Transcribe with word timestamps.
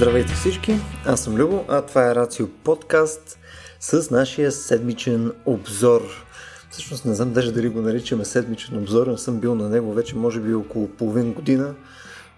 Здравейте 0.00 0.32
всички, 0.32 0.74
аз 1.06 1.24
съм 1.24 1.36
Любо, 1.36 1.64
а 1.68 1.82
това 1.82 2.10
е 2.10 2.14
Рацио 2.14 2.48
подкаст 2.48 3.38
с 3.80 4.10
нашия 4.10 4.52
седмичен 4.52 5.32
обзор. 5.46 6.02
Всъщност 6.70 7.04
не 7.04 7.14
знам 7.14 7.32
даже 7.32 7.52
дали 7.52 7.68
го 7.68 7.80
наричаме 7.80 8.24
седмичен 8.24 8.78
обзор, 8.78 9.06
не 9.06 9.18
съм 9.18 9.40
бил 9.40 9.54
на 9.54 9.68
него 9.68 9.92
вече 9.92 10.16
може 10.16 10.40
би 10.40 10.54
около 10.54 10.88
половин 10.88 11.32
година. 11.32 11.74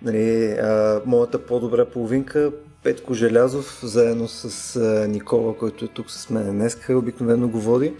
Нали, 0.03 0.53
а, 0.53 1.01
моята 1.07 1.47
по-добра 1.47 1.85
половинка 1.85 2.53
Петко 2.83 3.15
Желязов, 3.15 3.81
заедно 3.83 4.29
с 4.29 4.77
а, 4.77 5.09
Никола, 5.09 5.57
който 5.57 5.85
е 5.85 5.89
тук 5.89 6.11
с 6.11 6.31
мен 6.31 6.53
днес, 6.53 6.79
обикновено 6.91 7.49
го 7.49 7.61
води. 7.61 7.95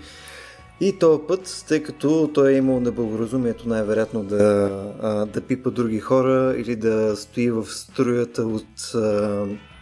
И 0.83 0.93
този 0.99 1.23
път, 1.29 1.65
тъй 1.69 1.83
като 1.83 2.31
той 2.35 2.53
е 2.53 2.57
имал 2.57 2.81
неблагоразумието 2.81 3.69
най-вероятно 3.69 4.25
да, 4.25 5.27
да 5.33 5.41
пипа 5.41 5.71
други 5.71 6.01
хора 6.01 6.55
или 6.59 6.77
да 6.77 7.17
стои 7.17 7.51
в 7.51 7.67
струята 7.67 8.43
от 8.43 8.93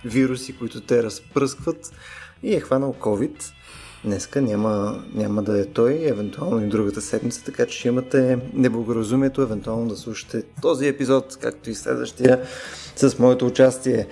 вируси, 0.05 0.59
които 0.59 0.81
те 0.81 1.03
разпръскват 1.03 1.93
и 2.43 2.55
е 2.55 2.61
хванал 2.61 2.95
COVID. 3.01 3.53
Днеска 4.05 4.43
няма, 4.43 5.05
няма 5.15 5.43
да 5.43 5.61
е 5.61 5.65
той, 5.65 6.01
евентуално 6.03 6.65
и 6.65 6.69
другата 6.69 7.01
седмица, 7.01 7.45
така 7.45 7.67
че 7.67 7.89
имате 7.89 8.39
неблагоразумието, 8.55 9.43
евентуално 9.43 9.89
да 9.89 9.97
слушате 9.97 10.43
този 10.63 10.87
епизод, 10.87 11.39
както 11.41 11.71
и 11.71 11.75
следващия, 11.75 12.41
с 12.97 13.19
моето 13.19 13.47
участие. 13.47 14.07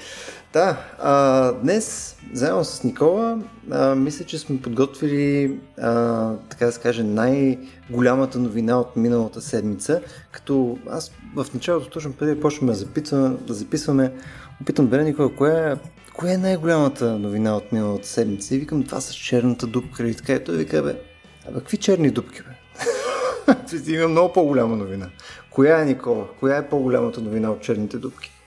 Да, 0.52 0.78
а, 0.98 1.52
днес, 1.52 2.16
заедно 2.32 2.64
с 2.64 2.84
Никола, 2.84 3.38
а, 3.70 3.94
мисля, 3.94 4.24
че 4.24 4.38
сме 4.38 4.60
подготвили, 4.60 5.60
а, 5.80 6.32
така 6.50 6.66
да 6.66 6.72
се 6.72 6.80
каже, 6.80 7.02
най-голямата 7.02 8.38
новина 8.38 8.80
от 8.80 8.96
миналата 8.96 9.40
седмица, 9.40 10.02
като 10.32 10.78
аз 10.90 11.12
в 11.36 11.46
началото, 11.54 11.90
точно 11.90 12.12
преди 12.12 12.40
почваме 12.40 12.72
да 12.72 12.78
записваме, 12.78 13.36
да 13.46 13.54
записваме 13.54 14.12
опитам 14.62 14.88
да 14.88 15.02
Никола, 15.04 15.34
коя 15.36 15.70
е, 15.72 15.76
коя 16.16 16.32
е 16.32 16.36
най-голямата 16.36 17.18
новина 17.18 17.56
от 17.56 17.72
миналата 17.72 18.08
седмица? 18.08 18.54
И 18.54 18.58
викам, 18.58 18.82
това 18.82 19.00
с 19.00 19.14
черната 19.14 19.66
дупка. 19.66 20.08
И 20.08 20.14
така, 20.14 20.32
и 20.32 20.44
той 20.44 20.56
вика, 20.56 20.82
бе, 20.82 21.00
а 21.48 21.54
какви 21.54 21.76
черни 21.76 22.10
дупки, 22.10 22.40
бе? 22.42 22.54
Има 23.92 24.08
много 24.08 24.32
по-голяма 24.32 24.76
новина. 24.76 25.08
Коя 25.50 25.80
е, 25.80 25.84
Никола? 25.84 26.24
Коя 26.40 26.56
е 26.56 26.68
по-голямата 26.68 27.20
новина 27.20 27.50
от 27.50 27.60
черните 27.60 27.98
дупки? 27.98 28.37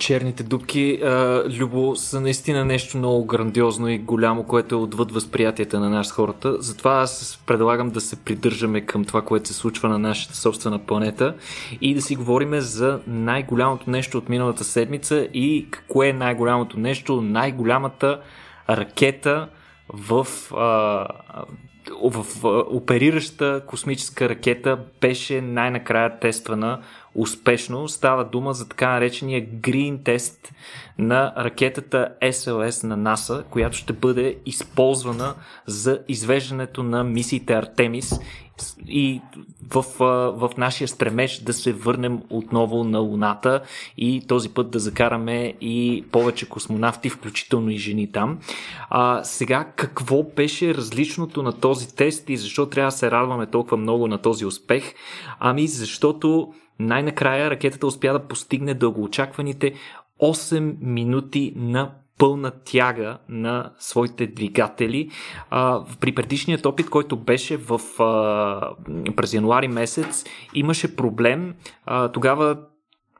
Черните 0.00 0.42
дубки, 0.42 1.00
а, 1.02 1.42
Любо, 1.58 1.96
са 1.96 2.20
наистина 2.20 2.64
нещо 2.64 2.98
много 2.98 3.24
грандиозно 3.24 3.88
и 3.88 3.98
голямо, 3.98 4.44
което 4.44 4.74
е 4.74 4.78
отвъд 4.78 5.12
възприятията 5.12 5.80
на 5.80 5.90
нас 5.90 6.12
хората. 6.12 6.62
Затова 6.62 6.92
аз 7.00 7.42
предлагам 7.46 7.90
да 7.90 8.00
се 8.00 8.16
придържаме 8.16 8.80
към 8.80 9.04
това, 9.04 9.22
което 9.22 9.48
се 9.48 9.54
случва 9.54 9.88
на 9.88 9.98
нашата 9.98 10.36
собствена 10.36 10.78
планета 10.78 11.34
и 11.80 11.94
да 11.94 12.02
си 12.02 12.16
говорим 12.16 12.60
за 12.60 13.00
най-голямото 13.06 13.90
нещо 13.90 14.18
от 14.18 14.28
миналата 14.28 14.64
седмица 14.64 15.28
и 15.34 15.66
кое 15.88 16.08
е 16.08 16.12
най-голямото 16.12 16.80
нещо, 16.80 17.20
най-голямата 17.22 18.20
ракета 18.68 19.48
в 19.88 20.26
а, 20.56 21.06
в, 22.02 22.22
в 22.22 22.44
оперираща 22.70 23.62
космическа 23.66 24.28
ракета 24.28 24.78
беше 25.00 25.40
най-накрая 25.40 26.18
тествана 26.20 26.80
успешно. 27.14 27.88
Става 27.88 28.24
дума 28.24 28.52
за 28.54 28.68
така 28.68 28.90
наречения 28.90 29.46
Green 29.46 30.04
тест 30.04 30.52
на 30.98 31.32
ракетата 31.36 32.08
SLS 32.22 32.84
на 32.84 32.96
НАСА, 32.96 33.44
която 33.50 33.76
ще 33.76 33.92
бъде 33.92 34.36
използвана 34.46 35.34
за 35.66 36.00
извеждането 36.08 36.82
на 36.82 37.04
мисиите 37.04 37.52
Артемис 37.52 38.20
и 38.88 39.20
в, 39.70 39.84
в 40.36 40.50
нашия 40.58 40.88
стремеж 40.88 41.38
да 41.38 41.52
се 41.52 41.72
върнем 41.72 42.22
отново 42.30 42.84
на 42.84 42.98
Луната 42.98 43.62
и 43.96 44.26
този 44.28 44.48
път 44.48 44.70
да 44.70 44.78
закараме 44.78 45.54
и 45.60 46.04
повече 46.12 46.48
космонавти, 46.48 47.08
включително 47.10 47.70
и 47.70 47.78
жени 47.78 48.12
там. 48.12 48.38
А, 48.90 49.24
сега, 49.24 49.72
какво 49.76 50.22
беше 50.22 50.74
различното 50.74 51.42
на 51.42 51.52
този 51.52 51.94
тест 51.96 52.30
и 52.30 52.36
защо 52.36 52.66
трябва 52.66 52.88
да 52.88 52.96
се 52.96 53.10
радваме 53.10 53.46
толкова 53.46 53.76
много 53.76 54.08
на 54.08 54.18
този 54.18 54.46
успех? 54.46 54.94
Ами, 55.38 55.66
защото 55.66 56.52
най-накрая 56.80 57.50
ракетата 57.50 57.86
успя 57.86 58.12
да 58.12 58.28
постигне 58.28 58.74
дългоочакваните 58.74 59.74
8 60.22 60.76
минути 60.80 61.52
на 61.56 61.90
пълна 62.18 62.50
тяга 62.64 63.18
на 63.28 63.70
своите 63.78 64.26
двигатели. 64.26 65.10
А, 65.50 65.84
при 66.00 66.14
предишният 66.14 66.66
опит, 66.66 66.90
който 66.90 67.16
беше 67.16 67.56
в, 67.56 67.80
а, 68.02 68.74
през 69.16 69.34
януари 69.34 69.68
месец, 69.68 70.24
имаше 70.54 70.96
проблем. 70.96 71.54
А, 71.86 72.08
тогава 72.08 72.56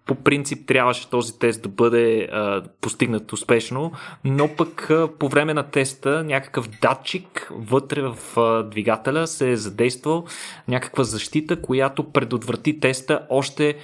по 0.06 0.14
принцип 0.14 0.66
трябваше 0.66 1.10
този 1.10 1.38
тест 1.38 1.62
да 1.62 1.68
бъде 1.68 2.28
а, 2.32 2.62
постигнат 2.80 3.32
успешно, 3.32 3.92
но 4.24 4.48
пък 4.56 4.90
а, 4.90 5.08
по 5.18 5.28
време 5.28 5.54
на 5.54 5.62
теста 5.62 6.24
някакъв 6.24 6.68
датчик 6.82 7.48
вътре 7.50 8.02
в 8.02 8.40
а, 8.40 8.62
двигателя 8.62 9.26
се 9.26 9.50
е 9.50 9.56
задействал 9.56 10.24
някаква 10.68 11.04
защита, 11.04 11.62
която 11.62 12.12
предотврати 12.12 12.80
теста 12.80 13.26
още 13.30 13.76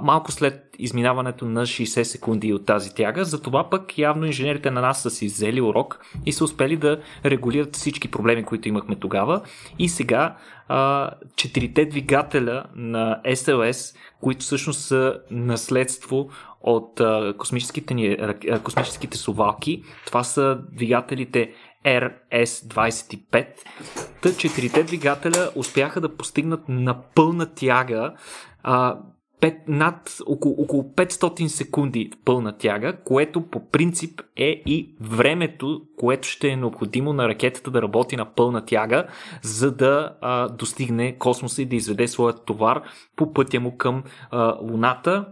малко 0.00 0.32
след 0.32 0.62
изминаването 0.78 1.44
на 1.44 1.66
60 1.66 2.02
секунди 2.02 2.52
от 2.52 2.66
тази 2.66 2.94
тяга. 2.94 3.24
Затова 3.24 3.70
пък 3.70 3.98
явно 3.98 4.26
инженерите 4.26 4.70
на 4.70 4.80
нас 4.80 5.02
са 5.02 5.10
си 5.10 5.26
взели 5.26 5.60
урок 5.60 6.00
и 6.26 6.32
са 6.32 6.44
успели 6.44 6.76
да 6.76 7.00
регулират 7.24 7.76
всички 7.76 8.10
проблеми, 8.10 8.44
които 8.44 8.68
имахме 8.68 8.96
тогава. 8.96 9.40
И 9.78 9.88
сега 9.88 10.36
а, 10.68 11.10
четирите 11.36 11.84
двигателя 11.84 12.64
на 12.74 13.20
SLS, 13.26 13.96
които 14.20 14.40
всъщност 14.40 14.80
са 14.80 15.18
наследство 15.30 16.28
от 16.60 17.00
а, 17.00 17.34
космическите, 17.38 17.94
ни, 17.94 18.16
а, 18.50 18.58
космическите 18.58 19.16
совалки, 19.16 19.82
това 20.06 20.24
са 20.24 20.58
двигателите 20.72 21.52
RS-25. 21.84 23.46
Та 24.22 24.36
четирите 24.36 24.82
двигателя 24.82 25.50
успяха 25.54 26.00
да 26.00 26.16
постигнат 26.16 26.68
на 26.68 27.02
пълна 27.14 27.54
тяга 27.54 28.14
а, 28.62 28.98
5, 29.42 29.56
над 29.68 30.16
около, 30.26 30.54
около 30.58 30.82
500 30.82 31.46
секунди 31.46 32.10
пълна 32.24 32.58
тяга, 32.58 32.96
което 33.04 33.42
по 33.42 33.68
принцип 33.68 34.20
е 34.36 34.62
и 34.66 34.94
времето, 35.00 35.82
което 35.98 36.28
ще 36.28 36.48
е 36.48 36.56
необходимо 36.56 37.12
на 37.12 37.28
ракетата 37.28 37.70
да 37.70 37.82
работи 37.82 38.16
на 38.16 38.34
пълна 38.34 38.64
тяга, 38.64 39.06
за 39.42 39.72
да 39.72 40.16
а, 40.20 40.48
достигне 40.48 41.18
космоса 41.18 41.62
и 41.62 41.66
да 41.66 41.76
изведе 41.76 42.08
своят 42.08 42.44
товар 42.44 42.82
по 43.16 43.32
пътя 43.32 43.60
му 43.60 43.76
към 43.76 44.02
а, 44.30 44.58
Луната. 44.62 45.26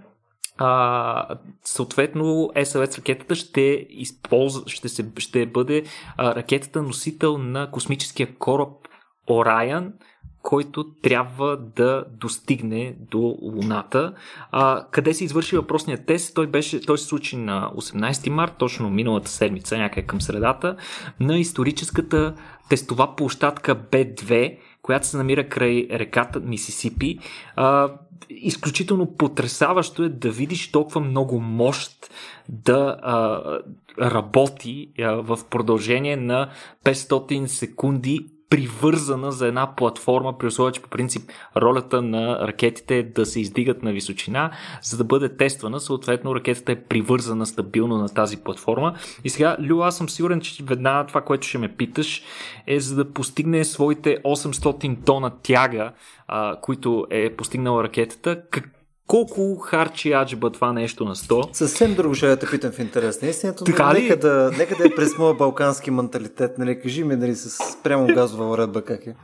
А, 0.58 1.38
съответно, 1.64 2.24
SLS 2.56 2.98
ракетата 2.98 3.34
ще, 3.34 3.86
използва, 3.90 4.62
ще, 4.66 4.88
се, 4.88 5.12
ще 5.18 5.46
бъде 5.46 5.84
а, 6.16 6.34
ракетата 6.34 6.82
носител 6.82 7.38
на 7.38 7.70
космическия 7.70 8.34
кораб 8.38 8.68
Orion, 9.28 9.92
който 10.42 10.84
трябва 11.02 11.56
да 11.56 12.04
достигне 12.10 12.96
до 13.10 13.18
Луната. 13.42 14.12
А, 14.50 14.86
къде 14.90 15.14
се 15.14 15.24
извърши 15.24 15.56
въпросният 15.56 16.06
тест? 16.06 16.34
Той, 16.34 16.46
беше, 16.46 16.80
той 16.80 16.98
се 16.98 17.04
случи 17.04 17.36
на 17.36 17.72
18 17.76 18.28
март, 18.28 18.52
точно 18.58 18.90
миналата 18.90 19.30
седмица, 19.30 19.78
някъде 19.78 20.06
към 20.06 20.20
средата, 20.20 20.76
на 21.20 21.38
историческата 21.38 22.34
тестова 22.68 23.16
площадка 23.16 23.76
B2, 23.76 24.58
която 24.82 25.06
се 25.06 25.16
намира 25.16 25.48
край 25.48 25.86
реката 25.90 26.40
Мисисипи. 26.40 27.18
А, 27.56 27.88
изключително 28.30 29.16
потрясаващо 29.16 30.02
е 30.02 30.08
да 30.08 30.30
видиш 30.30 30.72
толкова 30.72 31.00
много 31.00 31.40
мощ 31.40 32.10
да 32.48 32.96
а, 33.02 33.40
работи 34.00 34.92
а, 34.98 35.10
в 35.10 35.38
продължение 35.50 36.16
на 36.16 36.50
500 36.84 37.46
секунди 37.46 38.26
привързана 38.50 39.32
за 39.32 39.46
една 39.46 39.74
платформа, 39.76 40.38
при 40.38 40.46
условие, 40.46 40.72
че 40.72 40.82
по 40.82 40.88
принцип 40.88 41.30
ролята 41.56 42.02
на 42.02 42.48
ракетите 42.48 42.98
е 42.98 43.02
да 43.02 43.26
се 43.26 43.40
издигат 43.40 43.82
на 43.82 43.92
височина, 43.92 44.50
за 44.82 44.96
да 44.96 45.04
бъде 45.04 45.36
тествана, 45.36 45.80
съответно 45.80 46.34
ракетата 46.34 46.72
е 46.72 46.82
привързана 46.82 47.46
стабилно 47.46 47.98
на 47.98 48.08
тази 48.08 48.36
платформа. 48.36 48.94
И 49.24 49.30
сега, 49.30 49.56
Лю, 49.70 49.82
аз 49.82 49.96
съм 49.96 50.08
сигурен, 50.08 50.40
че 50.40 50.64
веднага 50.64 51.06
това, 51.06 51.20
което 51.20 51.46
ще 51.46 51.58
ме 51.58 51.76
питаш, 51.76 52.22
е 52.66 52.80
за 52.80 52.96
да 52.96 53.12
постигне 53.12 53.64
своите 53.64 54.18
800 54.24 55.04
тона 55.04 55.32
тяга, 55.42 55.92
а, 56.28 56.56
които 56.60 57.06
е 57.10 57.36
постигнала 57.36 57.84
ракетата, 57.84 58.42
как, 58.50 58.79
колко 59.10 59.56
харчи 59.56 60.12
аджиба 60.12 60.50
това 60.50 60.72
нещо 60.72 61.04
на 61.04 61.14
100? 61.14 61.52
Съвсем 61.52 61.94
друго 61.94 62.14
ще 62.14 62.36
те 62.36 62.46
питам 62.50 62.72
в 62.72 62.78
интерес 62.78 63.22
на 63.22 63.28
истината, 63.28 63.64
но 63.68 63.92
нека 63.92 64.16
да, 64.16 64.50
нека 64.58 64.76
да 64.76 64.86
е 64.86 64.94
през 64.96 65.18
моя 65.18 65.34
балкански 65.34 65.90
менталитет, 65.90 66.58
нали, 66.58 66.80
кажи 66.80 67.04
ми 67.04 67.16
нали, 67.16 67.34
с 67.34 67.58
прямо 67.82 68.06
газова 68.06 68.50
уредба 68.50 68.82
как 68.82 69.06
е. 69.06 69.14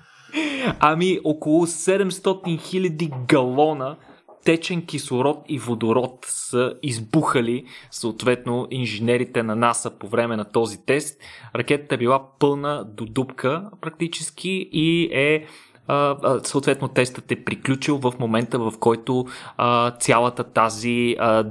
Ами 0.81 1.21
около 1.25 1.67
700 1.67 2.61
хиляди 2.61 3.11
галона 3.29 3.97
течен 4.45 4.87
кислород 4.87 5.39
и 5.49 5.59
водород 5.59 6.19
са 6.29 6.75
избухали 6.83 7.65
съответно 7.91 8.69
инженерите 8.71 9.43
на 9.43 9.57
НАСА 9.57 9.91
по 9.99 10.09
време 10.09 10.37
на 10.37 10.45
този 10.45 10.85
тест. 10.87 11.21
Ракетата 11.57 11.95
е 11.95 11.99
била 11.99 12.23
пълна 12.39 12.85
до 12.85 13.05
дупка 13.05 13.71
практически 13.81 14.69
и 14.73 15.11
е 15.13 15.47
а, 15.89 16.41
съответно 16.45 16.89
тестът 16.89 17.33
е 17.33 17.45
приключил 17.45 17.99
в 17.99 18.13
момента, 18.21 18.59
в 18.59 18.73
който 18.81 19.27
а, 19.57 19.91
цялата 19.91 20.45
тази 20.45 21.17
а, 21.19 21.45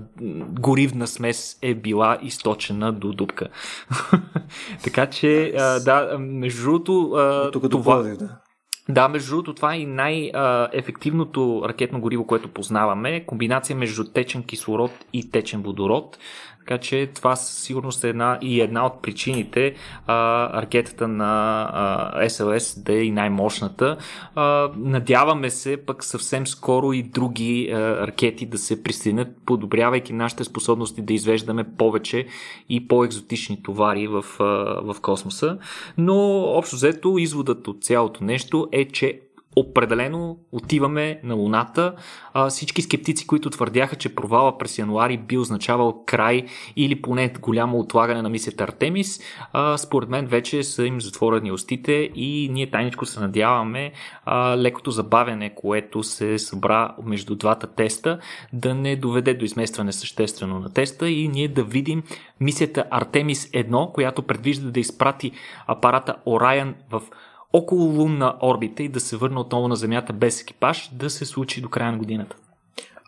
горивна 0.60 1.08
смес 1.08 1.60
е 1.62 1.74
била 1.74 2.18
източена 2.22 2.94
до 2.94 3.14
дупка. 3.14 3.48
така 4.84 5.06
че, 5.06 5.54
а, 5.58 5.80
да, 5.80 6.18
между 6.20 6.64
другото, 6.64 7.50
Тук 7.54 7.72
това... 7.72 7.98
да. 7.98 8.30
Да, 8.90 9.08
между 9.08 9.30
другото, 9.30 9.54
това 9.54 9.74
е 9.74 9.80
и 9.80 9.86
най-ефективното 9.86 11.62
ракетно 11.66 12.02
гориво, 12.02 12.28
което 12.28 12.50
познаваме. 12.50 13.26
Комбинация 13.26 13.76
между 13.76 14.04
течен 14.04 14.44
кислород 14.44 14.92
и 15.14 15.32
течен 15.32 15.62
водород. 15.62 16.18
Така 16.66 16.78
че 16.78 17.10
това 17.16 17.36
със 17.36 17.64
сигурност 17.64 18.04
е 18.04 18.10
една, 18.10 18.38
и 18.42 18.62
една 18.62 18.86
от 18.86 19.02
причините 19.02 19.76
а, 20.08 20.62
ракетата 20.62 21.08
на 21.08 21.62
а, 21.74 22.26
SLS 22.26 22.86
да 22.86 22.94
е 22.94 23.04
и 23.04 23.12
най-мощната. 23.12 23.98
А, 24.36 24.70
надяваме 24.78 25.50
се 25.50 25.78
пък 25.86 26.04
съвсем 26.04 26.48
скоро 26.48 26.94
и 26.94 27.04
други 27.04 27.70
а, 27.72 27.78
ракети 28.08 28.46
да 28.46 28.58
се 28.58 28.84
присъединят, 28.84 29.28
подобрявайки 29.46 30.14
нашите 30.14 30.44
способности 30.44 31.02
да 31.02 31.14
извеждаме 31.14 31.64
повече 31.78 32.28
и 32.70 32.88
по-екзотични 32.88 33.64
товари 33.64 34.08
в, 34.08 34.26
а, 34.40 34.44
в 34.94 34.96
космоса. 35.02 35.58
Но 35.98 36.42
общо 36.42 36.76
взето 36.76 37.18
изводът 37.18 37.68
от 37.68 37.84
цялото 37.84 38.24
нещо 38.24 38.68
е, 38.72 38.86
че 38.86 39.20
определено 39.56 40.38
отиваме 40.52 41.20
на 41.24 41.36
Луната. 41.36 41.94
А, 42.34 42.50
всички 42.50 42.82
скептици, 42.82 43.28
които 43.28 43.50
твърдяха, 43.50 43.96
че 43.96 44.16
провала 44.16 44.58
през 44.58 44.78
януари 44.78 45.18
би 45.18 45.38
означавал 45.38 46.04
край 46.06 46.46
или 46.76 47.02
поне 47.02 47.34
голямо 47.42 47.80
отлагане 47.80 48.22
на 48.22 48.30
мисията 48.30 48.64
Артемис, 48.64 49.20
а, 49.54 49.78
според 49.78 50.10
мен 50.10 50.28
вече 50.28 50.64
са 50.64 50.86
им 50.86 51.02
затворени 51.02 51.52
устите 51.52 52.10
и 52.16 52.50
ние 52.52 52.72
тайничко 52.72 53.06
се 53.06 53.20
надяваме 53.20 53.92
а, 54.26 54.58
лекото 54.58 54.92
забавяне, 54.92 55.56
което 55.56 56.04
се 56.04 56.40
събра 56.40 56.96
между 57.04 57.36
двата 57.36 57.68
теста, 57.68 58.20
да 58.54 58.76
не 58.76 58.96
доведе 58.96 59.34
до 59.34 59.46
изместване 59.46 59.92
съществено 59.92 60.60
на 60.60 60.74
теста 60.74 61.10
и 61.10 61.28
ние 61.28 61.48
да 61.48 61.64
видим 61.64 62.04
мисията 62.40 62.86
Артемис 62.92 63.52
1, 63.52 63.92
която 63.92 64.22
предвижда 64.22 64.72
да 64.72 64.80
изпрати 64.80 65.32
апарата 65.68 66.16
Orion 66.26 66.74
в 66.92 67.02
около 67.56 67.84
лунна 67.84 68.36
орбита 68.44 68.84
и 68.84 68.90
да 68.90 69.00
се 69.00 69.18
върне 69.18 69.40
отново 69.40 69.68
на 69.68 69.76
Земята 69.76 70.14
без 70.14 70.42
екипаж, 70.42 70.92
да 70.94 71.10
се 71.10 71.26
случи 71.26 71.62
до 71.62 71.70
края 71.70 71.92
на 71.92 71.98
годината. 71.98 72.36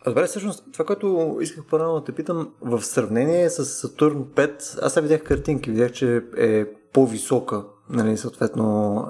Добре, 0.06 0.26
всъщност, 0.26 0.64
това, 0.74 0.86
което 0.86 1.38
исках 1.42 1.66
по-рано 1.66 1.94
да 1.94 2.04
те 2.04 2.12
питам, 2.12 2.50
в 2.62 2.82
сравнение 2.82 3.50
с 3.50 3.66
Сатурн 3.66 4.26
5, 4.36 4.80
аз 4.82 4.94
сега 4.94 5.02
видях 5.02 5.24
картинки, 5.24 5.72
видях, 5.72 5.92
че 5.92 6.24
е 6.38 6.66
по-висока, 6.94 7.64
нали, 7.90 8.18
съответно 8.18 8.64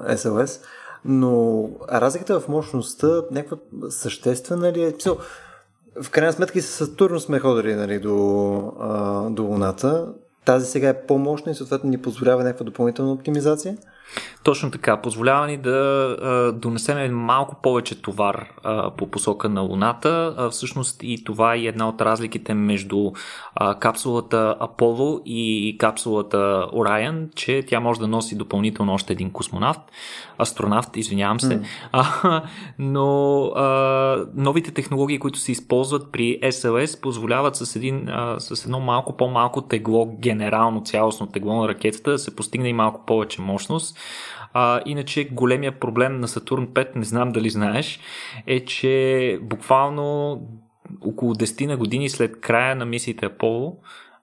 SLS, 0.08 0.64
но 1.04 1.64
разликата 1.92 2.40
в 2.40 2.48
мощността, 2.48 3.22
някаква 3.30 3.56
съществена 3.90 4.72
ли 4.72 4.82
е? 4.82 4.94
В 6.02 6.10
крайна 6.10 6.32
сметка 6.32 6.58
и 6.58 6.62
с 6.62 6.66
Сатурн 6.66 7.20
сме 7.20 7.38
ходили 7.38 7.74
нали, 7.74 7.98
до, 7.98 8.12
до 9.30 9.42
Луната. 9.42 10.12
Тази 10.44 10.66
сега 10.66 10.88
е 10.88 11.06
по-мощна 11.06 11.52
и 11.52 11.54
съответно 11.54 11.90
ни 11.90 12.02
позволява 12.02 12.44
някаква 12.44 12.64
допълнителна 12.64 13.12
оптимизация. 13.12 13.76
Точно 14.48 14.70
така. 14.70 14.96
Позволява 14.96 15.46
ни 15.46 15.56
да 15.56 15.70
а, 16.22 16.52
донесеме 16.52 17.08
малко 17.08 17.56
повече 17.62 18.02
товар 18.02 18.52
а, 18.64 18.90
по 18.90 19.10
посока 19.10 19.48
на 19.48 19.60
Луната. 19.60 20.34
А, 20.36 20.50
всъщност 20.50 21.02
и 21.02 21.24
това 21.24 21.54
е 21.54 21.58
една 21.58 21.88
от 21.88 22.00
разликите 22.00 22.54
между 22.54 23.12
а, 23.54 23.74
капсулата 23.74 24.56
Аполо 24.60 25.20
и 25.26 25.76
капсулата 25.78 26.66
Orion, 26.72 27.34
че 27.34 27.62
тя 27.68 27.80
може 27.80 28.00
да 28.00 28.08
носи 28.08 28.36
допълнително 28.36 28.94
още 28.94 29.12
един 29.12 29.30
космонавт, 29.30 29.80
астронавт, 30.38 30.96
извинявам 30.96 31.40
се. 31.40 31.60
Mm. 31.60 31.64
А, 31.92 32.42
но 32.78 33.42
а, 33.44 34.26
новите 34.34 34.70
технологии, 34.70 35.18
които 35.18 35.38
се 35.38 35.52
използват 35.52 36.12
при 36.12 36.40
SLS, 36.42 37.00
позволяват 37.00 37.56
с, 37.56 37.76
един, 37.76 38.08
а, 38.08 38.40
с 38.40 38.64
едно 38.64 38.80
малко 38.80 39.16
по-малко 39.16 39.62
тегло, 39.62 40.06
генерално 40.06 40.82
цялостно 40.84 41.26
тегло 41.26 41.62
на 41.62 41.68
ракетата, 41.68 42.10
да 42.10 42.18
се 42.18 42.36
постигне 42.36 42.68
и 42.68 42.72
малко 42.72 43.06
повече 43.06 43.42
мощност. 43.42 43.98
А, 44.52 44.80
иначе 44.86 45.28
големия 45.28 45.80
проблем 45.80 46.20
на 46.20 46.28
Сатурн 46.28 46.66
5, 46.66 46.96
не 46.96 47.04
знам 47.04 47.32
дали 47.32 47.50
знаеш, 47.50 48.00
е, 48.46 48.64
че 48.64 49.38
буквално 49.42 50.40
около 51.00 51.34
10 51.34 51.66
на 51.66 51.76
години 51.76 52.08
след 52.08 52.40
края 52.40 52.76
на 52.76 52.84
мисиите 52.84 53.26
Аполо, 53.26 53.76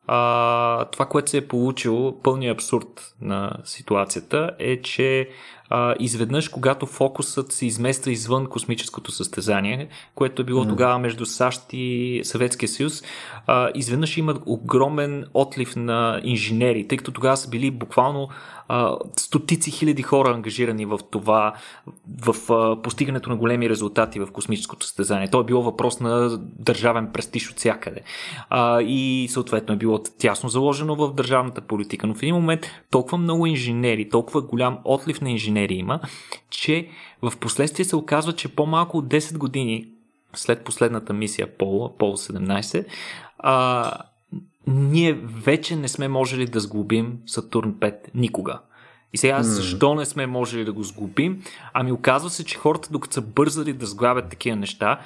а, 0.08 0.86
това, 0.86 1.06
което 1.06 1.30
се 1.30 1.38
е 1.38 1.48
получило, 1.48 2.22
пълният 2.22 2.56
абсурд 2.56 3.14
на 3.22 3.52
ситуацията 3.64 4.52
е, 4.60 4.82
че 4.82 5.30
а, 5.70 5.96
изведнъж, 6.00 6.50
когато 6.50 6.86
фокусът 6.86 7.52
се 7.52 7.66
измества 7.66 8.12
извън 8.12 8.46
космическото 8.46 9.12
състезание, 9.12 9.88
което 10.16 10.42
е 10.42 10.46
било 10.46 10.64
mm. 10.64 10.70
тогава 10.70 11.00
между 11.00 11.26
САЩ 11.26 11.62
и 11.74 12.22
Съветския 12.24 12.70
съюз, 12.70 13.04
а, 13.48 13.70
изведнъж 13.76 14.18
има 14.18 14.36
огромен 14.46 15.26
отлив 15.34 15.76
на 15.76 16.22
инженери, 16.24 16.88
тъй 16.88 16.98
като 16.98 17.12
тогава 17.12 17.38
са 17.38 17.50
били 17.50 17.72
буквално 17.72 18.30
а, 18.68 18.96
стотици 19.18 19.72
хиляди 19.72 20.02
хора 20.02 20.30
ангажирани 20.30 20.86
в 20.86 21.00
това, 21.12 21.54
в 22.26 22.54
а, 22.54 22.82
постигането 22.82 23.30
на 23.30 23.36
големи 23.36 23.70
резултати 23.70 24.20
в 24.20 24.28
космическото 24.32 24.86
състезание. 24.86 25.28
То 25.28 25.40
е 25.40 25.44
било 25.44 25.64
въпрос 25.64 26.00
на 26.00 26.40
държавен 26.40 27.10
престиж 27.14 27.52
от 27.52 27.58
всякъде. 27.58 28.02
А, 28.50 28.82
и 28.82 29.28
съответно 29.32 29.74
е 29.74 29.78
било 29.78 30.00
тясно 30.00 30.50
заложено 30.50 30.96
в 30.96 31.14
държавната 31.14 31.62
политика. 31.62 32.08
Но 32.08 32.16
в 32.16 32.24
един 32.24 32.36
момент 32.36 32.62
толкова 32.92 33.18
много 33.18 33.46
инженери, 33.46 34.10
толкова 34.10 34.42
голям 34.42 34.78
отлив 34.84 35.22
на 35.22 35.32
инженери 35.32 35.55
има, 35.64 36.00
че 36.50 36.90
в 37.22 37.34
последствие 37.40 37.86
се 37.86 37.96
оказва, 37.96 38.34
че 38.34 38.56
по-малко 38.56 38.98
от 38.98 39.06
10 39.06 39.38
години 39.38 39.88
след 40.34 40.64
последната 40.64 41.14
мисия 41.14 41.58
Пол, 41.58 41.98
Пол 41.98 42.18
17, 42.18 42.86
а, 43.40 43.92
ние 44.68 45.14
вече 45.14 45.76
не 45.76 45.88
сме 45.88 46.08
можели 46.08 46.46
да 46.46 46.60
сглобим 46.60 47.18
Сатурн 47.26 47.74
5 47.74 47.96
никога. 48.16 48.60
И 49.14 49.18
сега 49.18 49.44
защо 49.44 49.96
не 49.96 50.06
сме 50.06 50.28
можели 50.28 50.66
да 50.66 50.74
го 50.74 50.84
сглобим? 50.84 51.44
Ами 51.74 51.92
оказва 51.92 52.30
се, 52.30 52.46
че 52.46 52.58
хората, 52.58 52.90
докато 52.92 53.14
са 53.14 53.22
бързали 53.22 53.74
да 53.74 53.86
сглабят 53.86 54.30
такива 54.30 54.56
неща, 54.56 55.00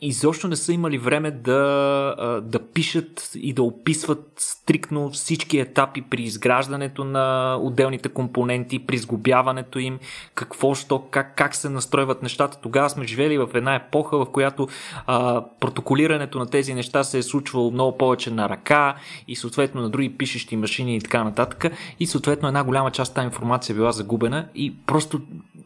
изобщо 0.00 0.48
не 0.48 0.56
са 0.56 0.72
имали 0.72 0.98
време 0.98 1.30
да, 1.30 2.40
да 2.42 2.58
пишат 2.58 3.30
и 3.34 3.52
да 3.52 3.62
описват 3.62 4.32
стриктно 4.36 5.10
всички 5.10 5.58
етапи 5.58 6.02
при 6.02 6.22
изграждането 6.22 7.04
на 7.04 7.56
отделните 7.60 8.08
компоненти, 8.08 8.78
при 8.78 8.98
сглобяването 8.98 9.78
им, 9.78 9.98
какво, 10.34 10.74
що, 10.74 10.98
как, 11.10 11.36
как 11.36 11.54
се 11.54 11.68
настройват 11.68 12.22
нещата. 12.22 12.58
Тогава 12.62 12.90
сме 12.90 13.06
живели 13.06 13.38
в 13.38 13.48
една 13.54 13.74
епоха, 13.74 14.18
в 14.18 14.26
която 14.26 14.68
а, 15.06 15.44
протоколирането 15.60 16.38
на 16.38 16.46
тези 16.46 16.74
неща 16.74 17.04
се 17.04 17.18
е 17.18 17.22
случвало 17.22 17.70
много 17.70 17.98
повече 17.98 18.30
на 18.30 18.48
ръка 18.48 18.96
и 19.28 19.36
съответно 19.36 19.80
на 19.80 19.90
други 19.90 20.16
пишещи 20.18 20.56
машини 20.56 20.96
и 20.96 21.00
така 21.00 21.24
нататък. 21.24 21.64
И 22.00 22.06
съответно 22.06 22.48
една 22.48 22.64
голяма 22.64 22.90
част 22.90 23.14
тази 23.14 23.24
информация 23.24 23.74
била 23.76 23.92
загубена 23.92 24.48
и 24.54 24.74
просто 24.86 25.20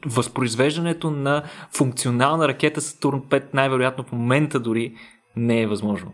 възпроизвеждането 0.06 1.10
на 1.10 1.42
функционална 1.72 2.48
ракета 2.48 2.80
Сатурн 2.80 3.22
5 3.30 3.42
най-вероятно 3.54 4.04
в 4.04 4.12
момента 4.12 4.60
дори 4.60 4.94
не 5.36 5.62
е 5.62 5.66
възможно. 5.66 6.12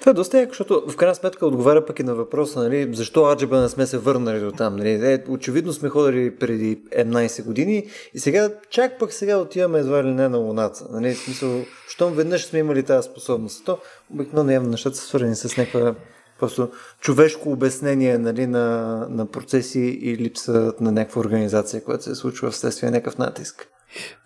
Това 0.00 0.10
е 0.10 0.14
доста 0.14 0.38
яко, 0.38 0.50
защото 0.50 0.82
в 0.88 0.96
крайна 0.96 1.14
сметка 1.14 1.46
отговаря 1.46 1.86
пък 1.86 1.98
и 1.98 2.02
на 2.02 2.14
въпроса, 2.14 2.60
нали, 2.60 2.94
защо 2.94 3.30
Аджиба 3.30 3.60
не 3.60 3.68
сме 3.68 3.86
се 3.86 3.98
върнали 3.98 4.40
до 4.40 4.52
там. 4.52 4.76
Нали. 4.76 4.90
Е, 4.90 5.24
очевидно 5.28 5.72
сме 5.72 5.88
ходили 5.88 6.36
преди 6.36 6.76
11 6.98 7.44
години 7.44 7.86
и 8.14 8.18
сега, 8.18 8.50
чак 8.70 8.98
пък 8.98 9.12
сега 9.12 9.36
отиваме 9.36 9.78
едва 9.78 10.04
ли 10.04 10.08
не 10.08 10.28
на 10.28 10.38
Луната. 10.38 10.86
Нали, 10.90 11.14
в 11.14 11.18
смисъл, 11.18 11.64
щом 11.88 12.12
веднъж 12.12 12.44
сме 12.44 12.58
имали 12.58 12.82
тази 12.82 13.08
способност. 13.08 13.64
То 13.64 13.78
обикновено 14.14 14.52
явно 14.52 14.70
нещата 14.70 14.96
са 14.96 15.06
свързани 15.06 15.36
с 15.36 15.56
някаква 15.56 15.94
просто 16.42 16.70
човешко 17.00 17.52
обяснение 17.52 18.18
нали, 18.18 18.46
на, 18.46 18.96
на 19.10 19.26
процеси 19.26 19.98
и 20.02 20.16
липса 20.16 20.72
на 20.80 20.92
някаква 20.92 21.20
организация, 21.20 21.84
която 21.84 22.04
се 22.04 22.14
случва 22.14 22.50
вследствие 22.50 22.90
някакъв 22.90 23.18
натиск. 23.18 23.68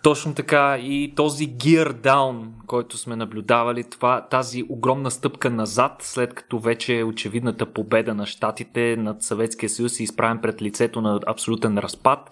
Точно 0.02 0.35
така 0.35 0.78
и 0.78 1.12
този 1.16 1.49
gear 1.49 1.92
down, 1.92 2.46
който 2.66 2.99
сме 2.99 3.16
наблюдавали, 3.16 3.85
това, 3.85 4.26
тази 4.30 4.64
огромна 4.68 5.11
стъпка 5.11 5.50
назад, 5.50 5.92
след 6.00 6.35
като 6.35 6.58
вече 6.58 6.99
е 6.99 7.04
очевидната 7.04 7.66
победа 7.66 8.14
на 8.14 8.26
щатите 8.26 8.96
над 8.96 9.23
Съветския 9.23 9.70
съюз 9.70 10.00
и 10.00 10.02
изправен 10.02 10.38
пред 10.42 10.62
лицето 10.62 11.00
на 11.00 11.20
абсолютен 11.26 11.78
разпад, 11.78 12.30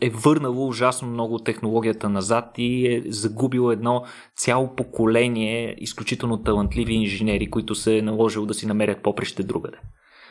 е 0.00 0.10
върнало 0.10 0.68
ужасно 0.68 1.08
много 1.08 1.38
технологията 1.38 2.08
назад 2.08 2.44
и 2.58 2.94
е 2.94 3.02
загубило 3.06 3.72
едно 3.72 4.04
цяло 4.36 4.76
поколение 4.76 5.76
изключително 5.78 6.42
талантливи 6.42 6.94
инженери, 6.94 7.50
които 7.50 7.74
се 7.74 7.98
е 7.98 8.02
наложило 8.02 8.46
да 8.46 8.54
си 8.54 8.66
намерят 8.66 9.02
поприще 9.02 9.42
другаде. 9.42 9.78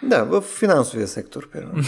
Да, 0.05 0.24
в 0.24 0.41
финансовия 0.41 1.07
сектор, 1.07 1.50
примерно. 1.50 1.74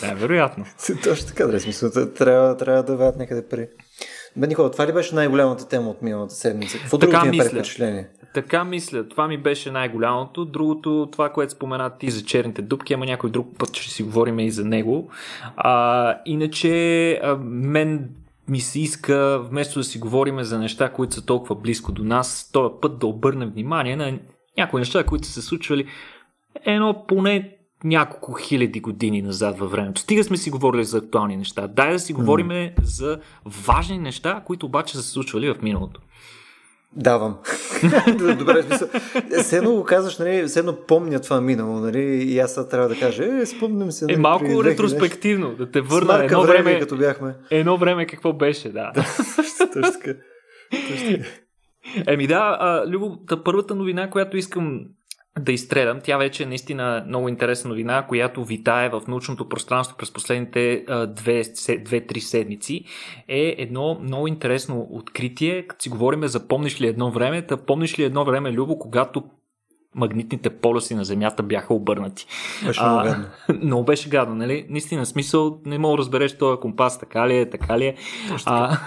да, 0.00 0.14
вероятно. 0.14 0.64
Точно 1.04 1.26
така, 1.26 1.46
да, 1.46 1.60
смисъл, 1.60 1.90
трябва, 2.14 2.56
трябва 2.56 2.82
да 2.82 2.96
вадят 2.96 3.16
някъде 3.16 3.48
пари. 3.48 3.68
Бе, 4.36 4.46
Никола, 4.46 4.70
това 4.70 4.86
ли 4.86 4.92
беше 4.92 5.14
най-голямата 5.14 5.68
тема 5.68 5.90
от 5.90 6.02
миналата 6.02 6.34
седмица? 6.34 6.78
Какво 6.78 6.98
друго 6.98 7.22
ти 7.22 7.28
мисля. 7.28 7.48
впечатление? 7.48 8.08
Така 8.34 8.64
мисля. 8.64 9.08
Това 9.08 9.28
ми 9.28 9.38
беше 9.38 9.70
най-голямото. 9.70 10.44
Другото, 10.44 11.08
това, 11.12 11.28
което 11.28 11.52
спомена 11.52 11.90
ти 11.98 12.10
за 12.10 12.24
черните 12.24 12.62
дубки, 12.62 12.94
ама 12.94 13.06
някой 13.06 13.30
друг 13.30 13.48
път 13.58 13.76
ще 13.76 13.90
си 13.90 14.02
говорим 14.02 14.38
и 14.38 14.50
за 14.50 14.64
него. 14.64 15.10
А, 15.56 16.16
иначе, 16.26 17.12
а, 17.22 17.36
мен 17.42 18.08
ми 18.48 18.60
се 18.60 18.80
иска, 18.80 19.40
вместо 19.50 19.80
да 19.80 19.84
си 19.84 19.98
говорим 19.98 20.42
за 20.42 20.58
неща, 20.58 20.92
които 20.92 21.14
са 21.14 21.26
толкова 21.26 21.54
близко 21.54 21.92
до 21.92 22.04
нас, 22.04 22.50
този 22.52 22.74
път 22.80 22.98
да 22.98 23.06
обърнем 23.06 23.50
внимание 23.50 23.96
на 23.96 24.18
някои 24.58 24.80
неща, 24.80 25.04
които 25.04 25.26
са 25.26 25.32
се 25.32 25.42
случвали 25.42 25.86
едно 26.64 27.04
поне 27.08 27.50
няколко 27.84 28.32
хиляди 28.32 28.80
години 28.80 29.22
назад 29.22 29.58
във 29.58 29.70
времето. 29.70 30.00
Стига 30.00 30.24
сме 30.24 30.36
си 30.36 30.50
говорили 30.50 30.84
за 30.84 30.98
актуални 30.98 31.36
неща. 31.36 31.66
Дай 31.66 31.92
да 31.92 31.98
си 31.98 32.12
говорим 32.12 32.48
mm. 32.48 32.72
за 32.82 33.20
важни 33.46 33.98
неща, 33.98 34.42
които 34.46 34.66
обаче 34.66 34.96
са 34.96 35.02
се 35.02 35.10
случвали 35.10 35.54
в 35.54 35.62
миналото. 35.62 36.00
Давам. 36.96 37.38
Добре, 38.38 38.62
смисъл. 38.62 38.88
Все 39.42 39.56
едно 39.56 39.72
го 39.72 39.84
казваш, 39.84 40.18
нали, 40.18 40.44
все 40.46 40.58
едно 40.58 40.76
помня 40.88 41.20
това 41.20 41.40
минало, 41.40 41.80
нали, 41.80 42.02
и 42.02 42.38
аз 42.38 42.68
трябва 42.68 42.88
да 42.88 42.98
кажа, 42.98 43.24
е, 43.24 43.46
спомням 43.46 43.92
се. 43.92 44.04
Нали, 44.04 44.14
е, 44.14 44.18
малко 44.18 44.64
ретроспективно, 44.64 45.48
нещо. 45.48 45.64
да 45.64 45.70
те 45.70 45.80
върна. 45.80 46.24
Едно 46.24 46.42
време, 46.42 46.62
време, 46.62 46.80
като 46.80 46.96
бяхме. 46.96 47.34
Едно 47.50 47.76
време 47.76 48.06
какво 48.06 48.32
беше, 48.32 48.68
да. 48.68 48.92
Точно 48.94 49.92
така. 49.92 50.18
Еми 52.06 52.26
да, 52.26 52.56
а, 52.60 52.86
Любо, 52.86 53.18
първата 53.44 53.74
новина, 53.74 54.10
която 54.10 54.36
искам 54.36 54.80
да 55.40 55.52
изстрелям. 55.52 56.00
Тя 56.04 56.18
вече 56.18 56.42
е 56.42 56.46
наистина 56.46 57.04
много 57.08 57.28
интересна 57.28 57.70
новина, 57.70 58.06
която 58.08 58.44
витае 58.44 58.88
в 58.88 59.02
научното 59.08 59.48
пространство 59.48 59.96
през 59.96 60.12
последните 60.12 60.84
2-3 60.86 62.18
седмици. 62.18 62.84
Е 63.28 63.54
едно 63.58 63.98
много 64.02 64.28
интересно 64.28 64.88
откритие. 64.90 65.66
Като 65.66 65.82
си 65.82 65.88
говорим 65.88 66.26
за 66.26 66.48
помниш 66.48 66.80
ли 66.80 66.86
едно 66.86 67.10
време, 67.10 67.46
та 67.46 67.56
помниш 67.56 67.98
ли 67.98 68.04
едно 68.04 68.24
време, 68.24 68.52
Любо, 68.52 68.78
когато 68.78 69.24
магнитните 69.94 70.50
полюси 70.50 70.94
на 70.94 71.04
Земята 71.04 71.42
бяха 71.42 71.74
обърнати. 71.74 72.26
Беше 72.66 72.82
много 72.82 73.04
гадно. 73.04 73.24
Много 73.62 73.84
беше 73.84 74.08
гадно, 74.08 74.34
нали? 74.34 74.66
Наистина, 74.70 75.06
смисъл, 75.06 75.60
не 75.66 75.78
мога 75.78 75.96
да 75.96 75.98
разбереш 75.98 76.38
този 76.38 76.60
компас, 76.60 76.98
така 76.98 77.28
ли 77.28 77.36
е, 77.36 77.50
така 77.50 77.78
ли 77.78 77.86
е. 77.86 77.96
А, 78.46 78.78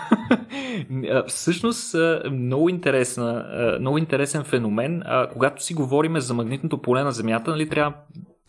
всъщност, 1.27 1.95
много, 2.31 2.69
интересна, 2.69 3.45
много 3.79 3.97
интересен 3.97 4.43
феномен. 4.43 5.03
А, 5.05 5.29
когато 5.29 5.63
си 5.63 5.73
говорим 5.73 6.19
за 6.19 6.33
магнитното 6.33 6.81
поле 6.81 7.03
на 7.03 7.11
Земята, 7.11 7.51
нали, 7.51 7.69
трябва 7.69 7.93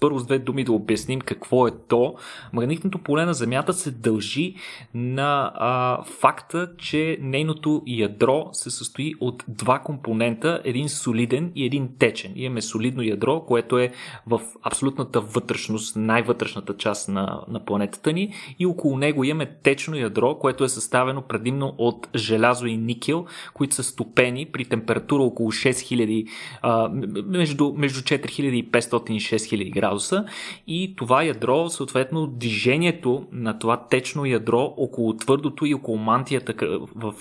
първо 0.01 0.19
с 0.19 0.27
две 0.27 0.39
думи 0.39 0.65
да 0.65 0.73
обясним 0.73 1.21
какво 1.21 1.67
е 1.67 1.71
то. 1.89 2.15
Магнитното 2.53 2.99
поле 2.99 3.25
на 3.25 3.35
Земята 3.35 3.73
се 3.73 3.91
дължи 3.91 4.55
на 4.95 5.53
а, 5.55 6.03
факта, 6.05 6.71
че 6.79 7.19
нейното 7.21 7.83
ядро 7.87 8.49
се 8.53 8.71
състои 8.71 9.15
от 9.21 9.45
два 9.49 9.79
компонента, 9.79 10.61
един 10.65 10.89
солиден 10.89 11.53
и 11.55 11.65
един 11.65 11.89
течен. 11.99 12.33
Имаме 12.37 12.63
солидно 12.63 13.03
ядро, 13.03 13.41
което 13.41 13.79
е 13.79 13.91
в 14.27 14.41
абсолютната 14.63 15.21
вътрешност, 15.21 15.97
най-вътрешната 15.97 16.77
част 16.77 17.09
на, 17.09 17.45
на 17.49 17.65
планетата 17.65 18.13
ни 18.13 18.35
и 18.59 18.67
около 18.67 18.99
него 18.99 19.25
имаме 19.25 19.51
течно 19.63 19.97
ядро, 19.97 20.39
което 20.39 20.65
е 20.65 20.69
съставено 20.69 21.23
предимно 21.23 21.75
от 21.79 22.09
желязо 22.17 22.67
и 22.67 22.77
никел, 22.77 23.27
които 23.55 23.75
са 23.75 23.83
стопени 23.83 24.47
при 24.47 24.65
температура 24.65 25.23
около 25.23 25.53
6000, 25.53 26.29
а, 26.63 26.89
между, 27.27 27.75
между 27.77 28.01
4500 28.01 29.11
и 29.11 29.21
6000 29.21 29.71
градуса 29.71 29.88
градуса 29.89 30.25
и 30.67 30.95
това 30.97 31.23
ядро, 31.23 31.69
съответно 31.69 32.27
движението 32.27 33.27
на 33.33 33.59
това 33.59 33.87
течно 33.91 34.25
ядро 34.25 34.75
около 34.77 35.17
твърдото 35.17 35.67
и 35.67 35.75
около 35.75 35.99
мантията 35.99 36.55
в, 36.97 37.15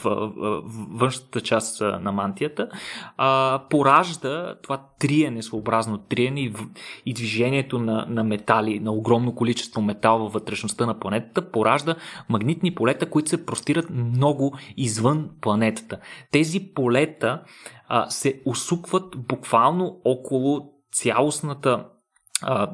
външната 0.92 1.42
част 1.42 1.82
на 1.82 2.12
мантията 2.12 2.70
поражда 3.70 4.56
това 4.64 4.82
триене, 5.00 5.44
своеобразно 5.44 5.98
триене 5.98 6.42
и, 6.42 6.54
и 7.06 7.14
движението 7.14 7.80
на, 7.80 8.06
на 8.10 8.24
метали, 8.24 8.80
на 8.80 8.92
огромно 8.92 9.36
количество 9.36 9.82
метал 9.82 10.20
във 10.20 10.34
вътрешността 10.34 10.86
на 10.86 11.00
планетата, 11.00 11.52
поражда 11.52 11.96
магнитни 12.30 12.76
полета, 12.76 13.10
които 13.10 13.30
се 13.30 13.46
простират 13.46 13.90
много 13.90 14.58
извън 14.78 15.30
планетата. 15.42 16.00
Тези 16.32 16.60
полета 16.76 17.42
а, 17.88 18.10
се 18.10 18.42
усукват 18.46 19.16
буквално 19.18 20.02
около 20.06 20.74
цялостната 20.92 21.86
а, 22.41 22.72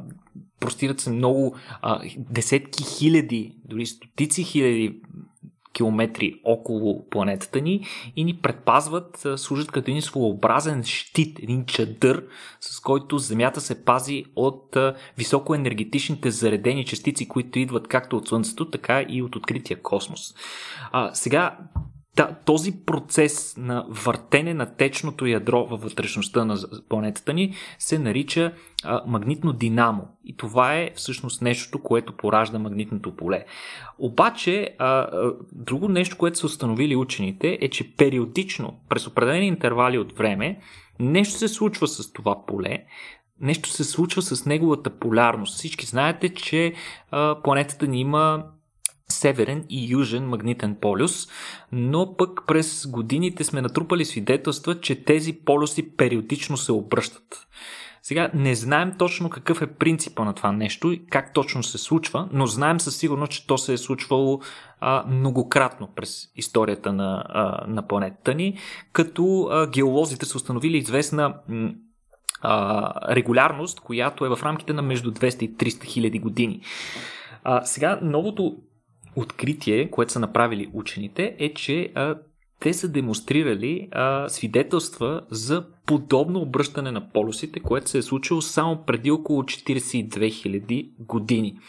простират 0.59 0.99
се 0.99 1.09
много 1.09 1.55
а, 1.81 1.99
десетки 2.17 2.83
хиляди, 2.83 3.55
дори 3.65 3.85
стотици 3.85 4.43
хиляди 4.43 5.01
километри 5.73 6.41
около 6.43 7.09
планетата 7.09 7.61
ни 7.61 7.85
и 8.15 8.23
ни 8.23 8.37
предпазват, 8.37 9.27
служат 9.35 9.71
като 9.71 9.91
един 9.91 10.01
своеобразен 10.01 10.83
щит, 10.83 11.39
един 11.39 11.65
чадър, 11.65 12.23
с 12.59 12.79
който 12.79 13.17
Земята 13.17 13.61
се 13.61 13.85
пази 13.85 14.25
от 14.35 14.77
високоенергетичните 15.17 16.31
заредени 16.31 16.85
частици, 16.85 17.27
които 17.27 17.59
идват 17.59 17.87
както 17.87 18.17
от 18.17 18.27
Слънцето, 18.27 18.69
така 18.69 19.05
и 19.09 19.21
от 19.21 19.35
открития 19.35 19.81
космос. 19.81 20.33
А, 20.91 21.13
сега, 21.13 21.57
този 22.45 22.71
процес 22.85 23.57
на 23.57 23.85
въртене 23.89 24.53
на 24.53 24.75
течното 24.75 25.25
ядро 25.25 25.65
във 25.65 25.81
вътрешността 25.81 26.45
на 26.45 26.57
планетата 26.89 27.33
ни 27.33 27.55
се 27.79 27.99
нарича 27.99 28.53
а, 28.83 29.01
магнитно 29.07 29.53
динамо. 29.53 30.07
И 30.25 30.37
това 30.37 30.75
е 30.75 30.91
всъщност 30.95 31.41
нещото, 31.41 31.83
което 31.83 32.17
поражда 32.17 32.59
магнитното 32.59 33.15
поле. 33.15 33.45
Обаче, 33.99 34.75
а, 34.79 34.85
а, 34.87 35.33
друго 35.51 35.87
нещо, 35.87 36.17
което 36.17 36.39
са 36.39 36.45
установили 36.45 36.95
учените 36.95 37.57
е, 37.61 37.69
че 37.69 37.95
периодично, 37.95 38.79
през 38.89 39.07
определени 39.07 39.47
интервали 39.47 39.97
от 39.97 40.17
време, 40.17 40.59
нещо 40.99 41.37
се 41.37 41.47
случва 41.47 41.87
с 41.87 42.13
това 42.13 42.45
поле, 42.45 42.83
нещо 43.41 43.69
се 43.69 43.83
случва 43.83 44.21
с 44.21 44.45
неговата 44.45 44.89
полярност. 44.89 45.55
Всички 45.55 45.85
знаете, 45.85 46.29
че 46.29 46.73
а, 47.11 47.41
планетата 47.43 47.87
ни 47.87 47.99
има 47.99 48.43
северен 49.13 49.65
и 49.69 49.91
южен 49.91 50.27
магнитен 50.27 50.75
полюс, 50.81 51.27
но 51.71 52.15
пък 52.17 52.41
през 52.47 52.87
годините 52.87 53.43
сме 53.43 53.61
натрупали 53.61 54.05
свидетелства, 54.05 54.81
че 54.81 55.03
тези 55.03 55.33
полюси 55.33 55.95
периодично 55.95 56.57
се 56.57 56.71
обръщат. 56.71 57.47
Сега 58.05 58.29
не 58.33 58.55
знаем 58.55 58.93
точно 58.97 59.29
какъв 59.29 59.61
е 59.61 59.73
принципа 59.73 60.23
на 60.23 60.33
това 60.33 60.51
нещо 60.51 60.91
и 60.91 61.05
как 61.05 61.33
точно 61.33 61.63
се 61.63 61.77
случва, 61.77 62.29
но 62.31 62.45
знаем 62.45 62.79
със 62.79 62.97
сигурност, 62.97 63.31
че 63.31 63.47
то 63.47 63.57
се 63.57 63.73
е 63.73 63.77
случвало 63.77 64.41
а, 64.79 65.03
многократно 65.07 65.89
през 65.95 66.31
историята 66.35 66.93
на, 66.93 67.23
а, 67.29 67.65
на 67.67 67.87
планетата 67.87 68.33
ни, 68.33 68.57
като 68.93 69.47
а, 69.51 69.67
геолозите 69.67 70.25
са 70.25 70.37
установили 70.37 70.77
известна 70.77 71.35
а, 72.41 73.15
регулярност, 73.15 73.79
която 73.79 74.25
е 74.25 74.29
в 74.29 74.39
рамките 74.43 74.73
на 74.73 74.81
между 74.81 75.11
200 75.11 75.43
и 75.43 75.55
300 75.55 75.83
хиляди 75.83 76.19
години. 76.19 76.61
А, 77.43 77.65
сега 77.65 77.99
новото 78.01 78.57
откритие, 79.15 79.91
което 79.91 80.11
са 80.11 80.19
направили 80.19 80.69
учените, 80.73 81.35
е, 81.39 81.53
че 81.53 81.91
а, 81.95 82.15
те 82.59 82.73
са 82.73 82.87
демонстрирали 82.87 83.87
а, 83.91 84.29
свидетелства 84.29 85.21
за 85.31 85.65
подобно 85.85 86.39
обръщане 86.41 86.91
на 86.91 87.09
полюсите, 87.09 87.59
което 87.59 87.89
се 87.89 87.97
е 87.97 88.01
случило 88.01 88.41
само 88.41 88.85
преди 88.85 89.11
около 89.11 89.43
42 89.43 90.07
000 90.07 90.89
години. 90.99 91.59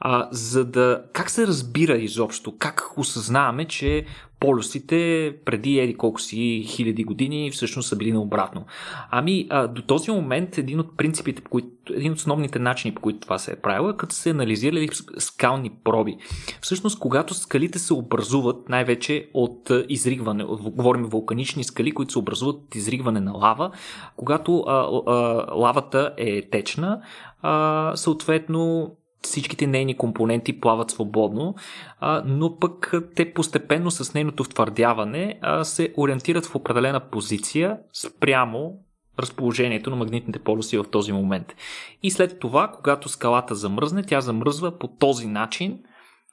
А, 0.00 0.28
за 0.30 0.64
да. 0.64 1.04
Как 1.12 1.30
се 1.30 1.46
разбира 1.46 1.96
изобщо? 1.96 2.56
Как 2.58 2.92
осъзнаваме, 2.96 3.64
че 3.64 4.06
полюсите 4.46 5.34
преди 5.44 5.78
еди 5.78 5.94
колко 5.94 6.20
си 6.20 6.64
хиляди 6.66 7.04
години 7.04 7.50
всъщност 7.50 7.88
са 7.88 7.96
били 7.96 8.12
наобратно. 8.12 8.64
Ами 9.10 9.46
а, 9.50 9.66
до 9.66 9.82
този 9.82 10.10
момент 10.10 10.58
един 10.58 10.80
от 10.80 10.96
принципите, 10.96 11.42
по 11.42 11.50
които, 11.50 11.92
един 11.92 12.12
от 12.12 12.18
основните 12.18 12.58
начини, 12.58 12.94
по 12.94 13.00
които 13.00 13.20
това 13.20 13.38
се 13.38 13.52
е 13.52 13.56
правило, 13.56 13.90
е 13.90 13.96
като 13.96 14.14
се 14.14 14.30
анализирали 14.30 14.88
скални 15.18 15.70
проби. 15.84 16.16
Всъщност, 16.60 16.98
когато 16.98 17.34
скалите 17.34 17.78
се 17.78 17.94
образуват 17.94 18.68
най-вече 18.68 19.28
от 19.34 19.70
изригване, 19.88 20.44
говорим 20.44 21.04
вулканични 21.04 21.64
скали, 21.64 21.92
които 21.92 22.12
се 22.12 22.18
образуват 22.18 22.56
от 22.56 22.74
изригване 22.74 23.20
на 23.20 23.32
лава, 23.32 23.70
когато 24.16 24.58
а, 24.58 24.72
а, 24.72 25.12
лавата 25.54 26.14
е 26.16 26.50
течна, 26.50 27.00
а, 27.42 27.92
съответно 27.96 28.96
всичките 29.26 29.66
нейни 29.66 29.96
компоненти 29.96 30.60
плават 30.60 30.90
свободно, 30.90 31.54
а, 32.00 32.22
но 32.26 32.58
пък 32.58 32.94
те 33.16 33.32
постепенно 33.32 33.90
с 33.90 34.14
нейното 34.14 34.44
втвърдяване 34.44 35.38
а, 35.42 35.64
се 35.64 35.92
ориентират 35.96 36.46
в 36.46 36.54
определена 36.54 37.00
позиция 37.00 37.78
спрямо 37.92 38.72
разположението 39.18 39.90
на 39.90 39.96
магнитните 39.96 40.38
полюси 40.38 40.78
в 40.78 40.84
този 40.90 41.12
момент. 41.12 41.56
И 42.02 42.10
след 42.10 42.38
това, 42.38 42.68
когато 42.68 43.08
скалата 43.08 43.54
замръзне, 43.54 44.02
тя 44.02 44.20
замръзва 44.20 44.78
по 44.78 44.88
този 44.88 45.26
начин– 45.26 45.78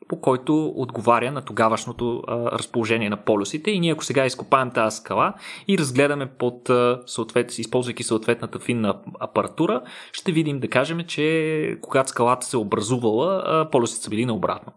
по 0.08 0.22
който 0.22 0.74
отговаря 0.76 1.32
на 1.32 1.42
тогавашното 1.42 2.24
а, 2.28 2.52
разположение 2.52 3.10
на 3.10 3.18
полюсите. 3.18 3.72
И 3.72 3.80
ние 3.80 3.92
ако 3.92 4.06
сега 4.06 4.26
изкопаем 4.26 4.72
тази 4.72 4.98
скала 4.98 5.34
и 5.68 5.78
разгледаме 5.78 6.26
под, 6.26 6.70
съответ, 7.06 7.58
използвайки 7.58 8.04
съответната 8.04 8.60
финна 8.60 8.96
апаратура, 9.20 9.82
ще 10.12 10.32
видим 10.32 10.60
да 10.60 10.68
кажем, 10.68 11.00
че 11.08 11.78
когато 11.82 12.10
скалата 12.10 12.46
се 12.46 12.58
е 12.58 12.60
образувала, 12.60 13.44
а, 13.46 13.70
полюсите 13.70 14.04
са 14.04 14.10
били 14.10 14.26
наобратно. 14.26 14.74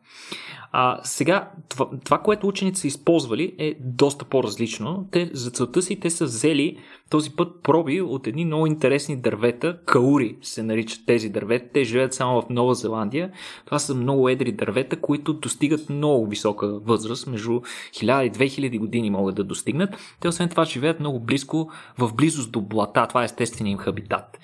А, 0.73 1.00
сега, 1.02 1.50
това, 1.68 1.87
това, 2.04 2.18
което 2.18 2.49
учените 2.49 2.80
са 2.80 2.87
използвали 2.87 3.54
е 3.59 3.75
доста 3.80 4.25
по-различно. 4.25 5.09
Те, 5.11 5.30
за 5.33 5.50
целта 5.50 5.83
си 5.83 6.00
те 6.00 6.11
са 6.11 6.25
взели 6.25 6.78
този 7.11 7.31
път 7.31 7.63
проби 7.63 8.01
от 8.01 8.27
едни 8.27 8.45
много 8.45 8.67
интересни 8.67 9.17
дървета. 9.17 9.79
Каури 9.85 10.37
се 10.43 10.63
наричат 10.63 11.07
тези 11.07 11.29
дървета. 11.29 11.69
Те 11.73 11.85
живеят 11.85 12.15
само 12.15 12.43
в 12.43 12.49
Нова 12.51 12.75
Зеландия. 12.75 13.33
Това 13.65 13.79
са 13.79 13.95
много 13.95 14.29
едри 14.29 14.53
дървета, 14.53 15.01
които 15.01 15.33
достигат 15.33 15.91
много 15.91 16.27
висока 16.27 16.79
възраст. 16.79 17.27
Между 17.27 17.51
1000 17.51 18.23
и 18.23 18.31
2000 18.31 18.79
години 18.79 19.11
могат 19.11 19.35
да 19.35 19.45
достигнат. 19.45 20.17
Те 20.21 20.29
освен 20.29 20.49
това 20.49 20.65
живеят 20.65 21.01
много 21.01 21.21
близко, 21.21 21.71
в 21.99 22.15
близост 22.15 22.53
до 22.53 22.61
блата. 22.61 23.07
Това 23.09 23.23
е 23.23 23.25
естественият 23.25 23.79
им 23.79 23.85
хабитат. 23.85 24.39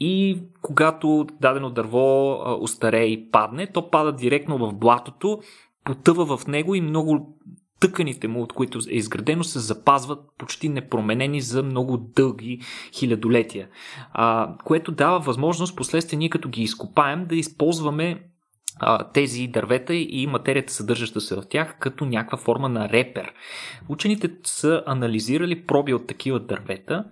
И 0.00 0.38
когато 0.62 1.26
дадено 1.40 1.70
дърво 1.70 2.34
остарее 2.60 3.06
и 3.06 3.30
падне, 3.30 3.66
то 3.66 3.90
пада 3.90 4.12
директно 4.12 4.58
в 4.58 4.74
блатото, 4.74 5.40
потъва 5.84 6.36
в 6.36 6.46
него 6.46 6.74
и 6.74 6.80
много 6.80 7.38
тъканите 7.80 8.28
му, 8.28 8.42
от 8.42 8.52
които 8.52 8.78
е 8.90 8.94
изградено, 8.94 9.44
се 9.44 9.58
запазват 9.58 10.20
почти 10.38 10.68
непроменени 10.68 11.40
за 11.40 11.62
много 11.62 11.96
дълги 11.96 12.60
хилядолетия. 12.92 13.68
А, 14.12 14.54
което 14.64 14.92
дава 14.92 15.18
възможност 15.18 15.76
последствие 15.76 16.18
ние 16.18 16.30
като 16.30 16.48
ги 16.48 16.62
изкопаем 16.62 17.26
да 17.26 17.36
използваме 17.36 18.22
тези 19.12 19.46
дървета 19.46 19.94
и 19.94 20.26
материята 20.26 20.72
съдържаща 20.72 21.20
се 21.20 21.36
в 21.36 21.42
тях 21.50 21.76
като 21.78 22.04
някаква 22.04 22.38
форма 22.38 22.68
на 22.68 22.88
репер. 22.88 23.32
Учените 23.88 24.30
са 24.44 24.82
анализирали 24.86 25.66
проби 25.66 25.94
от 25.94 26.06
такива 26.06 26.40
дървета 26.40 27.04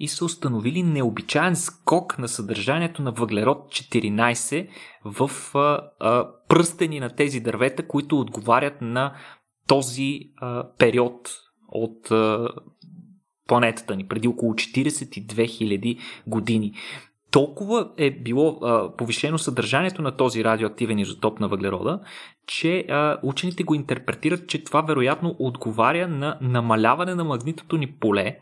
и 0.00 0.08
са 0.08 0.24
установили 0.24 0.82
необичайен 0.82 1.56
скок 1.56 2.18
на 2.18 2.28
съдържанието 2.28 3.02
на 3.02 3.12
въглерод 3.12 3.58
14 3.58 4.68
в 5.04 5.30
пръстени 6.48 7.00
на 7.00 7.08
тези 7.16 7.40
дървета, 7.40 7.88
които 7.88 8.20
отговарят 8.20 8.80
на 8.80 9.14
този 9.68 10.20
а, 10.36 10.64
период 10.78 11.30
от 11.68 12.10
а, 12.10 12.48
планетата 13.46 13.96
ни, 13.96 14.08
преди 14.08 14.28
около 14.28 14.52
42 14.52 15.24
000 15.24 15.98
години. 16.26 16.72
Толкова 17.30 17.90
е 17.96 18.10
било 18.10 18.58
а, 18.62 18.96
повишено 18.96 19.38
съдържанието 19.38 20.02
на 20.02 20.16
този 20.16 20.44
радиоактивен 20.44 20.98
изотоп 20.98 21.40
на 21.40 21.48
въглерода, 21.48 22.00
че 22.46 22.78
а, 22.88 23.18
учените 23.22 23.62
го 23.62 23.74
интерпретират, 23.74 24.48
че 24.48 24.64
това 24.64 24.80
вероятно 24.80 25.36
отговаря 25.38 26.08
на 26.08 26.38
намаляване 26.40 27.14
на 27.14 27.24
магнитното 27.24 27.76
ни 27.76 27.86
поле, 27.86 28.38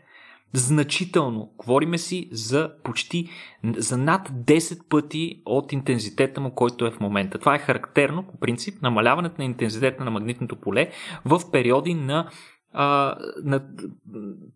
значително. 0.53 1.51
Говориме 1.57 1.97
си 1.97 2.29
за 2.31 2.71
почти 2.83 3.29
за 3.77 3.97
над 3.97 4.29
10 4.29 4.87
пъти 4.89 5.41
от 5.45 5.71
интензитета 5.71 6.41
му, 6.41 6.51
който 6.51 6.85
е 6.85 6.91
в 6.91 6.99
момента. 6.99 7.39
Това 7.39 7.55
е 7.55 7.59
характерно, 7.59 8.23
по 8.23 8.39
принцип, 8.39 8.81
намаляването 8.81 9.35
на 9.37 9.45
интензитета 9.45 10.03
на 10.03 10.11
магнитното 10.11 10.55
поле 10.55 10.91
в 11.25 11.41
периоди 11.51 11.93
на 11.93 12.29
а, 12.79 13.15
на 13.43 13.61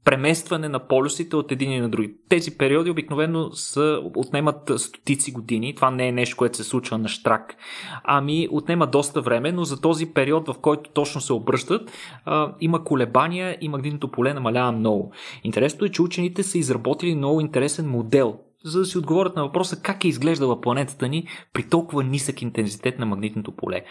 преместване 0.06 0.70
на 0.70 0.80
полюсите 0.80 1.36
от 1.36 1.52
един 1.52 1.72
и 1.72 1.80
на 1.80 1.90
други. 1.90 2.16
Тези 2.30 2.58
периоди 2.58 2.90
обикновено 2.90 3.52
са, 3.52 4.02
отнемат 4.16 4.72
стотици 4.78 5.32
години. 5.32 5.76
Това 5.76 5.92
не 5.92 6.08
е 6.08 6.12
нещо, 6.12 6.38
което 6.38 6.58
се 6.58 6.64
случва 6.64 6.98
на 6.98 7.08
штрак. 7.08 7.56
Ами 8.04 8.48
отнема 8.52 8.88
доста 8.88 9.22
време, 9.22 9.52
но 9.52 9.64
за 9.64 9.82
този 9.82 10.06
период, 10.14 10.48
в 10.48 10.60
който 10.62 10.90
точно 10.90 11.22
се 11.22 11.34
обръщат, 11.34 11.92
а, 12.26 12.54
има 12.60 12.84
колебания 12.84 13.58
и 13.62 13.70
магнитното 13.70 14.12
поле 14.12 14.34
намалява 14.34 14.72
много. 14.72 15.12
Интересното 15.44 15.86
е, 15.86 15.90
че 15.90 16.02
учените 16.02 16.44
са 16.44 16.58
изработили 16.58 17.16
много 17.16 17.42
интересен 17.42 17.90
модел 17.90 18.40
за 18.64 18.80
да 18.80 18.86
си 18.86 18.98
отговорят 18.98 19.36
на 19.36 19.44
въпроса 19.44 19.82
как 19.82 20.06
е 20.06 20.08
изглеждала 20.08 20.62
планетата 20.62 21.08
ни 21.08 21.28
при 21.54 21.64
толкова 21.64 22.04
нисък 22.04 22.42
интензитет 22.42 23.00
на 23.00 23.06
магнитното 23.06 23.52
поле. 23.52 23.82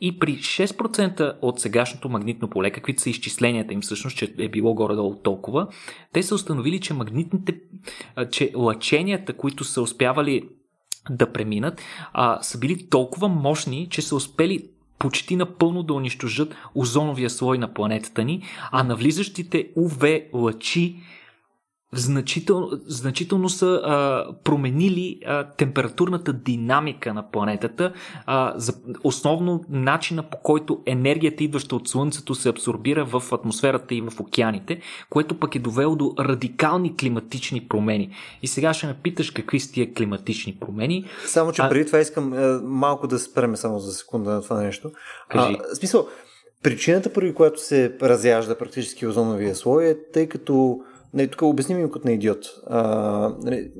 И 0.00 0.18
при 0.18 0.32
6% 0.36 1.36
от 1.42 1.60
сегашното 1.60 2.08
магнитно 2.08 2.50
поле, 2.50 2.70
каквито 2.70 3.02
са 3.02 3.10
изчисленията 3.10 3.74
им 3.74 3.80
всъщност, 3.80 4.16
че 4.16 4.34
е 4.38 4.48
било 4.48 4.74
горе-долу 4.74 5.16
толкова, 5.16 5.66
те 6.12 6.22
са 6.22 6.34
установили, 6.34 6.80
че 6.80 6.94
магнитните, 6.94 7.60
че 8.30 8.52
лъченията, 8.56 9.32
които 9.32 9.64
са 9.64 9.82
успявали 9.82 10.48
да 11.10 11.32
преминат, 11.32 11.82
а, 12.12 12.42
са 12.42 12.58
били 12.58 12.88
толкова 12.88 13.28
мощни, 13.28 13.88
че 13.90 14.02
са 14.02 14.16
успели 14.16 14.68
почти 14.98 15.36
напълно 15.36 15.82
да 15.82 15.94
унищожат 15.94 16.54
озоновия 16.74 17.30
слой 17.30 17.58
на 17.58 17.74
планетата 17.74 18.24
ни, 18.24 18.42
а 18.70 18.82
навлизащите 18.84 19.68
UV 19.76 20.24
лъчи 20.32 20.96
значително, 21.92 22.70
значително 22.86 23.48
са 23.48 23.66
а, 23.66 24.26
променили 24.44 25.20
а, 25.26 25.44
температурната 25.44 26.32
динамика 26.32 27.14
на 27.14 27.30
планетата, 27.30 27.92
а, 28.26 28.52
за, 28.56 28.72
основно 29.04 29.64
начина 29.68 30.22
по 30.22 30.38
който 30.38 30.82
енергията, 30.86 31.44
идваща 31.44 31.76
от 31.76 31.88
Слънцето, 31.88 32.34
се 32.34 32.48
абсорбира 32.48 33.04
в 33.04 33.22
атмосферата 33.32 33.94
и 33.94 34.00
в 34.00 34.20
океаните, 34.20 34.80
което 35.10 35.38
пък 35.38 35.54
е 35.54 35.58
довело 35.58 35.96
до 35.96 36.14
радикални 36.18 36.96
климатични 36.96 37.68
промени. 37.68 38.10
И 38.42 38.46
сега 38.46 38.74
ще 38.74 38.86
ме 38.86 38.96
питаш 39.02 39.30
какви 39.30 39.60
са 39.60 39.72
тия 39.72 39.94
климатични 39.94 40.56
промени. 40.60 41.04
Само, 41.26 41.52
че 41.52 41.62
а... 41.62 41.68
преди 41.68 41.86
това 41.86 41.98
искам 41.98 42.34
е, 42.34 42.58
малко 42.62 43.06
да 43.06 43.18
спреме 43.18 43.56
само 43.56 43.78
за 43.78 43.92
секунда 43.92 44.30
на 44.30 44.42
това 44.42 44.62
нещо. 44.62 44.90
Кажи. 45.28 45.56
А, 45.72 45.74
смисъл, 45.74 46.08
причината, 46.62 47.12
поради 47.12 47.34
която 47.34 47.60
се 47.60 47.96
разяжда 48.02 48.58
практически 48.58 49.06
озоновия 49.06 49.54
слой 49.54 49.86
е 49.86 49.96
тъй 50.12 50.28
като 50.28 50.80
не, 51.14 51.26
тук 51.26 51.42
обясним 51.42 51.80
им 51.80 51.90
като 51.90 52.08
на 52.08 52.12
идиот. 52.12 52.46
А, 52.66 53.32
не, 53.42 53.70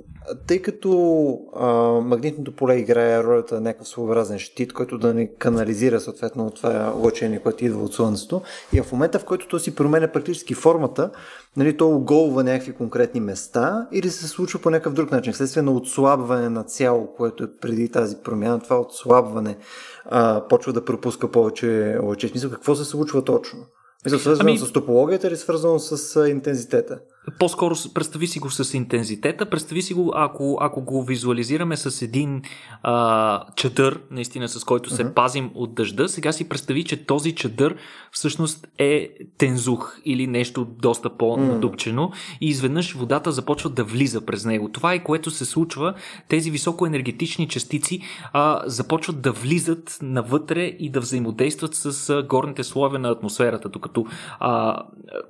тъй 0.46 0.62
като 0.62 1.38
а, 1.56 1.66
магнитното 2.00 2.56
поле 2.56 2.76
играе 2.76 3.22
ролята 3.22 3.54
на 3.54 3.60
някакъв 3.60 3.88
своеобразен 3.88 4.38
щит, 4.38 4.72
който 4.72 4.98
да 4.98 5.14
не 5.14 5.26
канализира 5.26 6.00
съответно 6.00 6.50
това 6.50 6.94
лъчение, 6.96 7.38
което 7.38 7.64
идва 7.64 7.84
от 7.84 7.94
Слънцето. 7.94 8.42
И 8.72 8.82
в 8.82 8.92
момента, 8.92 9.18
в 9.18 9.24
който 9.24 9.48
то 9.48 9.58
си 9.58 9.74
променя 9.74 10.08
практически 10.08 10.54
формата, 10.54 11.10
нали, 11.56 11.76
то 11.76 11.90
оголва 11.90 12.44
някакви 12.44 12.72
конкретни 12.72 13.20
места 13.20 13.88
или 13.92 14.10
се 14.10 14.28
случва 14.28 14.60
по 14.60 14.70
някакъв 14.70 14.92
друг 14.92 15.10
начин. 15.10 15.32
Следствие 15.32 15.62
на 15.62 15.72
отслабване 15.72 16.48
на 16.48 16.64
цяло, 16.64 17.14
което 17.16 17.44
е 17.44 17.56
преди 17.60 17.88
тази 17.88 18.16
промяна, 18.16 18.60
това 18.60 18.80
отслабване 18.80 19.56
а, 20.04 20.48
почва 20.48 20.72
да 20.72 20.84
пропуска 20.84 21.30
повече 21.30 21.98
лъче. 22.02 22.28
Смисъл, 22.28 22.50
какво 22.50 22.74
се 22.74 22.84
случва 22.84 23.24
точно? 23.24 23.58
Мисля, 24.04 24.18
свързано 24.18 24.48
ами... 24.50 24.58
с 24.58 24.72
топологията 24.72 25.28
или 25.28 25.36
свързано 25.36 25.78
с 25.78 26.28
интензитета? 26.28 26.98
По-скоро 27.38 27.74
представи 27.94 28.26
си 28.26 28.38
го 28.38 28.50
с 28.50 28.74
интензитета, 28.74 29.50
представи 29.50 29.82
си 29.82 29.94
го, 29.94 30.12
ако, 30.14 30.58
ако 30.60 30.80
го 30.80 31.04
визуализираме 31.04 31.76
с 31.76 32.02
един 32.02 32.42
а, 32.82 33.44
чадър, 33.56 34.00
наистина 34.10 34.48
с 34.48 34.64
който 34.64 34.90
се 34.90 35.04
uh-huh. 35.04 35.14
пазим 35.14 35.50
от 35.54 35.74
дъжда, 35.74 36.08
сега 36.08 36.32
си 36.32 36.48
представи, 36.48 36.84
че 36.84 37.06
този 37.06 37.34
чадър 37.34 37.76
всъщност 38.12 38.68
е 38.78 39.10
тензух 39.38 39.98
или 40.04 40.26
нещо 40.26 40.66
доста 40.82 41.10
по-надупчено 41.10 42.02
uh-huh. 42.02 42.38
и 42.40 42.48
изведнъж 42.48 42.92
водата 42.92 43.32
започва 43.32 43.70
да 43.70 43.84
влиза 43.84 44.20
през 44.20 44.44
него. 44.44 44.68
Това 44.68 44.94
е 44.94 45.04
което 45.04 45.30
се 45.30 45.44
случва, 45.44 45.94
тези 46.28 46.50
високоенергетични 46.50 47.48
частици 47.48 48.00
а, 48.32 48.62
започват 48.66 49.20
да 49.20 49.32
влизат 49.32 49.98
навътре 50.02 50.64
и 50.64 50.90
да 50.90 51.00
взаимодействат 51.00 51.74
с 51.74 52.10
а, 52.10 52.22
горните 52.22 52.64
слоеве 52.64 52.98
на 52.98 53.08
атмосферата, 53.08 53.68
докато 53.68 54.06
а, 54.40 54.82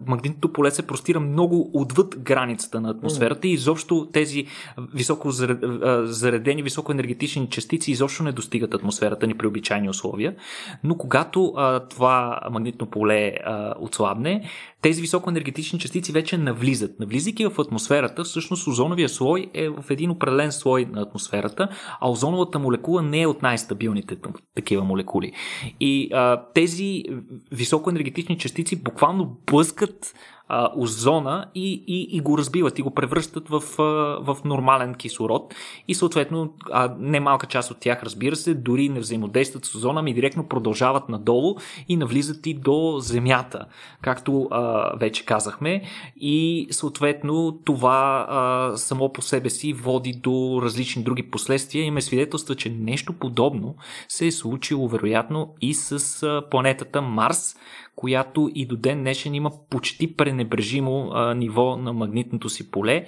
магнитното 0.07 0.53
поле 0.53 0.71
се 0.71 0.87
простира 0.87 1.21
много 1.21 1.71
от 1.73 1.88
отвъд 1.89 2.19
границата 2.19 2.81
на 2.81 2.91
атмосферата 2.91 3.41
mm. 3.41 3.51
и 3.51 3.53
изобщо 3.53 4.09
тези 4.13 4.47
високо 4.95 5.31
заредени, 6.03 6.63
високоенергетични 6.63 7.49
частици 7.51 7.91
изобщо 7.91 8.23
не 8.23 8.33
достигат 8.33 8.75
атмосферата 8.75 9.27
ни 9.27 9.35
при 9.35 9.47
обичайни 9.47 9.89
условия. 9.89 10.35
Но 10.85 10.97
когато 10.97 11.53
а, 11.57 11.81
това 11.89 12.41
магнитно 12.51 12.87
поле 12.87 13.35
а, 13.45 13.75
отслабне, 13.81 14.45
тези 14.83 15.01
високоенергетични 15.01 15.79
частици 15.79 16.13
вече 16.13 16.39
навлизат. 16.39 17.01
Навлизайки 17.01 17.47
в 17.47 17.59
атмосферата, 17.59 18.25
всъщност 18.25 18.67
озоновия 18.67 19.09
слой 19.09 19.51
е 19.55 19.69
в 19.69 19.85
един 19.91 20.11
определен 20.11 20.53
слой 20.53 20.85
на 20.93 21.03
атмосферата, 21.03 21.69
а 22.01 22.11
озоновата 22.11 22.59
молекула 22.59 23.03
не 23.03 23.23
е 23.23 23.27
от 23.27 23.43
най-стабилните 23.43 24.17
такива 24.55 24.85
молекули. 24.85 25.33
И 25.81 26.09
а, 26.13 26.43
тези 26.55 27.03
високоенергетични 27.53 28.39
частици 28.39 28.83
буквално 28.83 29.37
блъскат 29.47 30.15
а, 30.49 30.71
озона 30.77 31.47
и, 31.55 31.85
и, 31.87 32.17
и 32.17 32.21
го 32.21 32.39
разбиват 32.39 32.79
и 32.79 32.83
го 32.83 32.91
превръщат 32.91 33.49
в, 33.49 33.63
а, 33.79 33.83
в 34.33 34.37
нормален 34.45 34.95
кислород. 34.95 35.55
И 35.89 35.95
съответно 35.95 36.55
а, 36.73 36.95
немалка 36.99 37.47
част 37.47 37.71
от 37.71 37.79
тях 37.81 38.03
разбира 38.03 38.37
се 38.37 38.55
дори 38.55 38.89
не 38.89 39.01
взаимодействат 39.01 39.65
с 39.65 39.75
озона, 39.75 40.03
ми 40.03 40.15
директно 40.15 40.49
продължават 40.49 41.09
надолу 41.09 41.57
и 41.89 41.97
навлизат 41.97 42.47
и 42.47 42.55
до 42.55 42.97
земята, 42.99 43.67
както 44.03 44.49
а, 44.51 44.93
вече 44.97 45.25
казахме. 45.25 45.83
И 46.17 46.67
съответно 46.71 47.59
това 47.65 48.27
а, 48.29 48.77
само 48.77 49.13
по 49.13 49.23
себе 49.23 49.51
си 49.51 49.73
води 49.73 50.13
до 50.13 50.61
различни 50.63 51.03
други 51.03 51.31
последствия. 51.31 51.85
И 51.85 51.91
ме 51.91 52.01
свидетелства, 52.01 52.55
че 52.55 52.71
нещо 52.71 53.13
подобно 53.13 53.77
се 54.09 54.27
е 54.27 54.33
случило 54.33 54.89
вероятно 54.89 55.55
и 55.61 55.75
с 55.75 56.43
планетата 56.51 57.03
Марс, 57.03 57.57
която 57.97 58.51
и 58.55 58.67
до 58.67 58.77
ден 58.77 59.01
днешен 59.01 59.35
има 59.35 59.51
почти 59.71 60.17
пренебрежимо 60.39 61.11
а, 61.13 61.35
ниво 61.35 61.77
на 61.77 61.93
магнитното 61.93 62.49
си 62.49 62.71
поле 62.71 63.07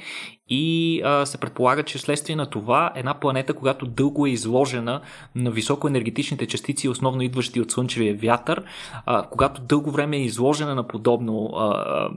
и 0.48 1.00
а, 1.04 1.26
се 1.26 1.38
предполага, 1.38 1.82
че 1.82 1.98
следствие 1.98 2.36
на 2.36 2.50
това 2.50 2.92
една 2.96 3.20
планета, 3.20 3.54
когато 3.54 3.86
дълго 3.86 4.26
е 4.26 4.30
изложена 4.30 5.00
на 5.34 5.50
високоенергетичните 5.50 6.46
частици, 6.46 6.88
основно 6.88 7.22
идващи 7.22 7.60
от 7.60 7.70
слънчевия 7.70 8.16
вятър, 8.16 8.64
а, 9.06 9.26
когато 9.30 9.62
дълго 9.62 9.90
време 9.90 10.16
е 10.16 10.24
изложена 10.24 10.74
на 10.74 10.88
подобно 10.88 11.50
а, 11.54 12.08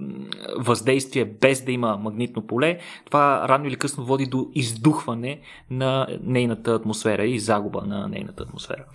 въздействие 0.58 1.26
без 1.26 1.66
да 1.66 1.72
има 1.72 1.98
магнитно 1.98 2.48
поле, 2.48 2.80
това 3.06 3.48
рано 3.50 3.68
или 3.68 3.76
късно 3.76 4.06
води 4.06 4.26
до 4.26 4.48
издухване 4.54 5.40
на 5.72 6.08
нейната 6.24 6.74
атмосфера 6.74 7.26
и 7.26 7.40
загуба 7.40 7.82
на 7.86 8.08
нейната 8.08 8.44
атмосфера. 8.44 8.86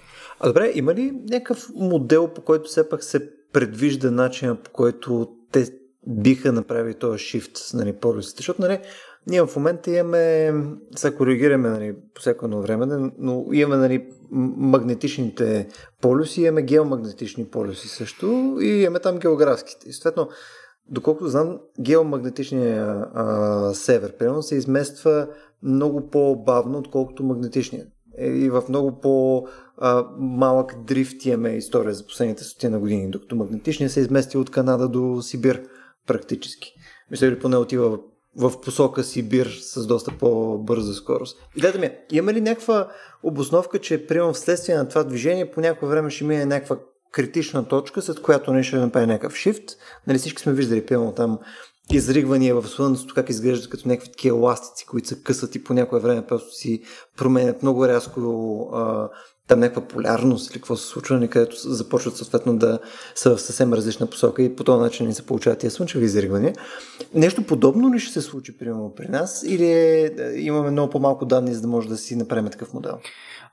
А 0.41 0.49
добре, 0.49 0.73
има 0.75 0.95
ли 0.95 1.13
някакъв 1.31 1.69
модел, 1.77 2.29
по 2.35 2.41
който 2.41 2.65
все 2.65 2.89
пак 2.89 3.05
се 3.05 3.31
предвижда 3.53 4.11
начина, 4.11 4.57
по 4.57 4.71
който 4.71 5.29
те 5.53 5.67
биха 6.09 6.53
направили 6.53 6.95
този 6.95 7.19
shift 7.19 7.75
нали, 7.75 7.93
полюсите? 7.93 8.37
Защото 8.37 8.63
нали, 8.63 8.79
ние 9.27 9.43
в 9.43 9.57
момента 9.57 9.91
имаме, 9.91 10.55
сега 10.97 11.17
коригираме 11.17 11.69
нали, 11.69 11.95
по 12.15 12.21
всяко 12.21 12.45
едно 12.45 12.63
време, 12.63 13.11
но 13.19 13.47
имаме 13.53 13.77
нали, 13.77 14.07
магнетичните 14.31 15.69
полюси, 16.01 16.43
имаме 16.43 16.63
геомагнетични 16.63 17.45
полюси 17.45 17.89
също 17.89 18.57
и 18.61 18.67
имаме 18.67 18.99
там 18.99 19.19
географските. 19.19 19.89
И 19.89 19.93
съответно, 19.93 20.29
доколкото 20.91 21.29
знам, 21.29 21.59
геомагнетичният 21.81 23.07
а, 23.15 23.71
север, 23.75 24.17
примерно, 24.17 24.43
се 24.43 24.57
измества 24.57 25.29
много 25.63 26.11
по-бавно, 26.11 26.79
отколкото 26.79 27.25
магнетичният. 27.25 27.89
Е, 28.19 28.27
и 28.27 28.51
в 28.51 28.63
много 28.69 29.01
по-малък 29.01 30.75
дрифт 30.85 31.25
имаме 31.25 31.49
история 31.49 31.95
за 31.95 32.07
последните 32.07 32.45
стотина 32.45 32.79
години, 32.79 33.11
докато 33.11 33.37
магнетичният 33.37 33.93
се 33.93 34.01
измести 34.01 34.39
от 34.39 34.51
Канада 34.51 34.89
до 34.89 35.23
Сибир 35.23 35.63
практически. 36.09 36.75
Мисля, 37.11 37.27
ли 37.27 37.39
поне 37.39 37.57
отива 37.57 37.99
в 38.37 38.61
посока 38.61 39.05
Сибир 39.05 39.47
с 39.61 39.87
доста 39.87 40.13
по-бърза 40.19 40.95
скорост. 40.95 41.39
Идеята 41.57 41.79
ми 41.79 41.91
има 42.13 42.33
ли 42.33 42.41
някаква 42.41 42.89
обосновка, 43.23 43.79
че 43.79 44.07
приемам 44.07 44.35
вследствие 44.35 44.77
на 44.77 44.89
това 44.89 45.05
движение 45.05 45.51
по 45.51 45.61
някое 45.61 45.89
време 45.89 46.11
ще 46.11 46.25
мине 46.25 46.47
някаква 46.47 46.77
критична 47.13 47.69
точка, 47.69 48.03
след 48.03 48.23
която 48.23 48.53
не 48.53 48.63
ще 48.63 48.77
направи 48.77 49.07
някакъв 49.07 49.37
шифт. 49.37 49.65
Нали 50.07 50.19
всички 50.19 50.43
сме 50.43 50.53
виждали, 50.53 50.87
примерно 50.87 51.13
там 51.13 51.39
изригвания 51.93 52.55
в 52.55 52.69
Слънцето, 52.69 53.15
как 53.15 53.29
изглеждат 53.29 53.71
като 53.71 53.89
някакви 53.89 54.11
такива 54.11 54.39
еластици, 54.39 54.87
които 54.87 55.09
се 55.09 55.23
късат 55.23 55.55
и 55.55 55.65
по 55.65 55.75
някое 55.75 56.01
време 56.01 56.27
просто 56.27 56.55
си 56.55 56.83
променят 57.17 57.63
много 57.63 57.89
рязко 57.89 58.21
а, 58.73 59.09
там 59.49 59.61
някаква 59.61 59.83
полярност 59.83 60.51
или 60.51 60.59
какво 60.59 60.77
се 60.77 60.87
случва, 60.87 61.17
нали, 61.17 61.29
където 61.29 61.57
започват 61.57 62.17
съответно 62.17 62.59
да 62.59 62.79
са 63.15 63.37
в 63.37 63.41
съвсем 63.41 63.73
различна 63.73 64.07
посока 64.07 64.43
и 64.43 64.57
по 64.57 64.65
този 64.65 64.83
начин 64.83 65.07
не 65.07 65.15
се 65.15 65.27
получават 65.27 65.59
тия 65.59 65.71
слънчеви 65.71 66.05
изригвания. 66.05 66.55
Нещо 67.15 67.43
подобно 67.43 67.95
ли 67.95 67.99
ще 67.99 68.13
се 68.13 68.21
случи 68.21 68.59
примерно 68.59 68.93
при 68.97 69.09
нас 69.09 69.45
или 69.47 69.73
е, 69.73 70.13
имаме 70.37 70.71
много 70.71 70.91
по-малко 70.91 71.27
данни, 71.27 71.55
за 71.55 71.61
да 71.61 71.69
може 71.69 71.89
да 71.89 71.97
си 71.97 72.17
направим 72.17 72.51
такъв 72.51 72.75
модел? 72.75 72.99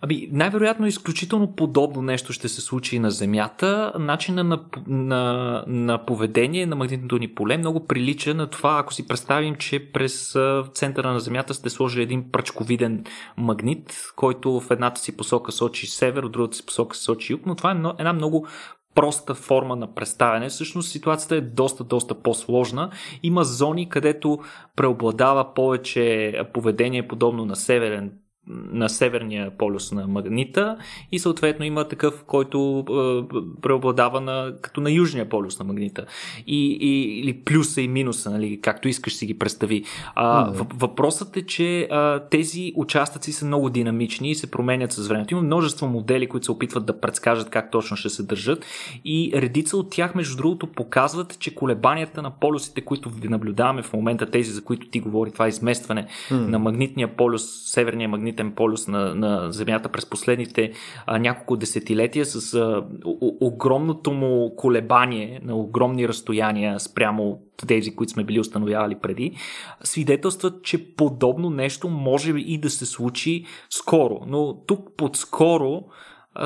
Ами, 0.01 0.29
най-вероятно 0.31 0.87
изключително 0.87 1.55
подобно 1.55 2.01
нещо 2.01 2.33
ще 2.33 2.49
се 2.49 2.61
случи 2.61 2.99
на 2.99 3.11
Земята. 3.11 3.93
Начина 3.99 4.43
на, 4.43 4.59
на, 4.87 5.63
на 5.67 6.05
поведение 6.05 6.65
на 6.65 6.75
магнитното 6.75 7.17
ни 7.17 7.27
поле 7.27 7.57
много 7.57 7.85
прилича 7.85 8.33
на 8.33 8.47
това, 8.47 8.79
ако 8.79 8.93
си 8.93 9.07
представим, 9.07 9.55
че 9.55 9.91
през 9.91 10.35
центъра 10.73 11.13
на 11.13 11.19
Земята 11.19 11.53
сте 11.53 11.69
сложили 11.69 12.03
един 12.03 12.31
пръчковиден 12.31 13.03
магнит, 13.37 13.97
който 14.15 14.59
в 14.59 14.71
едната 14.71 15.01
си 15.01 15.17
посока 15.17 15.51
сочи 15.51 15.84
север, 15.87 16.23
от 16.23 16.31
другата 16.31 16.57
си 16.57 16.65
посока 16.65 16.97
сочи 16.97 17.33
юг, 17.33 17.41
но 17.45 17.55
това 17.55 17.71
е 17.71 17.93
една 17.99 18.13
много 18.13 18.47
проста 18.95 19.35
форма 19.35 19.75
на 19.75 19.93
представяне. 19.93 20.49
Всъщност 20.49 20.91
ситуацията 20.91 21.35
е 21.35 21.41
доста, 21.41 21.83
доста 21.83 22.21
по-сложна. 22.21 22.91
Има 23.23 23.43
зони, 23.43 23.89
където 23.89 24.39
преобладава 24.75 25.53
повече 25.53 26.33
поведение 26.53 27.07
подобно 27.07 27.45
на 27.45 27.55
северен 27.55 28.11
на 28.47 28.89
северния 28.89 29.51
полюс 29.57 29.91
на 29.91 30.07
магнита 30.07 30.77
и 31.11 31.19
съответно 31.19 31.65
има 31.65 31.87
такъв, 31.87 32.23
който 32.23 32.85
е, 32.89 33.37
преобладава 33.61 34.21
на, 34.21 34.53
като 34.61 34.81
на 34.81 34.91
южния 34.91 35.29
полюс 35.29 35.59
на 35.59 35.65
магнита. 35.65 36.05
И, 36.47 36.77
и, 36.81 37.19
или 37.19 37.33
плюса 37.33 37.81
и 37.81 37.87
минуса, 37.87 38.31
нали, 38.31 38.61
както 38.61 38.87
искаш 38.87 39.15
си 39.15 39.25
ги 39.25 39.39
представи. 39.39 39.83
А, 40.15 40.51
mm-hmm. 40.51 40.73
Въпросът 40.73 41.37
е, 41.37 41.45
че 41.45 41.87
а, 41.91 42.19
тези 42.19 42.73
участъци 42.75 43.33
са 43.33 43.45
много 43.45 43.69
динамични 43.69 44.31
и 44.31 44.35
се 44.35 44.51
променят 44.51 44.91
с 44.91 45.07
времето. 45.07 45.33
Има 45.33 45.41
множество 45.41 45.87
модели, 45.87 46.27
които 46.27 46.45
се 46.45 46.51
опитват 46.51 46.85
да 46.85 46.99
предскажат 46.99 47.49
как 47.49 47.71
точно 47.71 47.97
ще 47.97 48.09
се 48.09 48.23
държат 48.23 48.65
и 49.05 49.31
редица 49.35 49.77
от 49.77 49.89
тях, 49.89 50.15
между 50.15 50.37
другото, 50.37 50.67
показват, 50.67 51.39
че 51.39 51.55
колебанията 51.55 52.21
на 52.21 52.31
полюсите, 52.31 52.81
които 52.81 53.11
наблюдаваме 53.23 53.81
в 53.81 53.93
момента, 53.93 54.31
тези, 54.31 54.51
за 54.51 54.63
които 54.63 54.87
ти 54.87 54.99
говори, 54.99 55.31
това 55.31 55.47
изместване 55.47 56.07
mm-hmm. 56.07 56.47
на 56.47 56.59
магнитния 56.59 57.15
полюс, 57.15 57.43
северния 57.65 58.09
магнит 58.09 58.34
магнитен 58.35 58.55
полюс 58.55 58.87
на, 58.87 59.15
на 59.15 59.51
Земята 59.51 59.89
през 59.89 60.05
последните 60.05 60.71
а, 61.05 61.19
няколко 61.19 61.57
десетилетия 61.57 62.25
с 62.25 62.53
а, 62.53 62.83
о, 63.05 63.31
огромното 63.41 64.11
му 64.11 64.55
колебание 64.55 65.39
на 65.43 65.55
огромни 65.55 66.07
разстояния 66.07 66.79
спрямо 66.79 67.39
тези, 67.67 67.95
които 67.95 68.13
сме 68.13 68.23
били 68.23 68.39
установявали 68.39 68.95
преди, 68.95 69.35
свидетелстват, 69.83 70.63
че 70.63 70.95
подобно 70.95 71.49
нещо 71.49 71.89
може 71.89 72.31
и 72.31 72.57
да 72.57 72.69
се 72.69 72.85
случи 72.85 73.45
скоро. 73.69 74.19
Но 74.27 74.57
тук 74.67 74.89
под 74.97 75.17
скоро 75.17 75.83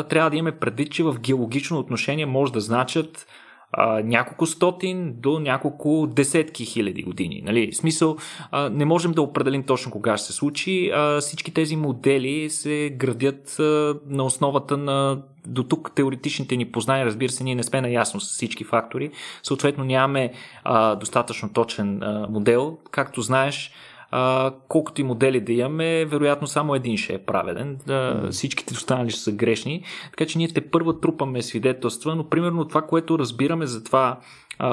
трябва 0.10 0.30
да 0.30 0.38
имаме 0.38 0.60
предвид, 0.60 0.92
че 0.92 1.04
в 1.04 1.20
геологично 1.20 1.80
отношение 1.80 2.26
може 2.26 2.54
да 2.54 2.62
значат 2.62 3.28
а, 3.72 4.02
няколко 4.04 4.46
стотин 4.46 5.14
до 5.18 5.40
няколко 5.40 6.08
десетки 6.08 6.66
хиляди 6.66 7.04
години. 7.04 7.42
Нали? 7.46 7.72
В 7.72 7.76
смисъл, 7.76 8.18
а, 8.52 8.70
не 8.70 8.86
можем 8.86 9.12
да 9.12 9.22
определим 9.22 9.64
точно 9.64 9.92
кога 9.92 10.18
ще 10.18 10.28
се 10.28 10.34
случи. 10.34 10.92
А, 10.94 11.20
всички 11.22 11.54
тези 11.54 11.76
модели 11.76 12.50
се 12.50 12.96
градят 12.98 13.60
а, 13.60 13.96
на 14.08 14.24
основата 14.24 14.78
на 14.78 15.22
до 15.48 15.64
тук 15.64 15.92
теоретичните 15.96 16.58
ни 16.58 16.72
познания, 16.72 17.06
разбира 17.06 17.32
се, 17.32 17.44
ние 17.44 17.56
не 17.56 17.64
сме 17.64 17.82
наясно 17.82 18.20
с 18.20 18.30
всички 18.30 18.64
фактори. 18.64 19.12
Съответно, 19.44 19.84
нямаме 19.84 20.32
а, 20.64 20.96
достатъчно 20.96 21.54
точен 21.54 22.04
а, 22.04 22.28
модел. 22.30 22.78
Както 22.92 23.22
знаеш, 23.22 23.72
а, 24.12 24.54
колкото 24.68 25.02
и 25.02 25.04
модели 25.04 25.42
да 25.42 25.54
имаме, 25.54 26.06
вероятно 26.06 26.48
само 26.48 26.76
един 26.76 26.98
ще 26.98 27.14
е 27.14 27.18
праведен. 27.18 27.78
А, 27.90 28.30
всичките 28.32 28.74
останали 28.74 29.10
ще 29.10 29.22
са 29.22 29.32
грешни. 29.32 29.84
Така 30.12 30.26
че 30.26 30.38
ние 30.38 30.48
те 30.48 30.62
първа 30.62 31.00
трупаме 31.00 31.42
свидетелства, 31.42 32.16
но 32.16 32.30
примерно 32.30 32.68
това, 32.68 32.82
което 32.82 33.20
разбираме 33.20 33.66
за 33.66 33.84
това 33.84 34.20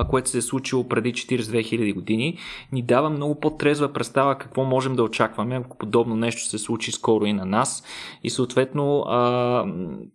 което 0.09 0.31
се 0.31 0.39
е 0.39 0.43
случило 0.43 0.89
преди 0.89 1.13
42 1.13 1.41
000 1.41 1.95
години, 1.95 2.39
ни 2.73 2.83
дава 2.83 3.11
много 3.11 3.41
по-трезва 3.41 3.93
представа 3.93 4.39
какво 4.39 4.65
можем 4.65 4.97
да 4.97 5.03
очакваме, 5.03 5.57
ако 5.57 5.79
подобно 5.79 6.17
нещо 6.17 6.45
се 6.45 6.59
случи 6.59 6.93
скоро 6.93 7.25
и 7.25 7.33
на 7.33 7.45
нас. 7.45 7.85
И 8.23 8.31
съответно, 8.31 9.05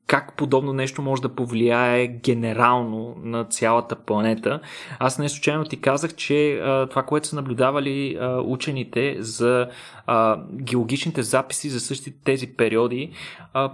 как 0.08 0.34
подобно 0.38 0.74
нещо 0.74 1.02
може 1.02 1.22
да 1.22 1.36
повлияе 1.36 2.08
генерално 2.08 3.16
на 3.24 3.44
цялата 3.44 3.96
планета. 3.96 4.60
Аз 5.00 5.20
не 5.20 5.30
случайно 5.30 5.64
ти 5.64 5.82
казах, 5.82 6.16
че 6.16 6.62
това, 6.90 7.04
което 7.04 7.28
са 7.28 7.36
наблюдавали 7.36 8.20
учените 8.46 9.11
за 9.20 9.68
геологичните 10.54 11.24
записи 11.24 11.70
за 11.70 11.80
същите 11.80 12.18
тези 12.24 12.48
периоди, 12.48 13.12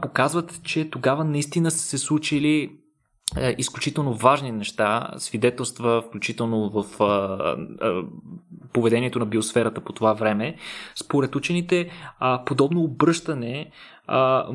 показват, 0.01 0.59
че 0.63 0.89
тогава 0.89 1.23
наистина 1.23 1.71
са 1.71 1.79
се 1.79 1.97
случили 1.97 2.71
е, 3.37 3.55
изключително 3.57 4.13
важни 4.13 4.51
неща, 4.51 5.11
свидетелства, 5.17 6.01
включително 6.01 6.69
в 6.69 7.03
а, 7.03 7.05
а, 7.05 8.03
поведението 8.73 9.19
на 9.19 9.25
биосферата 9.25 9.81
по 9.81 9.93
това 9.93 10.13
време. 10.13 10.55
Според 10.95 11.35
учените, 11.35 11.89
а, 12.19 12.43
подобно 12.45 12.83
обръщане 12.83 13.71
а, 14.07 14.45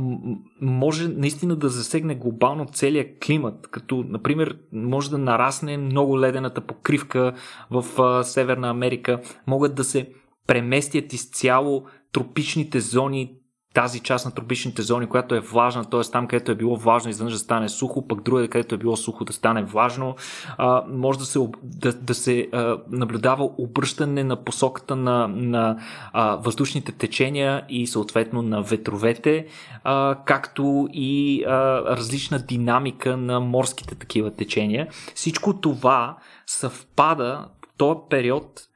може 0.60 1.08
наистина 1.08 1.56
да 1.56 1.68
засегне 1.68 2.14
глобално 2.14 2.66
целият 2.72 3.24
климат, 3.26 3.68
като, 3.70 4.04
например, 4.08 4.58
може 4.72 5.10
да 5.10 5.18
нарасне 5.18 5.76
много 5.76 6.20
ледената 6.20 6.60
покривка 6.60 7.32
в 7.70 8.02
а, 8.02 8.24
Северна 8.24 8.70
Америка, 8.70 9.20
могат 9.46 9.74
да 9.74 9.84
се 9.84 10.08
преместят 10.46 11.12
изцяло 11.12 11.84
тропичните 12.12 12.80
зони, 12.80 13.32
тази 13.74 14.00
част 14.00 14.24
на 14.24 14.30
тропичните 14.30 14.82
зони, 14.82 15.06
която 15.06 15.34
е 15.34 15.40
влажна, 15.40 15.84
т.е. 15.84 16.00
там, 16.00 16.26
където 16.26 16.52
е 16.52 16.54
било 16.54 16.76
влажно, 16.76 17.10
изведнъж 17.10 17.32
да 17.32 17.38
стане 17.38 17.68
сухо, 17.68 18.08
пък 18.08 18.22
другаде, 18.22 18.48
където 18.48 18.74
е 18.74 18.78
било 18.78 18.96
сухо, 18.96 19.24
да 19.24 19.32
стане 19.32 19.62
влажно. 19.62 20.16
А, 20.58 20.84
може 20.88 21.18
да 21.18 21.24
се, 21.24 21.38
да, 21.62 21.92
да 21.92 22.14
се 22.14 22.48
а, 22.52 22.78
наблюдава 22.90 23.50
обръщане 23.58 24.24
на 24.24 24.44
посоката 24.44 24.96
на, 24.96 25.28
на 25.28 25.78
а, 26.12 26.36
въздушните 26.36 26.92
течения 26.92 27.64
и 27.68 27.86
съответно 27.86 28.42
на 28.42 28.62
ветровете, 28.62 29.46
а, 29.84 30.18
както 30.24 30.88
и 30.92 31.44
а, 31.44 31.50
различна 31.96 32.38
динамика 32.38 33.16
на 33.16 33.40
морските 33.40 33.94
такива 33.94 34.30
течения. 34.30 34.88
Всичко 35.14 35.60
това 35.60 36.16
съвпада 36.46 37.48
този 37.76 37.98
период 38.10 38.68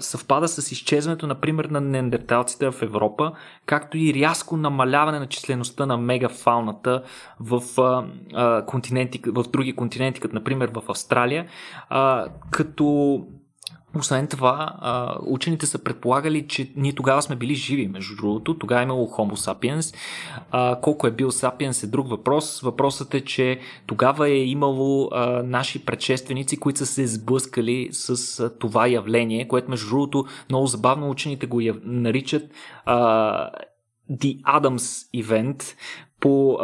съвпада 0.00 0.48
с 0.48 0.72
изчезването, 0.72 1.26
например, 1.26 1.64
на 1.64 1.80
неандерталците 1.80 2.70
в 2.70 2.82
Европа, 2.82 3.32
както 3.66 3.98
и 3.98 4.14
рязко 4.14 4.56
намаляване 4.56 5.18
на 5.18 5.26
числеността 5.26 5.86
на 5.86 5.96
мегафауната 5.96 7.02
в, 7.40 7.62
а, 8.34 8.64
континенти, 8.66 9.20
в 9.26 9.44
други 9.52 9.76
континенти, 9.76 10.20
като 10.20 10.34
например 10.34 10.70
в 10.74 10.82
Австралия, 10.88 11.46
а, 11.88 12.26
като 12.50 13.20
освен 13.98 14.26
това, 14.26 14.74
учените 15.26 15.66
са 15.66 15.78
предполагали, 15.78 16.48
че 16.48 16.72
ние 16.76 16.92
тогава 16.92 17.22
сме 17.22 17.36
били 17.36 17.54
живи, 17.54 17.88
между 17.88 18.16
другото. 18.16 18.58
Тогава 18.58 18.80
е 18.80 18.84
имало 18.84 19.06
Homo 19.06 19.34
sapiens. 19.34 19.96
Колко 20.80 21.06
е 21.06 21.10
бил 21.10 21.30
sapiens 21.30 21.84
е 21.84 21.86
друг 21.86 22.08
въпрос. 22.08 22.60
Въпросът 22.60 23.14
е, 23.14 23.20
че 23.20 23.58
тогава 23.86 24.28
е 24.28 24.44
имало 24.44 25.10
наши 25.44 25.84
предшественици, 25.84 26.56
които 26.56 26.78
са 26.78 26.86
се 26.86 27.06
сблъскали 27.06 27.88
с 27.92 28.50
това 28.50 28.86
явление, 28.86 29.48
което 29.48 29.70
между 29.70 29.88
другото 29.88 30.24
много 30.50 30.66
забавно 30.66 31.10
учените 31.10 31.46
го 31.46 31.60
наричат 31.84 32.42
The 34.10 34.42
Adams 34.42 35.08
Event, 35.22 35.74
по, 36.20 36.58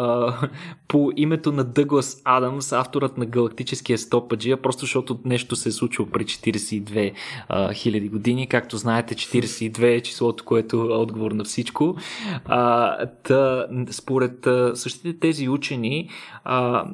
по 0.91 1.13
името 1.17 1.53
на 1.53 1.65
Дъглас 1.65 2.23
Адамс, 2.25 2.73
авторът 2.73 3.19
на 3.19 3.27
Галактическия 3.27 3.99
стопаджия, 3.99 4.63
просто 4.63 4.81
защото 4.81 5.21
нещо 5.25 5.57
се 5.57 5.69
е 5.69 5.73
случило 5.73 6.09
при 6.09 6.25
42 6.25 7.13
а, 7.49 7.73
хиляди 7.73 8.09
години. 8.09 8.47
Както 8.47 8.77
знаете, 8.77 9.15
42 9.15 9.97
е 9.97 10.01
числото, 10.01 10.45
което 10.45 10.77
е 10.77 10.95
отговор 10.95 11.33
на 11.33 11.45
всичко. 11.45 11.97
А, 12.45 13.07
та, 13.07 13.67
според 13.91 14.47
а, 14.47 14.77
същите 14.77 15.19
тези 15.19 15.49
учени, 15.49 16.09
а, 16.45 16.87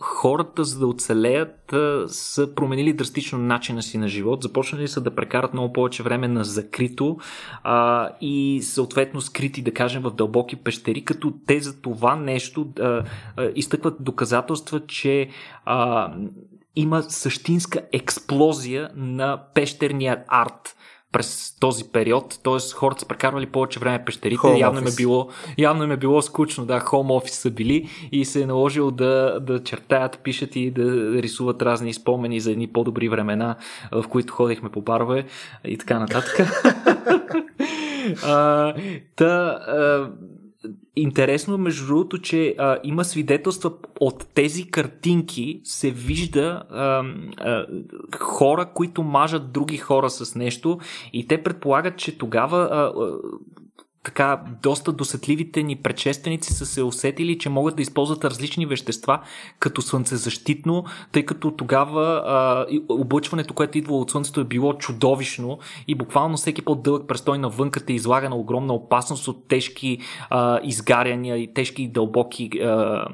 хората, 0.00 0.64
за 0.64 0.78
да 0.78 0.86
оцелеят, 0.86 1.74
са 2.06 2.54
променили 2.54 2.92
драстично 2.92 3.38
начина 3.38 3.82
си 3.82 3.98
на 3.98 4.08
живот. 4.08 4.42
Започнали 4.42 4.88
са 4.88 5.00
да 5.00 5.14
прекарат 5.14 5.52
много 5.52 5.72
повече 5.72 6.02
време 6.02 6.28
на 6.28 6.44
закрито 6.44 7.18
а, 7.62 8.10
и 8.20 8.60
съответно 8.62 9.20
скрити, 9.20 9.62
да 9.62 9.74
кажем, 9.74 10.02
в 10.02 10.10
дълбоки 10.10 10.56
пещери, 10.56 11.04
като 11.04 11.32
те 11.46 11.60
за 11.60 11.80
това 11.80 12.16
нещо 12.16 12.68
а, 12.80 13.04
изтъкват 13.54 13.96
доказателства, 14.00 14.86
че 14.86 15.28
а, 15.64 16.12
има 16.76 17.02
същинска 17.02 17.80
експлозия 17.92 18.90
на 18.94 19.42
пещерния 19.54 20.24
арт 20.28 20.76
през 21.16 21.56
този 21.60 21.84
период, 21.84 22.38
т.е. 22.44 22.74
хората 22.74 23.00
са 23.00 23.08
прекарвали 23.08 23.46
повече 23.46 23.80
време 23.80 24.04
пещерите, 24.04 24.40
home 24.40 24.58
явно 24.58 24.80
им, 24.80 24.86
е 24.86 24.96
било, 24.96 25.28
явно 25.58 25.84
им 25.84 25.90
е 25.90 25.96
било 25.96 26.22
скучно, 26.22 26.66
да, 26.66 26.80
хом 26.80 27.10
офис 27.10 27.34
са 27.34 27.50
били 27.50 27.88
и 28.12 28.24
се 28.24 28.42
е 28.42 28.46
наложило 28.46 28.90
да, 28.90 29.40
да 29.40 29.62
чертаят, 29.62 30.18
пишат 30.18 30.56
и 30.56 30.70
да 30.70 31.12
рисуват 31.22 31.62
разни 31.62 31.94
спомени 31.94 32.40
за 32.40 32.50
едни 32.50 32.66
по-добри 32.66 33.08
времена, 33.08 33.56
в 33.92 34.04
които 34.08 34.32
ходихме 34.32 34.68
по 34.68 34.80
барове 34.80 35.26
и 35.64 35.78
така 35.78 35.98
нататък. 35.98 36.38
а, 38.24 38.74
та, 39.16 39.24
а, 39.24 40.10
Интересно, 40.96 41.58
между 41.58 41.86
другото, 41.86 42.18
че 42.18 42.54
а, 42.58 42.78
има 42.84 43.04
свидетелства 43.04 43.72
от 44.00 44.26
тези 44.34 44.70
картинки, 44.70 45.60
се 45.64 45.90
вижда 45.90 46.62
а, 46.70 47.04
а, 47.36 47.66
хора, 48.18 48.70
които 48.74 49.02
мажат 49.02 49.52
други 49.52 49.76
хора 49.76 50.10
с 50.10 50.34
нещо 50.34 50.78
и 51.12 51.26
те 51.26 51.42
предполагат, 51.42 51.96
че 51.96 52.18
тогава 52.18 52.58
а, 52.58 52.76
а, 52.76 53.12
така 54.06 54.40
доста 54.62 54.92
досетливите 54.92 55.62
ни 55.62 55.76
предшественици 55.76 56.52
са 56.52 56.66
се 56.66 56.82
усетили, 56.82 57.38
че 57.38 57.48
могат 57.48 57.76
да 57.76 57.82
използват 57.82 58.24
различни 58.24 58.66
вещества 58.66 59.20
като 59.58 59.82
слънцезащитно, 59.82 60.84
тъй 61.12 61.26
като 61.26 61.50
тогава 61.50 62.22
а, 62.26 62.66
облъчването, 62.88 63.54
което 63.54 63.78
идва 63.78 63.98
от 63.98 64.10
слънцето 64.10 64.40
е 64.40 64.44
било 64.44 64.74
чудовищно 64.74 65.58
и 65.88 65.94
буквално 65.94 66.36
всеки 66.36 66.62
по-дълъг 66.62 67.08
престой 67.08 67.38
навънка 67.38 67.80
те 67.80 67.92
излага 67.92 68.28
на 68.28 68.36
огромна 68.36 68.74
опасност 68.74 69.28
от 69.28 69.48
тежки 69.48 69.98
а, 70.30 70.60
изгаряния 70.62 71.36
и 71.36 71.54
тежки 71.54 71.88
дълбоки 71.88 72.50
а, 72.62 73.04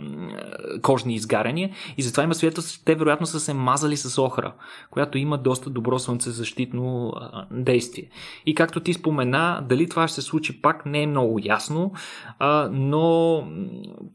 кожни 0.83 1.15
изгаряния 1.15 1.71
и 1.97 2.03
затова 2.03 2.23
има 2.23 2.35
свидетелство, 2.35 2.79
че 2.79 2.85
те 2.85 2.95
вероятно 2.95 3.27
са 3.27 3.41
се 3.41 3.55
мазали 3.55 3.97
с 3.97 4.23
охра, 4.23 4.53
която 4.91 5.19
има 5.19 5.39
доста 5.39 5.71
добро 5.71 5.99
слънцезащитно 5.99 7.13
а, 7.17 7.47
действие. 7.51 8.09
И 8.47 8.55
както 8.55 8.81
ти 8.81 8.93
спомена, 8.95 9.65
дали 9.69 9.89
това 9.89 10.09
ще 10.09 10.15
се 10.15 10.23
случи 10.23 10.63
пак, 10.63 10.82
не 10.87 11.03
е 11.03 11.07
много 11.07 11.39
ясно, 11.43 11.93
а, 12.39 12.69
но 12.73 13.45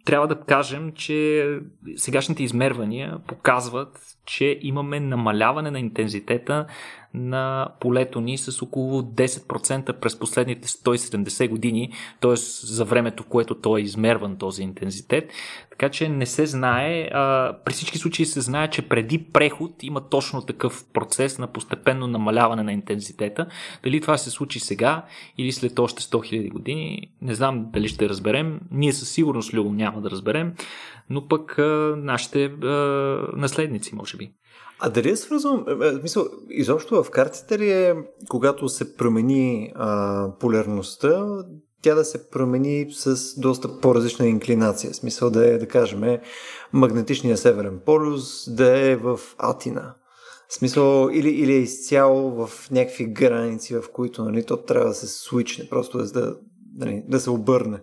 трябва 0.05 0.27
да 0.27 0.39
кажем, 0.39 0.91
че 0.95 1.49
сегашните 1.95 2.43
измервания 2.43 3.19
показват, 3.27 3.99
че 4.25 4.59
имаме 4.61 4.99
намаляване 4.99 5.71
на 5.71 5.79
интензитета 5.79 6.65
на 7.17 7.69
полето 7.79 8.21
ни 8.21 8.37
с 8.37 8.61
около 8.61 9.01
10% 9.01 9.93
през 9.93 10.19
последните 10.19 10.67
170 10.67 11.49
години, 11.49 11.91
т.е. 12.21 12.35
за 12.63 12.85
времето, 12.85 13.23
в 13.23 13.25
което 13.25 13.55
той 13.55 13.79
е 13.79 13.83
измерван 13.83 14.37
този 14.37 14.63
интензитет. 14.63 15.31
Така 15.69 15.89
че 15.89 16.09
не 16.09 16.25
се 16.25 16.45
знае, 16.45 17.09
а, 17.13 17.55
при 17.65 17.73
всички 17.73 17.97
случаи 17.97 18.25
се 18.25 18.41
знае, 18.41 18.69
че 18.69 18.81
преди 18.81 19.23
преход 19.23 19.71
има 19.83 20.09
точно 20.09 20.41
такъв 20.41 20.85
процес 20.93 21.39
на 21.39 21.47
постепенно 21.47 22.07
намаляване 22.07 22.63
на 22.63 22.73
интензитета. 22.73 23.47
Дали 23.83 24.01
това 24.01 24.17
се 24.17 24.29
случи 24.29 24.59
сега 24.59 25.05
или 25.37 25.51
след 25.51 25.79
още 25.79 26.03
100 26.03 26.15
000 26.15 26.51
години, 26.51 27.11
не 27.21 27.35
знам 27.35 27.65
дали 27.73 27.87
ще 27.87 28.09
разберем. 28.09 28.59
Ние 28.71 28.93
със 28.93 29.09
сигурност, 29.09 29.53
Любо, 29.53 29.73
няма 29.73 30.01
да 30.01 30.09
разберем, 30.09 30.53
но 31.09 31.27
пък 31.27 31.59
а, 31.59 31.95
нашите 31.97 32.45
а, 32.45 32.67
наследници, 33.35 33.95
може 33.95 34.17
би. 34.17 34.31
А 34.79 34.89
дали 34.89 35.09
е 35.09 35.15
свързано, 35.15 35.65
е, 35.67 35.87
е, 35.87 35.91
мисъл, 35.91 36.25
изобщо 36.49 37.03
в 37.03 37.09
картите 37.09 37.59
ли 37.59 37.71
е, 37.71 37.95
когато 38.29 38.69
се 38.69 38.95
промени 38.95 39.71
а, 39.75 40.29
полярността, 40.39 41.25
тя 41.81 41.95
да 41.95 42.05
се 42.05 42.29
промени 42.29 42.87
с 42.91 43.39
доста 43.39 43.79
по-различна 43.79 44.27
инклинация. 44.27 44.91
В 44.91 44.95
смисъл 44.95 45.29
да 45.29 45.47
е, 45.47 45.57
да 45.57 45.67
кажем, 45.67 46.17
магнетичния 46.73 47.37
северен 47.37 47.79
полюс 47.85 48.55
да 48.55 48.89
е 48.89 48.95
в 48.95 49.19
Атина. 49.37 49.95
Смисъл, 50.49 51.09
или, 51.13 51.29
или 51.29 51.53
е 51.53 51.59
изцяло 51.59 52.31
в 52.31 52.71
някакви 52.71 53.05
граници, 53.05 53.75
в 53.75 53.83
които 53.93 54.23
нали, 54.23 54.45
то 54.45 54.57
трябва 54.57 54.87
да 54.87 54.93
се 54.93 55.07
свичне, 55.07 55.69
просто 55.69 55.97
да, 55.97 56.35
нали, 56.77 57.03
да 57.07 57.19
се 57.19 57.29
обърне. 57.29 57.81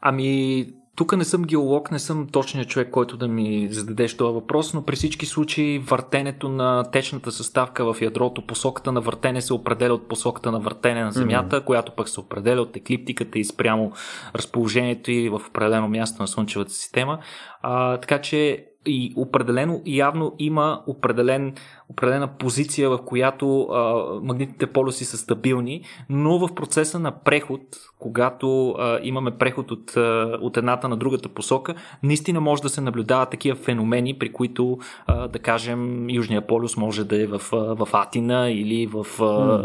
Ами, 0.00 0.66
тук 0.96 1.16
не 1.16 1.24
съм 1.24 1.44
геолог, 1.44 1.90
не 1.90 1.98
съм 1.98 2.26
точният 2.32 2.68
човек, 2.68 2.90
който 2.90 3.16
да 3.16 3.28
ми 3.28 3.68
зададеш 3.70 4.16
този 4.16 4.34
въпрос, 4.34 4.74
но 4.74 4.84
при 4.84 4.96
всички 4.96 5.26
случаи 5.26 5.78
въртенето 5.78 6.48
на 6.48 6.84
течната 6.90 7.32
съставка 7.32 7.92
в 7.92 8.02
ядрото, 8.02 8.46
посоката 8.46 8.92
на 8.92 9.00
въртене 9.00 9.40
се 9.40 9.54
определя 9.54 9.94
от 9.94 10.08
посоката 10.08 10.52
на 10.52 10.60
въртене 10.60 11.04
на 11.04 11.12
Земята, 11.12 11.60
mm-hmm. 11.60 11.64
която 11.64 11.92
пък 11.92 12.08
се 12.08 12.20
определя 12.20 12.60
от 12.60 12.76
еклиптиката 12.76 13.38
и 13.38 13.44
спрямо 13.44 13.92
разположението 14.34 15.10
и 15.10 15.28
в 15.28 15.40
определено 15.48 15.88
място 15.88 16.22
на 16.22 16.28
Слънчевата 16.28 16.70
система. 16.70 17.18
А, 17.62 17.98
така 17.98 18.20
че 18.20 18.66
и 18.86 19.12
определено 19.16 19.82
явно 19.86 20.34
има 20.38 20.82
определен, 20.86 21.54
определена 21.88 22.28
позиция, 22.28 22.90
в 22.90 22.98
която 22.98 23.62
а, 23.62 24.04
магнитните 24.22 24.66
полюси 24.66 25.04
са 25.04 25.18
стабилни, 25.18 25.84
но 26.10 26.38
в 26.38 26.54
процеса 26.54 26.98
на 26.98 27.20
преход, 27.20 27.60
когато 27.98 28.70
а, 28.70 28.98
имаме 29.02 29.30
преход 29.30 29.70
от, 29.70 29.96
а, 29.96 30.38
от 30.40 30.56
едната 30.56 30.88
на 30.88 30.96
другата 30.96 31.28
посока, 31.28 31.74
наистина 32.02 32.40
може 32.40 32.62
да 32.62 32.68
се 32.68 32.80
наблюдават 32.80 33.30
такива 33.30 33.56
феномени, 33.56 34.18
при 34.18 34.32
които, 34.32 34.78
а, 35.06 35.28
да 35.28 35.38
кажем, 35.38 36.10
Южния 36.10 36.46
полюс 36.46 36.76
може 36.76 37.04
да 37.04 37.22
е 37.22 37.26
в, 37.26 37.42
в 37.52 37.88
Атина 37.92 38.50
или 38.50 38.86
в 38.86 39.22
а, 39.22 39.62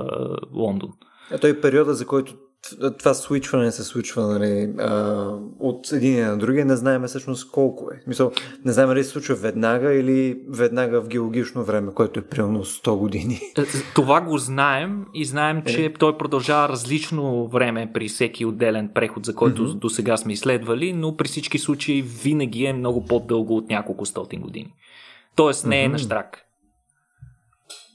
Лондон. 0.54 0.90
Ето 1.32 1.48
и 1.48 1.62
периода, 1.62 1.94
за 1.94 2.06
който 2.06 2.34
това 3.00 3.14
свичване 3.14 3.72
се 3.72 3.84
случва 3.84 4.28
нали, 4.28 4.74
а, 4.80 5.28
от 5.60 5.92
един 5.92 6.28
на 6.28 6.38
другия, 6.38 6.66
не 6.66 6.76
знаем 6.76 7.04
всъщност 7.04 7.52
колко 7.52 7.90
е. 7.94 8.02
Мисъл, 8.08 8.32
не 8.66 8.72
знаем 8.72 8.90
дали 8.90 9.04
се 9.04 9.10
случва 9.10 9.36
веднага 9.36 9.94
или 9.94 10.42
веднага 10.50 11.02
в 11.02 11.08
геологично 11.08 11.64
време, 11.64 11.94
което 11.94 12.20
е 12.20 12.24
примерно 12.24 12.66
100 12.66 12.98
години. 12.98 13.40
Е, 13.58 13.64
това 13.96 14.22
го 14.22 14.38
знаем 14.38 15.06
и 15.14 15.26
знаем, 15.26 15.64
че 15.66 15.86
е. 15.86 15.94
той 15.94 16.18
продължава 16.18 16.70
различно 16.70 17.48
време 17.48 17.92
при 17.94 18.08
всеки 18.08 18.46
отделен 18.46 18.90
преход, 18.94 19.26
за 19.26 19.36
който 19.36 19.68
mm-hmm. 19.68 19.78
до 19.78 19.90
сега 19.90 20.18
сме 20.18 20.34
изследвали, 20.34 20.94
но 20.94 21.18
при 21.18 21.28
всички 21.28 21.60
случаи 21.60 22.02
винаги 22.02 22.66
е 22.66 22.74
много 22.74 23.06
по-дълго 23.06 23.58
от 23.58 23.70
няколко 23.70 24.06
стотин 24.06 24.42
години. 24.42 24.74
Тоест 25.36 25.66
не 25.66 25.84
е 25.84 25.88
mm-hmm. 25.88 25.92
на 25.92 25.98
штрак. 25.98 26.44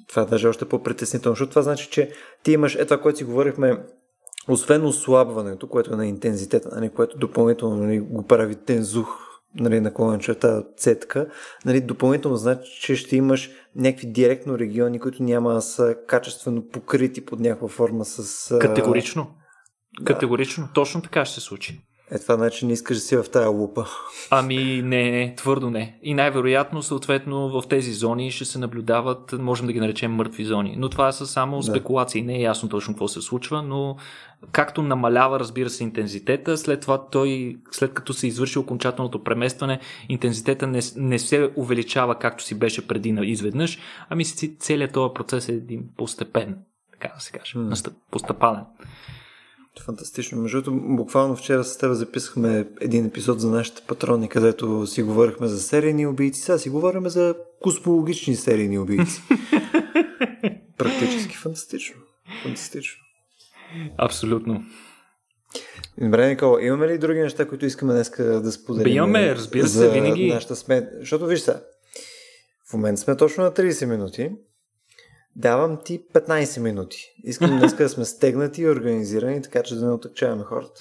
Това 0.09 0.23
е 0.23 0.27
даже 0.27 0.49
още 0.49 0.65
по-притеснително, 0.65 1.35
защото 1.35 1.51
това 1.51 1.63
значи, 1.63 1.89
че 1.91 2.11
ти 2.43 2.53
имаш, 2.53 2.75
е 2.75 2.85
това, 2.85 3.01
което 3.01 3.19
си 3.19 3.25
говорихме 3.25 3.79
освен 4.49 4.87
ослабването, 4.87 5.69
което 5.69 5.93
е 5.93 5.97
на 5.97 6.07
интензитета, 6.07 6.69
нали, 6.75 6.91
което 6.91 7.19
допълнително 7.19 7.77
нали, 7.77 8.01
го 8.01 8.27
прави 8.27 8.55
тензух 8.55 9.19
нали, 9.55 9.81
на 9.81 10.19
черта 10.19 10.63
цетка, 10.77 11.27
нали, 11.65 11.81
допълнително 11.81 12.37
значи, 12.37 12.81
че 12.81 12.97
ще 12.97 13.17
имаш 13.17 13.51
някакви 13.77 14.07
директно 14.07 14.59
региони, 14.59 15.01
които 15.01 15.23
няма 15.23 15.55
да 15.55 15.61
са 15.61 15.97
качествено 16.07 16.69
покрити 16.69 17.25
под 17.25 17.41
някаква 17.41 17.69
форма 17.69 18.05
с... 18.05 18.59
Категорично. 18.59 19.35
Да. 20.01 20.05
Категорично. 20.05 20.69
Точно 20.75 21.03
така 21.03 21.25
ще 21.25 21.35
се 21.35 21.41
случи. 21.41 21.81
Е, 22.13 22.19
това 22.19 22.37
значи 22.37 22.67
не 22.67 22.73
искаш 22.73 22.97
да 22.97 23.01
си 23.01 23.17
в 23.17 23.25
тая 23.33 23.49
лупа. 23.49 23.87
Ами 24.31 24.83
не, 24.83 25.11
не, 25.11 25.35
твърдо 25.37 25.71
не. 25.71 25.99
И 26.03 26.15
най-вероятно, 26.15 26.83
съответно, 26.83 27.61
в 27.61 27.69
тези 27.69 27.93
зони 27.93 28.31
ще 28.31 28.45
се 28.45 28.59
наблюдават, 28.59 29.33
можем 29.39 29.67
да 29.67 29.73
ги 29.73 29.81
наречем 29.81 30.13
мъртви 30.13 30.45
зони. 30.45 30.75
Но 30.79 30.89
това 30.89 31.13
са 31.13 31.27
само 31.27 31.57
да. 31.57 31.63
спекулации. 31.63 32.23
Не 32.23 32.37
е 32.37 32.43
ясно 32.43 32.69
точно 32.69 32.95
какво 32.95 33.09
се 33.09 33.21
случва, 33.21 33.63
но 33.63 33.97
както 34.53 34.83
намалява, 34.83 35.41
разбира 35.41 35.71
се, 35.71 35.85
интензитета, 35.85 36.59
след 36.59 36.81
това 36.81 37.07
той, 37.07 37.57
след 37.71 37.95
като 37.95 38.13
се 38.13 38.27
извърши 38.27 38.59
окончателното 38.59 39.25
преместване, 39.25 39.81
интензитета 40.09 40.67
не, 40.67 40.81
не 40.97 41.19
се 41.19 41.51
увеличава 41.57 42.15
както 42.15 42.45
си 42.45 42.59
беше 42.59 42.89
преди 42.89 43.17
изведнъж, 43.23 43.79
ами 44.09 44.25
целият 44.59 44.93
този 44.93 45.15
процес 45.15 45.49
е 45.49 45.53
един 45.53 45.85
постепен, 45.97 46.59
така 46.93 47.15
да 47.15 47.21
се 47.21 47.33
каже, 47.33 47.59
mm. 47.59 47.93
постъпален. 48.11 48.65
Фантастично. 49.81 50.43
Между 50.43 50.63
другото, 50.63 50.87
буквално 50.97 51.37
вчера 51.37 51.65
с 51.65 51.79
теб 51.79 51.93
записахме 51.93 52.69
един 52.81 53.07
епизод 53.07 53.41
за 53.41 53.51
нашите 53.51 53.83
патрони, 53.87 54.29
където 54.29 54.87
си 54.87 55.03
говорихме 55.03 55.47
за 55.47 55.61
серийни 55.61 56.07
убийци. 56.07 56.41
Сега 56.41 56.59
си 56.59 56.71
говорим 56.71 57.09
за 57.09 57.35
космологични 57.61 58.37
серийни 58.37 58.79
убийци. 58.79 59.23
Практически 60.79 61.37
фантастично. 61.37 61.97
Фантастично. 62.43 63.03
Абсолютно. 63.97 64.65
Добре, 65.99 66.29
Никола, 66.29 66.63
имаме 66.63 66.89
ли 66.89 66.99
други 66.99 67.21
неща, 67.21 67.49
които 67.49 67.67
искаме 67.67 67.93
днес 67.93 68.11
да 68.19 68.53
споделим? 68.53 68.97
Имаме, 68.97 69.35
разбира 69.35 69.69
се, 69.69 69.91
винаги. 69.91 70.33
Нашата 70.33 70.57
смет... 70.57 70.89
Защото 71.01 71.27
виж 71.27 71.41
сега, 71.41 71.61
в 72.71 72.73
момента 72.73 73.01
сме 73.01 73.17
точно 73.17 73.45
на 73.45 73.53
30 73.53 73.85
минути. 73.85 74.31
Давам 75.37 75.79
ти 75.85 76.01
15 76.15 76.61
минути. 76.61 76.99
Искам 77.25 77.59
днес 77.59 77.75
да 77.75 77.89
сме 77.89 78.05
стегнати 78.05 78.63
и 78.63 78.69
организирани, 78.69 79.43
така 79.43 79.63
че 79.63 79.75
да 79.75 79.87
не 79.87 79.93
отъкчаваме 79.93 80.45
хората. 80.45 80.81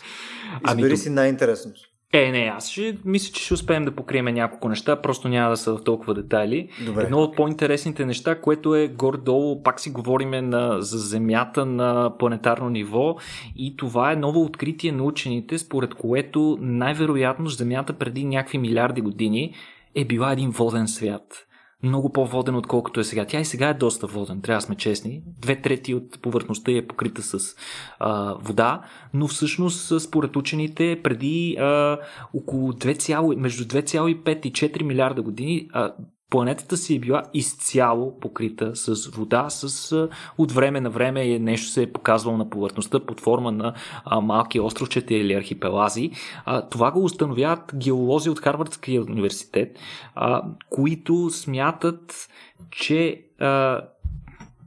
Ами 0.63 0.81
Избери 0.81 0.91
ами, 0.91 0.97
си 0.97 1.09
най-интересното. 1.09 1.81
Е, 2.13 2.31
не, 2.31 2.51
аз 2.55 2.69
ще 2.69 2.97
мисля, 3.05 3.33
че 3.33 3.43
ще 3.43 3.53
успеем 3.53 3.85
да 3.85 3.91
покрием 3.91 4.25
няколко 4.25 4.69
неща, 4.69 5.01
просто 5.01 5.27
няма 5.27 5.49
да 5.49 5.57
са 5.57 5.77
в 5.77 5.83
толкова 5.83 6.13
детайли. 6.13 6.69
Добре. 6.85 7.03
Едно 7.03 7.17
от 7.17 7.35
по-интересните 7.35 8.05
неща, 8.05 8.41
което 8.41 8.75
е 8.75 8.87
горе-долу, 8.87 9.63
пак 9.63 9.79
си 9.79 9.89
говориме 9.89 10.41
на, 10.41 10.81
за 10.81 10.97
Земята 10.97 11.65
на 11.65 12.13
планетарно 12.19 12.69
ниво 12.69 13.15
и 13.55 13.77
това 13.77 14.11
е 14.11 14.15
ново 14.15 14.41
откритие 14.41 14.91
на 14.91 15.03
учените, 15.03 15.57
според 15.57 15.93
което 15.93 16.57
най-вероятно 16.61 17.49
Земята 17.49 17.93
преди 17.93 18.25
някакви 18.25 18.57
милиарди 18.57 19.01
години 19.01 19.55
е 19.95 20.05
била 20.05 20.31
един 20.31 20.49
воден 20.49 20.87
свят 20.87 21.47
много 21.83 22.11
по-воден, 22.11 22.55
отколкото 22.55 22.99
е 22.99 23.03
сега. 23.03 23.25
Тя 23.25 23.39
и 23.39 23.45
сега 23.45 23.69
е 23.69 23.73
доста 23.73 24.07
воден, 24.07 24.41
трябва 24.41 24.57
да 24.57 24.65
сме 24.65 24.75
честни. 24.75 25.21
Две 25.41 25.61
трети 25.61 25.93
от 25.93 26.21
повърхността 26.21 26.71
е 26.71 26.87
покрита 26.87 27.21
с 27.21 27.55
а, 27.99 28.33
вода, 28.33 28.81
но 29.13 29.27
всъщност 29.27 30.01
според 30.01 30.35
учените 30.35 30.99
преди 31.03 31.57
а, 31.59 31.97
около 32.33 32.73
2, 32.73 33.35
между 33.35 33.63
2,5 33.63 34.45
и 34.45 34.51
4 34.51 34.83
милиарда 34.83 35.21
години 35.21 35.69
а, 35.73 35.93
планетата 36.31 36.77
си 36.77 36.95
е 36.95 36.99
била 36.99 37.23
изцяло 37.33 38.19
покрита 38.19 38.75
с 38.75 39.07
вода, 39.07 39.49
с 39.49 40.09
от 40.37 40.51
време 40.51 40.81
на 40.81 40.89
време 40.89 41.33
е 41.33 41.39
нещо 41.39 41.67
се 41.67 41.83
е 41.83 41.91
показвало 41.91 42.37
на 42.37 42.49
повърхността 42.49 42.99
под 42.99 43.19
форма 43.19 43.51
на 43.51 43.73
а, 44.05 44.21
малки 44.21 44.59
островчета 44.59 45.13
или 45.13 45.33
архипелази. 45.33 46.11
А, 46.45 46.61
това 46.61 46.91
го 46.91 47.03
установяват 47.03 47.71
геолози 47.75 48.29
от 48.29 48.39
Харвардския 48.39 49.01
университет, 49.01 49.79
а, 50.15 50.43
които 50.69 51.29
смятат, 51.29 52.29
че 52.71 53.21
а, 53.39 53.81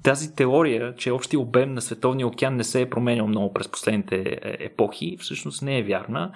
тази 0.02 0.34
теория, 0.34 0.94
че 0.96 1.12
общия 1.12 1.40
обем 1.40 1.74
на 1.74 1.82
Световния 1.82 2.26
океан 2.26 2.56
не 2.56 2.64
се 2.64 2.80
е 2.80 2.90
променял 2.90 3.26
много 3.26 3.54
през 3.54 3.68
последните 3.68 4.16
е, 4.16 4.56
епохи, 4.60 5.16
всъщност 5.20 5.62
не 5.62 5.78
е 5.78 5.82
вярна. 5.82 6.32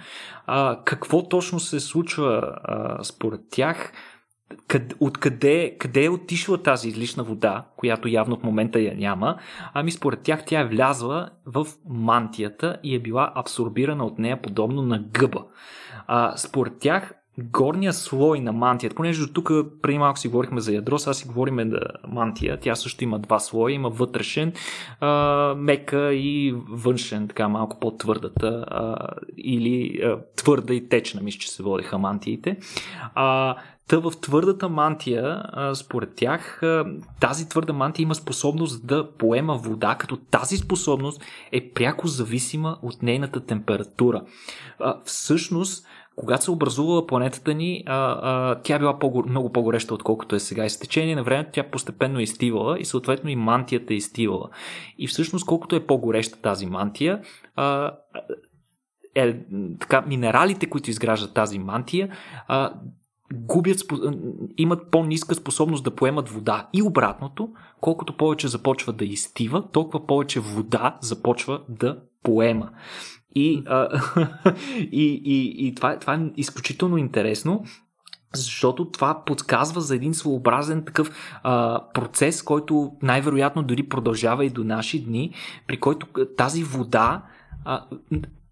А, 0.47 0.81
какво 0.85 1.29
точно 1.29 1.61
се 1.61 1.81
случва 1.81 2.59
а, 2.65 3.05
според 3.05 3.41
тях? 3.51 3.93
Къд, 4.67 4.95
откъде 5.01 5.77
къде 5.79 6.05
е 6.05 6.11
отишла 6.11 6.63
тази 6.63 6.89
излишна 6.89 7.25
вода, 7.25 7.65
която 7.77 8.09
явно 8.09 8.37
в 8.37 8.43
момента 8.43 8.81
я 8.81 8.95
няма, 8.95 9.37
ами 9.75 9.91
според 9.91 10.21
тях 10.21 10.45
тя 10.45 10.61
е 10.61 10.69
влязла 10.69 11.31
в 11.47 11.67
мантията 11.89 12.77
и 12.83 12.95
е 12.95 12.99
била 12.99 13.33
абсорбирана 13.35 14.07
от 14.07 14.19
нея 14.19 14.43
подобно 14.43 14.83
на 14.83 14.99
гъба. 14.99 15.45
А, 16.07 16.37
според 16.37 16.79
тях 16.79 17.15
горния 17.39 17.93
слой 17.93 18.41
на 18.41 18.53
мантията, 18.53 18.97
понеже 18.97 19.27
до 19.27 19.33
тук 19.33 19.51
преди 19.83 19.99
малко 19.99 20.19
си 20.19 20.29
говорихме 20.29 20.61
за 20.61 20.73
ядро, 20.73 20.99
сега 20.99 21.15
си 21.15 21.29
говорим 21.29 21.71
за 21.71 21.81
мантия. 22.09 22.61
Тя 22.61 22.75
също 22.75 23.05
има 23.05 23.19
два 23.19 23.39
слоя, 23.39 23.75
има 23.75 23.91
вътрешен, 23.91 24.53
а, 25.01 25.55
мека 25.55 26.15
и 26.15 26.55
външен, 26.69 27.29
така 27.29 27.49
малко 27.49 27.81
по-твърдата 27.81 28.65
а, 28.69 28.97
или 29.39 30.01
а, 30.05 30.19
твърда 30.37 30.75
и 30.75 30.89
течна, 30.89 31.21
мисля, 31.23 31.39
че 31.39 31.51
се 31.51 31.63
водеха 31.63 31.99
мантиите. 31.99 32.57
А, 33.15 33.57
Та 33.89 33.99
в 33.99 34.13
твърдата 34.21 34.69
мантия, 34.69 35.43
според 35.75 36.15
тях, 36.15 36.63
тази 37.21 37.49
твърда 37.49 37.73
мантия 37.73 38.03
има 38.03 38.15
способност 38.15 38.87
да 38.87 39.13
поема 39.13 39.57
вода, 39.57 39.95
като 39.95 40.17
тази 40.17 40.57
способност 40.57 41.23
е 41.53 41.71
пряко 41.71 42.07
зависима 42.07 42.79
от 42.83 43.03
нейната 43.03 43.41
температура. 43.41 44.23
Всъщност, 45.05 45.87
когато 46.17 46.45
се 46.45 46.51
образувала 46.51 47.07
планетата 47.07 47.55
ни, 47.55 47.85
тя 48.63 48.79
била 48.79 48.99
много 49.29 49.53
по-гореща, 49.53 49.95
отколкото 49.95 50.37
е 50.37 50.41
сега. 50.41 50.65
И 50.65 50.71
с 50.71 50.79
течение 50.79 51.17
на 51.17 51.23
времето 51.23 51.51
тя 51.53 51.71
постепенно 51.71 52.19
е 52.19 52.23
изтивала 52.23 52.81
и 52.81 52.85
съответно 52.85 53.31
и 53.31 53.37
мантията 53.37 53.95
е 53.95 53.97
изтивала. 53.97 54.51
И 54.99 55.07
всъщност, 55.07 55.47
колкото 55.47 55.77
е 55.77 55.87
по-гореща 55.87 56.41
тази 56.43 56.67
мантия, 56.67 57.23
е, 59.15 59.41
така, 59.81 60.01
минералите, 60.07 60.71
които 60.71 60.91
изграждат 60.91 61.35
тази 61.35 61.59
мантия, 61.59 62.17
губят, 63.35 63.79
имат 64.59 64.91
по-ниска 64.91 65.35
способност 65.35 65.85
да 65.85 65.95
поемат 65.95 66.29
вода. 66.29 66.69
И 66.73 66.83
обратното, 66.83 67.49
колкото 67.81 68.17
повече 68.17 68.49
започва 68.49 68.93
да 68.93 69.05
изтива, 69.05 69.71
толкова 69.73 70.07
повече 70.07 70.41
вода 70.41 70.99
започва 71.01 71.61
да 71.69 71.99
поема. 72.23 72.71
И, 73.35 73.63
а, 73.67 73.89
и, 74.79 75.23
и, 75.25 75.67
и 75.67 75.75
това, 75.75 75.99
това 75.99 76.15
е 76.15 76.31
изключително 76.37 76.99
интересно, 76.99 77.65
защото 78.35 78.91
това 78.91 79.23
подсказва 79.25 79.81
за 79.81 79.97
един 79.97 80.15
своеобразен 80.15 80.85
такъв 80.85 81.11
а, 81.43 81.85
процес, 81.95 82.43
който 82.43 82.93
най-вероятно 83.03 83.63
дори 83.63 83.83
продължава 83.83 84.45
и 84.45 84.51
до 84.51 84.65
наши 84.65 85.05
дни, 85.05 85.35
при 85.67 85.81
който 85.81 86.07
тази 86.37 86.65
вода 86.65 87.23
а, 87.65 87.85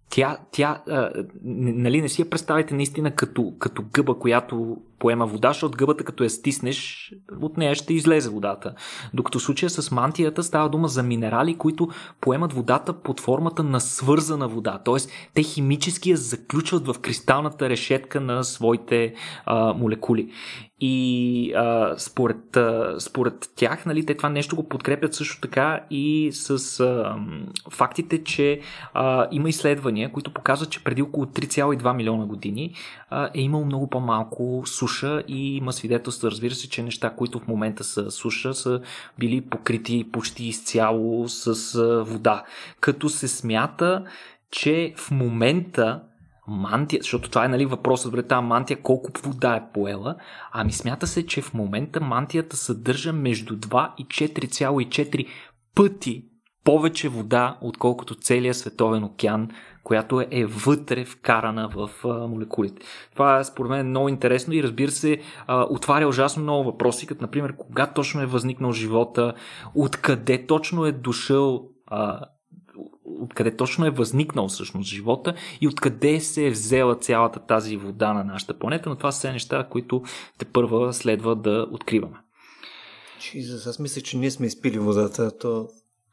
тя, 0.09 0.37
тя 0.51 0.83
а, 0.89 1.11
нали, 1.43 2.01
не 2.01 2.09
си 2.09 2.21
я 2.21 2.29
представите 2.29 2.75
наистина 2.75 3.11
като, 3.11 3.53
като 3.59 3.83
гъба, 3.93 4.19
която 4.19 4.77
поема 4.99 5.25
вода, 5.25 5.47
защото 5.47 5.77
гъбата 5.77 6.03
като 6.03 6.23
я 6.23 6.29
стиснеш, 6.29 7.11
от 7.41 7.57
нея 7.57 7.75
ще 7.75 7.93
излезе 7.93 8.29
водата. 8.29 8.73
Докато 9.13 9.39
в 9.39 9.41
случая 9.41 9.69
с 9.69 9.91
мантията 9.91 10.43
става 10.43 10.69
дума 10.69 10.87
за 10.87 11.03
минерали, 11.03 11.57
които 11.57 11.89
поемат 12.21 12.53
водата 12.53 12.93
под 12.93 13.19
формата 13.19 13.63
на 13.63 13.81
свързана 13.81 14.47
вода. 14.47 14.79
Т.е. 14.85 14.97
те 15.33 15.43
химически 15.43 16.11
я 16.11 16.17
заключват 16.17 16.87
в 16.87 16.95
кристалната 17.01 17.69
решетка 17.69 18.21
на 18.21 18.43
своите 18.43 19.13
а, 19.45 19.73
молекули. 19.73 20.31
И 20.79 21.53
а, 21.53 21.93
според, 21.97 22.57
а, 22.57 22.95
според 22.99 23.49
тях, 23.55 23.85
нали, 23.85 24.05
те 24.05 24.17
това 24.17 24.29
нещо 24.29 24.55
го 24.55 24.69
подкрепят 24.69 25.13
също 25.13 25.41
така 25.41 25.79
и 25.89 26.29
с 26.33 26.79
а, 26.79 27.15
фактите, 27.71 28.23
че 28.23 28.59
а, 28.93 29.27
има 29.31 29.49
изследвания, 29.49 30.11
които 30.11 30.33
показват, 30.33 30.69
че 30.69 30.83
преди 30.83 31.01
около 31.01 31.25
3,2 31.25 31.95
милиона 31.95 32.25
години 32.25 32.73
а, 33.09 33.29
е 33.33 33.41
имало 33.41 33.65
много 33.65 33.89
по-малко 33.89 34.63
суша 34.65 34.86
и 35.27 35.57
има 35.57 35.73
свидетелства, 35.73 36.31
разбира 36.31 36.55
се, 36.55 36.69
че 36.69 36.83
неща, 36.83 37.09
които 37.09 37.39
в 37.39 37.47
момента 37.47 37.83
са 37.83 38.11
суша, 38.11 38.53
са 38.53 38.81
били 39.19 39.41
покрити 39.41 40.09
почти 40.11 40.47
изцяло 40.47 41.27
с 41.27 42.03
вода. 42.03 42.43
Като 42.79 43.09
се 43.09 43.27
смята, 43.27 44.05
че 44.51 44.93
в 44.97 45.11
момента 45.11 46.01
мантия, 46.47 46.99
защото 47.01 47.29
това 47.29 47.45
е 47.45 47.47
нали, 47.47 47.65
въпросът, 47.65 48.11
добре, 48.11 48.23
тази 48.23 48.45
мантия 48.45 48.81
колко 48.81 49.11
вода 49.23 49.55
е 49.55 49.71
поела, 49.73 50.15
ами 50.51 50.71
смята 50.71 51.07
се, 51.07 51.25
че 51.25 51.41
в 51.41 51.53
момента 51.53 52.01
мантията 52.01 52.57
съдържа 52.57 53.13
между 53.13 53.57
2 53.57 53.89
и 53.97 54.05
4,4 54.05 55.27
пъти 55.75 56.23
повече 56.67 57.09
вода, 57.09 57.57
отколкото 57.61 58.15
целият 58.15 58.57
световен 58.57 59.03
океан, 59.03 59.49
която 59.83 60.21
е, 60.21 60.27
е 60.31 60.45
вътре 60.45 61.05
вкарана 61.05 61.69
в 61.75 61.89
молекулите. 62.03 62.81
Това 63.13 63.39
е 63.39 63.43
според 63.43 63.69
мен 63.69 63.89
много 63.89 64.09
интересно 64.09 64.53
и 64.53 64.63
разбира 64.63 64.91
се 64.91 65.21
отваря 65.49 66.07
ужасно 66.07 66.43
много 66.43 66.63
въпроси, 66.63 67.07
като 67.07 67.21
например 67.21 67.55
кога 67.57 67.87
точно 67.87 68.21
е 68.21 68.25
възникнал 68.25 68.71
живота, 68.71 69.33
откъде 69.75 70.45
точно 70.45 70.85
е 70.85 70.91
дошъл 70.91 71.69
откъде 73.03 73.55
точно 73.55 73.85
е 73.85 73.89
възникнал 73.89 74.47
всъщност 74.47 74.89
живота 74.89 75.33
и 75.61 75.67
откъде 75.67 76.19
се 76.19 76.47
е 76.47 76.51
взела 76.51 76.95
цялата 76.95 77.39
тази 77.39 77.77
вода 77.77 78.13
на 78.13 78.23
нашата 78.23 78.59
планета, 78.59 78.89
но 78.89 78.95
това 78.95 79.11
са 79.11 79.31
неща, 79.31 79.67
които 79.69 80.03
те 80.37 80.45
първа 80.45 80.93
следва 80.93 81.35
да 81.35 81.67
откриваме. 81.71 82.17
Jesus, 83.19 83.69
аз 83.69 83.79
мисля, 83.79 84.01
че 84.01 84.17
ние 84.17 84.31
сме 84.31 84.47
изпили 84.47 84.79
водата, 84.79 85.37
то 85.37 85.67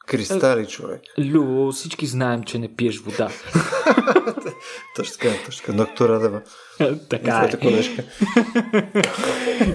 Кристали, 0.06 0.66
човек. 0.66 1.00
Любо, 1.18 1.72
всички 1.72 2.06
знаем, 2.06 2.42
че 2.44 2.58
не 2.58 2.76
пиеш 2.76 2.98
вода. 2.98 3.28
точно 4.96 5.18
така, 5.20 5.34
точно 5.46 5.66
така. 5.66 5.76
Доктор 5.76 6.08
Радева. 6.08 6.42
така 7.10 7.50
е. 7.52 7.58
колежка. 7.58 8.04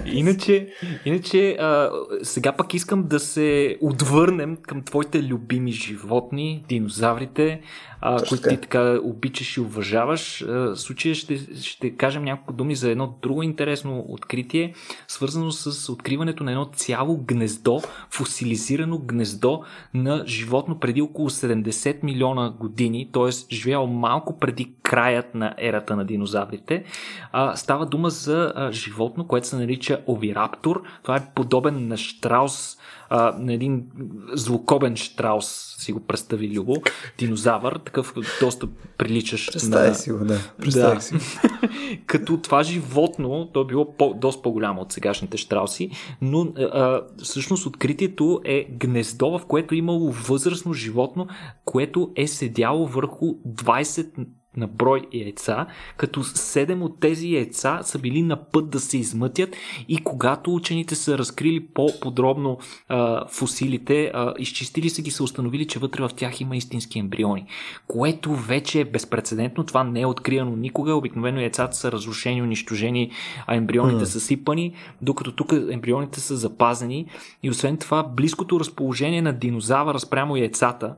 иначе, 0.06 0.68
иначе 1.04 1.56
а, 1.60 1.90
сега 2.22 2.52
пък 2.52 2.74
искам 2.74 3.08
да 3.08 3.20
се 3.20 3.76
отвърнем 3.80 4.56
към 4.56 4.82
твоите 4.82 5.22
любими 5.22 5.72
животни, 5.72 6.64
динозаврите, 6.68 7.60
а, 8.00 8.22
които 8.28 8.48
ти 8.48 8.56
така 8.56 9.00
обичаш 9.02 9.56
и 9.56 9.60
уважаваш. 9.60 10.44
В 10.46 10.76
случая 10.76 11.14
ще, 11.14 11.38
ще 11.62 11.96
кажем 11.96 12.24
няколко 12.24 12.52
думи 12.52 12.74
за 12.74 12.90
едно 12.90 13.14
друго 13.22 13.42
интересно 13.42 14.04
откритие, 14.08 14.74
свързано 15.08 15.50
с 15.50 15.92
откриването 15.92 16.44
на 16.44 16.50
едно 16.50 16.70
цяло 16.74 17.16
гнездо, 17.16 17.82
фосилизирано 18.10 18.98
гнездо 18.98 19.62
на 19.94 20.24
животно 20.26 20.80
преди 20.80 21.02
около 21.02 21.30
70 21.30 22.02
милиона 22.02 22.54
години, 22.60 23.10
т.е. 23.12 23.54
живеял 23.54 23.86
малко 23.86 24.38
преди 24.40 24.72
краят 24.82 25.34
на 25.34 25.54
ерата 25.58 25.96
на 25.96 26.04
динозаврите. 26.04 26.84
А, 27.32 27.56
става 27.56 27.86
дума 27.86 28.10
за 28.10 28.52
а, 28.56 28.72
животно, 28.72 29.26
което 29.26 29.46
се 29.46 29.56
нарича 29.56 30.00
овираптор. 30.08 30.82
Това 31.02 31.16
е 31.16 31.26
подобен 31.34 31.88
на 31.88 31.96
штраус, 31.96 32.78
а, 33.10 33.36
на 33.38 33.52
един 33.52 33.86
злокобен 34.32 34.96
штраус, 34.96 35.76
си 35.78 35.92
го 35.92 36.00
представи 36.00 36.50
Любо, 36.50 36.74
динозавър, 37.18 37.76
такъв 37.84 38.14
доста 38.40 38.66
приличащ 38.98 39.52
Представи 39.52 39.88
на... 39.88 39.94
си 39.94 40.12
го, 40.12 40.24
да. 40.24 40.38
Представи 40.58 40.94
да. 40.94 41.02
си 41.02 41.14
Като 42.06 42.36
това 42.36 42.62
животно, 42.62 43.50
то 43.52 43.60
е 43.60 43.64
било 43.64 43.96
по, 43.96 44.14
доста 44.14 44.42
по-голямо 44.42 44.80
от 44.80 44.92
сегашните 44.92 45.36
штрауси, 45.36 45.90
но 46.22 46.52
а, 46.56 47.02
всъщност 47.22 47.66
откритието 47.66 48.40
е 48.44 48.64
гнездо, 48.70 49.38
в 49.38 49.46
което 49.46 49.74
е 49.74 49.78
имало 49.78 50.10
възрастно 50.10 50.72
животно, 50.72 51.26
което 51.64 52.12
е 52.16 52.26
седяло 52.26 52.86
върху 52.86 53.26
20 53.26 54.26
на 54.56 54.66
брой 54.66 55.02
яйца, 55.12 55.66
като 55.96 56.24
7 56.24 56.82
от 56.82 57.00
тези 57.00 57.34
яйца 57.34 57.80
са 57.82 57.98
били 57.98 58.22
на 58.22 58.44
път 58.44 58.70
да 58.70 58.80
се 58.80 58.98
измътят 58.98 59.56
и 59.88 60.04
когато 60.04 60.54
учените 60.54 60.94
са 60.94 61.18
разкрили 61.18 61.66
по-подробно 61.66 62.58
а, 62.88 63.28
фусилите, 63.28 64.10
а, 64.14 64.34
изчистили 64.38 64.90
са 64.90 65.02
ги, 65.02 65.10
са 65.10 65.24
установили, 65.24 65.66
че 65.66 65.78
вътре 65.78 66.02
в 66.02 66.10
тях 66.16 66.40
има 66.40 66.56
истински 66.56 66.98
ембриони, 66.98 67.46
което 67.88 68.34
вече 68.34 68.80
е 68.80 68.84
безпредседентно, 68.84 69.64
това 69.64 69.84
не 69.84 70.00
е 70.00 70.06
откриено 70.06 70.56
никога, 70.56 70.94
обикновено 70.94 71.40
яйцата 71.40 71.76
са 71.76 71.92
разрушени, 71.92 72.42
унищожени, 72.42 73.10
а 73.46 73.54
ембрионите 73.54 74.04
mm. 74.04 74.08
са 74.08 74.20
сипани, 74.20 74.74
докато 75.02 75.32
тук 75.32 75.52
ембрионите 75.70 76.20
са 76.20 76.36
запазени. 76.36 77.06
И 77.42 77.50
освен 77.50 77.76
това 77.76 78.02
близкото 78.02 78.60
разположение 78.60 79.22
на 79.22 79.32
динозавъра 79.32 80.00
спрямо 80.00 80.36
яйцата 80.36 80.94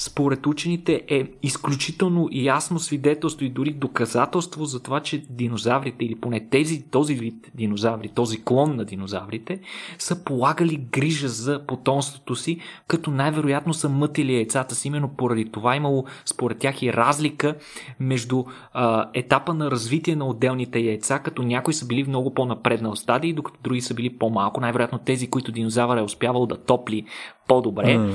според 0.00 0.46
учените 0.46 1.02
е 1.08 1.26
изключително 1.42 2.28
ясно 2.32 2.78
свидетелство 2.78 3.44
и 3.44 3.50
дори 3.50 3.70
доказателство 3.70 4.64
за 4.64 4.82
това, 4.82 5.00
че 5.00 5.24
динозаврите 5.30 6.04
или 6.04 6.14
поне 6.14 6.48
тези, 6.50 6.82
този 6.82 7.14
вид 7.14 7.50
динозаври, 7.54 8.08
този 8.08 8.44
клон 8.44 8.76
на 8.76 8.84
динозаврите 8.84 9.60
са 9.98 10.24
полагали 10.24 10.76
грижа 10.76 11.28
за 11.28 11.66
потомството 11.66 12.36
си, 12.36 12.60
като 12.88 13.10
най-вероятно 13.10 13.74
са 13.74 13.88
мътили 13.88 14.34
яйцата 14.34 14.74
си. 14.74 14.88
Именно 14.88 15.08
поради 15.08 15.50
това 15.50 15.76
имало 15.76 16.04
според 16.24 16.58
тях 16.58 16.82
и 16.82 16.92
разлика 16.92 17.54
между 18.00 18.44
а, 18.72 19.10
етапа 19.14 19.54
на 19.54 19.70
развитие 19.70 20.16
на 20.16 20.26
отделните 20.26 20.78
яйца, 20.78 21.18
като 21.18 21.42
някои 21.42 21.74
са 21.74 21.86
били 21.86 22.04
в 22.04 22.08
много 22.08 22.34
по-напреднал 22.34 22.96
стадий, 22.96 23.32
докато 23.32 23.58
други 23.62 23.80
са 23.80 23.94
били 23.94 24.18
по-малко. 24.18 24.60
Най-вероятно 24.60 24.98
тези, 24.98 25.30
които 25.30 25.52
динозавър 25.52 25.96
е 25.96 26.02
успявал 26.02 26.46
да 26.46 26.56
топли 26.56 27.04
по-добре, 27.48 27.96
mm 27.96 28.14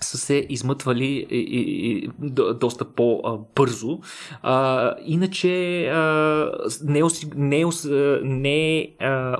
са 0.00 0.18
се 0.18 0.46
измътвали 0.48 1.26
и, 1.30 1.38
и, 1.38 1.60
и, 1.90 2.10
доста 2.60 2.84
по-бързо. 2.84 4.00
А, 4.42 4.94
иначе 5.04 5.84
а, 5.86 6.52
не, 6.84 6.98
е, 6.98 7.02
не, 7.34 7.60
е, 7.60 7.66
не 8.22 8.78
е 8.78 8.88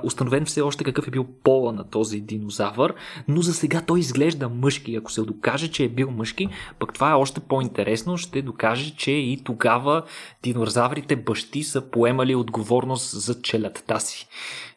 установен 0.03 0.45
все 0.45 0.61
още 0.61 0.83
какъв 0.83 1.07
е 1.07 1.11
бил 1.11 1.25
пола 1.43 1.71
на 1.71 1.83
този 1.83 2.19
динозавър, 2.19 2.93
но 3.27 3.41
за 3.41 3.53
сега 3.53 3.81
той 3.81 3.99
изглежда 3.99 4.49
мъжки. 4.49 4.95
Ако 4.95 5.11
се 5.11 5.21
докаже, 5.21 5.71
че 5.71 5.83
е 5.83 5.89
бил 5.89 6.11
мъжки, 6.11 6.47
пък 6.79 6.93
това 6.93 7.11
е 7.11 7.13
още 7.13 7.39
по-интересно. 7.39 8.17
Ще 8.17 8.41
докаже, 8.41 8.95
че 8.95 9.11
и 9.11 9.41
тогава 9.43 10.03
динозаврите 10.43 11.15
бащи 11.15 11.63
са 11.63 11.81
поемали 11.81 12.35
отговорност 12.35 13.21
за 13.21 13.41
челядта 13.41 13.99
си. 13.99 14.27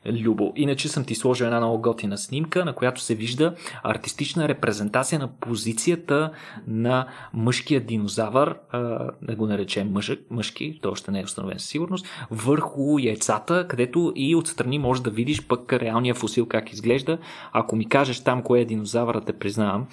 Любо. 0.07 0.53
Иначе 0.57 0.88
съм 0.88 1.05
ти 1.05 1.14
сложил 1.14 1.44
една 1.44 1.59
много 1.59 1.82
готина 1.82 2.18
снимка, 2.18 2.64
на 2.64 2.72
която 2.72 3.00
се 3.00 3.14
вижда 3.14 3.55
артистична 3.82 4.48
репрезентация 4.48 5.18
на 5.18 5.28
позицията 5.28 6.30
на 6.66 7.07
мъжкия 7.34 7.80
динозавър, 7.80 8.57
да 9.22 9.36
го 9.36 9.46
наречем 9.46 9.92
мъжък, 9.92 10.20
мъжки, 10.30 10.78
то 10.82 10.90
още 10.90 11.11
не 11.11 11.20
е 11.20 11.24
установен 11.24 11.59
със 11.59 11.68
сигурност, 11.68 12.07
върху 12.30 12.98
яйцата, 12.98 13.66
където 13.68 14.12
и 14.16 14.36
отстрани 14.36 14.78
можеш 14.78 15.03
да 15.03 15.11
видиш 15.11 15.46
пък 15.46 15.72
реалния 15.72 16.14
фусил 16.14 16.46
как 16.46 16.72
изглежда. 16.72 17.18
Ако 17.53 17.76
ми 17.76 17.88
кажеш 17.88 18.20
там 18.20 18.42
кое 18.42 18.61
е 18.61 18.64
динозавър, 18.64 19.20
те 19.26 19.32
признавам. 19.32 19.86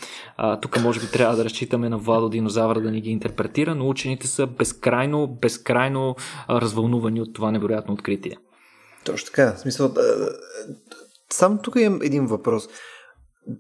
тук 0.61 0.81
може 0.81 0.99
би 0.99 1.11
трябва 1.11 1.35
да 1.35 1.45
разчитаме 1.45 1.89
на 1.89 1.97
Владо 1.97 2.29
динозавъра 2.29 2.81
да 2.81 2.91
ни 2.91 3.01
ги 3.01 3.09
интерпретира, 3.09 3.75
но 3.75 3.89
учените 3.89 4.27
са 4.27 4.47
безкрайно, 4.47 5.27
безкрайно 5.27 6.15
развълнувани 6.49 7.21
от 7.21 7.33
това 7.33 7.51
невероятно 7.51 7.93
откритие. 7.93 8.37
Точно 9.11 9.25
така. 9.25 9.53
В 9.53 9.59
смисъл, 9.59 9.93
само 11.29 11.57
тук 11.57 11.75
имам 11.75 12.01
един 12.01 12.27
въпрос. 12.27 12.69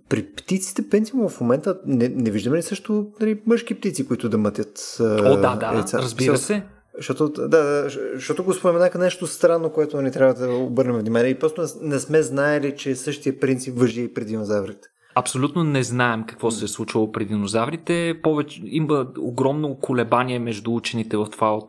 При 0.09 0.25
птиците, 0.25 0.89
пенсимо 0.89 1.29
в 1.29 1.41
момента 1.41 1.79
не, 1.85 2.09
не 2.09 2.31
виждаме 2.31 2.57
ли 2.57 2.61
също 2.61 3.11
нали, 3.19 3.41
мъжки 3.45 3.75
птици, 3.75 4.07
които 4.07 4.29
да 4.29 4.37
мътят 4.37 4.97
О, 4.99 5.37
да, 5.37 5.55
да, 5.55 5.71
яйца? 5.73 5.97
разбира 5.97 6.37
се. 6.37 6.63
Защото, 6.97 7.47
да, 7.47 7.89
защото 8.13 8.43
го 8.43 8.53
споменаха 8.53 8.97
нещо 8.97 9.27
странно, 9.27 9.69
което 9.69 10.01
ни 10.01 10.11
трябва 10.11 10.33
да 10.33 10.53
обърнем 10.53 10.99
внимание. 10.99 11.29
И 11.29 11.39
просто 11.39 11.65
не 11.81 11.99
сме 11.99 12.21
знаели, 12.21 12.75
че 12.77 12.95
същия 12.95 13.39
принцип 13.39 13.77
въжи 13.77 14.01
и 14.01 14.13
при 14.13 14.25
динозаврите. 14.25 14.87
Абсолютно 15.15 15.63
не 15.63 15.83
знаем 15.83 16.23
какво 16.23 16.51
се 16.51 16.65
е 16.65 16.67
случвало 16.67 17.11
при 17.11 17.25
динозаврите. 17.25 18.19
Повече, 18.23 18.61
има 18.65 19.07
огромно 19.19 19.75
колебание 19.75 20.39
между 20.39 20.75
учените 20.75 21.17
в 21.17 21.27
това, 21.31 21.59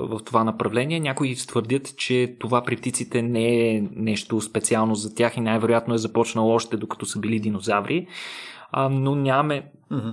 в 0.00 0.20
това 0.24 0.44
направление. 0.44 1.00
Някои 1.00 1.34
твърдят, 1.34 1.96
че 1.96 2.36
това 2.38 2.62
при 2.64 2.76
птиците 2.76 3.22
не 3.22 3.68
е 3.68 3.82
нещо 3.96 4.40
специално 4.40 4.94
за 4.94 5.14
тях 5.14 5.36
и 5.36 5.40
най-вероятно 5.40 5.94
е 5.94 5.98
започнало 5.98 6.54
още 6.54 6.76
докато 6.76 7.06
са 7.06 7.18
били 7.18 7.40
динозаври 7.40 8.06
а, 8.76 8.88
но 8.88 9.14
нямаме 9.14 9.62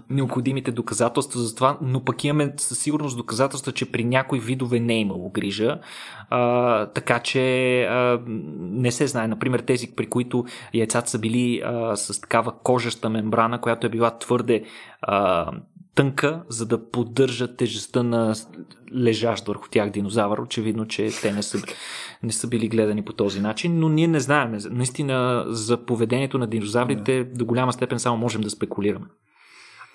необходимите 0.10 0.72
доказателства 0.72 1.40
за 1.40 1.56
това, 1.56 1.78
но 1.82 2.04
пък 2.04 2.24
имаме 2.24 2.54
със 2.58 2.80
сигурност 2.80 3.18
доказателства, 3.18 3.72
че 3.72 3.92
при 3.92 4.04
някои 4.04 4.40
видове 4.40 4.80
не 4.80 4.94
е 4.94 5.00
имало 5.00 5.30
грижа, 5.30 5.80
а, 6.30 6.86
така 6.86 7.20
че 7.20 7.84
а, 7.84 8.22
не 8.60 8.92
се 8.92 9.08
знае. 9.08 9.28
Например, 9.28 9.60
тези, 9.60 9.96
при 9.96 10.06
които 10.06 10.46
яйцата 10.74 11.10
са 11.10 11.20
били 11.20 11.62
а, 11.66 11.96
с 11.96 12.22
такава 12.22 12.54
кожеща 12.64 13.10
мембрана, 13.10 13.62
която 13.62 13.88
е 13.88 13.90
била 13.90 14.18
твърде 14.18 14.64
а, 15.02 15.52
тънка, 15.96 16.44
за 16.50 16.66
да 16.66 16.90
поддържа 16.90 17.56
тежестта 17.56 18.04
на 18.04 18.36
лежащ 18.96 19.48
върху 19.48 19.70
тях 19.70 19.90
динозавър. 19.90 20.38
Очевидно, 20.38 20.88
че 20.88 21.10
те 21.22 21.34
не 21.34 21.44
са, 21.44 21.58
не 22.24 22.32
са 22.32 22.48
били 22.48 22.68
гледани 22.68 23.06
по 23.06 23.14
този 23.14 23.40
начин, 23.40 23.80
но 23.80 23.90
ние 23.90 24.08
не 24.08 24.20
знаем. 24.20 24.58
Наистина 24.70 25.46
за 25.48 25.86
поведението 25.86 26.38
на 26.38 26.48
динозаврите 26.48 27.24
до 27.24 27.46
голяма 27.46 27.74
степен 27.74 28.00
само 28.00 28.18
можем 28.18 28.42
да 28.42 28.50
спекулираме. 28.50 29.06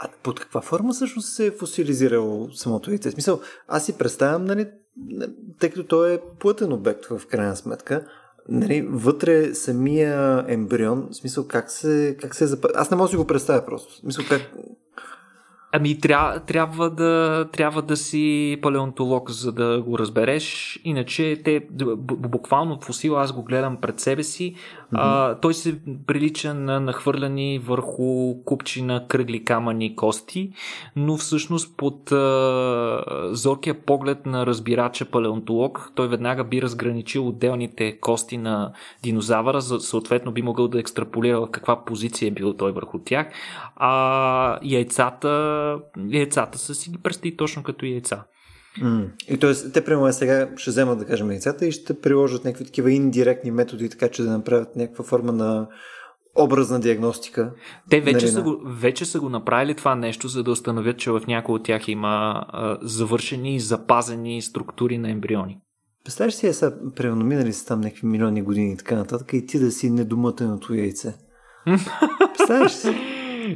А 0.00 0.08
под 0.22 0.40
каква 0.40 0.60
форма 0.60 0.92
всъщност 0.92 1.34
се 1.34 1.46
е 1.46 1.50
фосилизирало 1.50 2.50
самото 2.52 2.90
яйце? 2.90 3.10
Смисъл, 3.10 3.40
аз 3.68 3.84
си 3.84 3.98
представям, 3.98 4.44
нали, 4.44 4.66
тъй 5.60 5.70
като 5.70 5.84
той 5.84 6.14
е 6.14 6.20
плътен 6.40 6.72
обект 6.72 7.04
в 7.06 7.26
крайна 7.26 7.56
сметка, 7.56 8.06
нали, 8.48 8.86
вътре 8.90 9.54
самия 9.54 10.44
ембрион, 10.48 11.08
в 11.10 11.16
смисъл 11.16 11.46
как 11.46 11.70
се, 11.70 12.16
как 12.20 12.34
се 12.34 12.44
е 12.44 12.46
запазва. 12.46 12.80
Аз 12.80 12.90
не 12.90 12.96
мога 12.96 13.06
да 13.06 13.10
си 13.10 13.16
го 13.16 13.26
представя 13.26 13.66
просто. 13.66 13.94
В 13.94 13.96
смисъл 13.96 14.24
как, 14.28 14.52
Ами 15.76 16.00
тря, 16.00 16.40
трябва, 16.46 16.90
да, 16.90 17.46
трябва 17.52 17.82
да 17.82 17.96
си 17.96 18.58
палеонтолог, 18.62 19.30
за 19.30 19.52
да 19.52 19.82
го 19.82 19.98
разбереш. 19.98 20.78
Иначе 20.84 21.40
те, 21.44 21.66
буквално 21.70 22.80
фосил, 22.80 23.18
аз 23.18 23.32
го 23.32 23.42
гледам 23.42 23.76
пред 23.76 24.00
себе 24.00 24.22
си. 24.22 24.54
А, 24.92 25.34
той 25.34 25.54
се 25.54 25.80
прилича 26.06 26.54
на 26.54 26.80
нахвърляни 26.80 27.58
върху 27.58 28.34
купчина 28.44 29.06
кръгли 29.08 29.44
камъни 29.44 29.96
кости, 29.96 30.52
но 30.96 31.16
всъщност 31.16 31.76
под 31.76 32.12
а, 32.12 33.04
зоркия 33.30 33.82
поглед 33.82 34.26
на 34.26 34.46
разбирача 34.46 35.04
палеонтолог, 35.04 35.92
той 35.94 36.08
веднага 36.08 36.44
би 36.44 36.62
разграничил 36.62 37.28
отделните 37.28 38.00
кости 38.00 38.36
на 38.38 38.72
динозавъра, 39.02 39.60
за, 39.60 39.80
съответно 39.80 40.32
би 40.32 40.42
могъл 40.42 40.68
да 40.68 40.78
екстраполира 40.78 41.40
в 41.40 41.50
каква 41.50 41.84
позиция 41.84 42.28
е 42.28 42.30
бил 42.30 42.54
той 42.54 42.72
върху 42.72 42.98
тях. 42.98 43.26
А 43.76 44.58
яйцата 44.62 45.78
яйцата 46.10 46.58
са 46.58 46.74
си 46.74 46.90
ги 46.90 46.98
представи 46.98 47.36
точно 47.36 47.62
като 47.62 47.86
яйца. 47.86 48.24
Mm. 48.82 49.08
И 49.28 49.38
т.е. 49.38 49.70
те, 49.72 49.84
примерно, 49.84 50.12
сега 50.12 50.48
ще 50.56 50.70
вземат, 50.70 50.98
да 50.98 51.04
кажем, 51.04 51.30
яйцата 51.30 51.66
и 51.66 51.72
ще 51.72 52.00
приложат 52.00 52.44
някакви 52.44 52.64
такива 52.64 52.92
индиректни 52.92 53.50
методи, 53.50 53.88
така 53.88 54.08
че 54.08 54.22
да 54.22 54.30
направят 54.30 54.76
някаква 54.76 55.04
форма 55.04 55.32
на 55.32 55.68
образна 56.38 56.80
диагностика. 56.80 57.52
Те 57.90 58.00
вече, 58.00 58.26
нали, 58.26 58.28
са 58.28 58.42
го, 58.42 58.60
вече 58.66 59.04
са 59.04 59.20
го 59.20 59.28
направили 59.28 59.74
това 59.74 59.94
нещо, 59.94 60.28
за 60.28 60.42
да 60.42 60.50
установят, 60.50 60.98
че 60.98 61.10
в 61.10 61.22
някои 61.28 61.54
от 61.54 61.64
тях 61.64 61.88
има 61.88 62.44
а, 62.48 62.78
завършени 62.82 63.54
и 63.54 63.60
запазени 63.60 64.42
структури 64.42 64.98
на 64.98 65.10
ембриони. 65.10 65.58
Представяш 66.04 66.34
си, 66.34 66.46
е 66.46 66.52
са 66.52 66.74
преноминали 66.96 67.52
са 67.52 67.66
там 67.66 67.80
някакви 67.80 68.06
милиони 68.06 68.42
години 68.42 68.72
и 68.72 68.76
така 68.76 68.96
нататък 68.96 69.32
и 69.32 69.46
ти 69.46 69.58
да 69.58 69.70
си 69.70 69.90
недомътеното 69.90 70.74
яйце. 70.74 71.14
Представяш 72.36 72.72
си? 72.72 72.96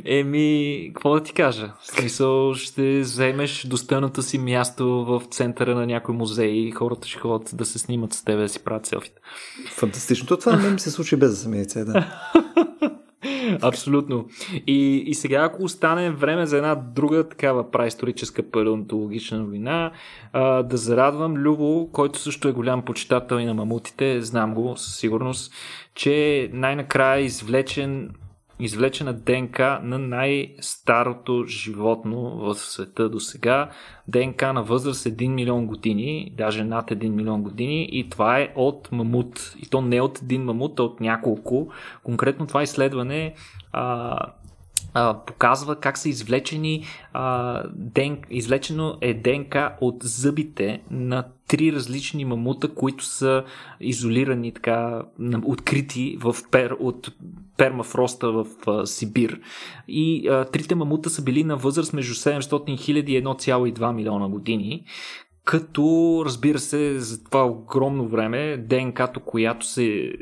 Еми, 0.05 0.91
какво 0.95 1.14
да 1.14 1.22
ти 1.22 1.32
кажа? 1.32 1.72
В 1.80 1.86
смисъл, 1.86 2.55
ще 2.55 3.01
вземеш 3.01 3.66
достойното 3.66 4.22
си 4.22 4.38
място 4.38 5.05
в 5.05 5.22
центъра 5.30 5.74
на 5.74 5.86
някой 5.86 6.14
музей 6.14 6.51
и 6.51 6.70
хората 6.70 7.09
ще 7.09 7.18
ходят 7.18 7.51
да 7.55 7.64
се 7.64 7.78
снимат 7.78 8.12
с 8.12 8.24
тебе, 8.24 8.43
да 8.43 8.49
си 8.49 8.64
правят 8.64 8.86
селфита. 8.86 9.20
Фантастично. 9.70 10.26
То 10.26 10.36
това 10.36 10.57
не 10.57 10.70
ми 10.70 10.80
се 10.80 10.91
случи 10.91 11.16
без 11.16 11.30
да 11.30 11.36
съм 11.36 11.55
яйце, 11.55 11.84
да. 11.84 12.22
Абсолютно. 13.62 14.26
И, 14.66 14.97
и 15.07 15.14
сега, 15.14 15.45
ако 15.45 15.62
остане 15.62 16.11
време 16.11 16.47
за 16.47 16.57
една 16.57 16.74
друга 16.74 17.28
такава 17.28 17.70
праисторическа 17.70 18.43
палеонтологична 18.43 19.38
новина, 19.38 19.93
а, 20.32 20.62
да 20.62 20.76
зарадвам 20.76 21.36
Любо, 21.36 21.88
който 21.93 22.18
също 22.18 22.49
е 22.49 22.53
голям 22.53 22.84
почитател 22.84 23.36
и 23.36 23.45
на 23.45 23.55
мамутите, 23.55 24.22
знам 24.22 24.55
го 24.55 24.76
със 24.76 24.97
сигурност, 24.97 25.55
че 25.95 26.49
най-накрая 26.53 27.20
е 27.20 27.24
извлечен 27.24 28.11
извлечена 28.61 29.12
ДНК 29.12 29.80
на 29.82 29.98
най-старото 29.98 31.44
животно 31.48 32.20
в 32.20 32.54
света 32.54 33.08
до 33.08 33.20
сега. 33.20 33.70
ДНК 34.08 34.52
на 34.52 34.62
възраст 34.62 35.04
1 35.04 35.28
милион 35.28 35.66
години, 35.66 36.32
даже 36.36 36.64
над 36.64 36.90
1 36.90 37.08
милион 37.08 37.42
години 37.42 37.88
и 37.92 38.11
това 38.11 38.38
е 38.38 38.52
от 38.56 38.88
мамут. 38.92 39.54
И 39.62 39.66
то 39.66 39.80
не 39.80 40.00
от 40.00 40.22
един 40.22 40.42
мамут, 40.42 40.80
а 40.80 40.82
от 40.82 41.00
няколко. 41.00 41.68
Конкретно 42.02 42.46
това 42.46 42.62
изследване 42.62 43.34
а, 43.72 44.18
а, 44.95 45.24
показва 45.26 45.76
как 45.76 45.99
са 45.99 46.09
извлечени 46.09 46.84
а, 47.12 47.62
ден, 47.74 48.18
извлечено 48.30 48.99
е 49.01 49.14
ДНК 49.14 49.76
от 49.80 49.97
зъбите 50.03 50.82
на 50.91 51.24
три 51.49 51.72
различни 51.72 52.24
мамута, 52.24 52.74
които 52.74 53.05
са 53.05 53.45
изолирани 53.80 54.53
така, 54.53 55.03
открити 55.45 56.16
в 56.20 56.36
пер, 56.51 56.76
от 56.80 57.11
пермафроста 57.57 58.32
в 58.32 58.47
а, 58.66 58.86
Сибир. 58.86 59.41
И 59.88 60.28
а, 60.28 60.45
трите 60.45 60.74
мамута 60.74 61.11
са 61.11 61.22
били 61.22 61.45
на 61.45 61.57
възраст 61.57 61.93
между 61.93 62.14
700 62.14 62.41
000 62.41 62.91
и 62.91 63.24
1,2 63.24 63.95
милиона 63.95 64.28
години, 64.28 64.84
като 65.51 66.22
разбира 66.26 66.59
се 66.59 66.98
за 66.98 67.24
това 67.24 67.44
огромно 67.46 68.09
време 68.09 68.57
ДНК-то, 68.57 69.20
която 69.20 69.66
се 69.66 70.12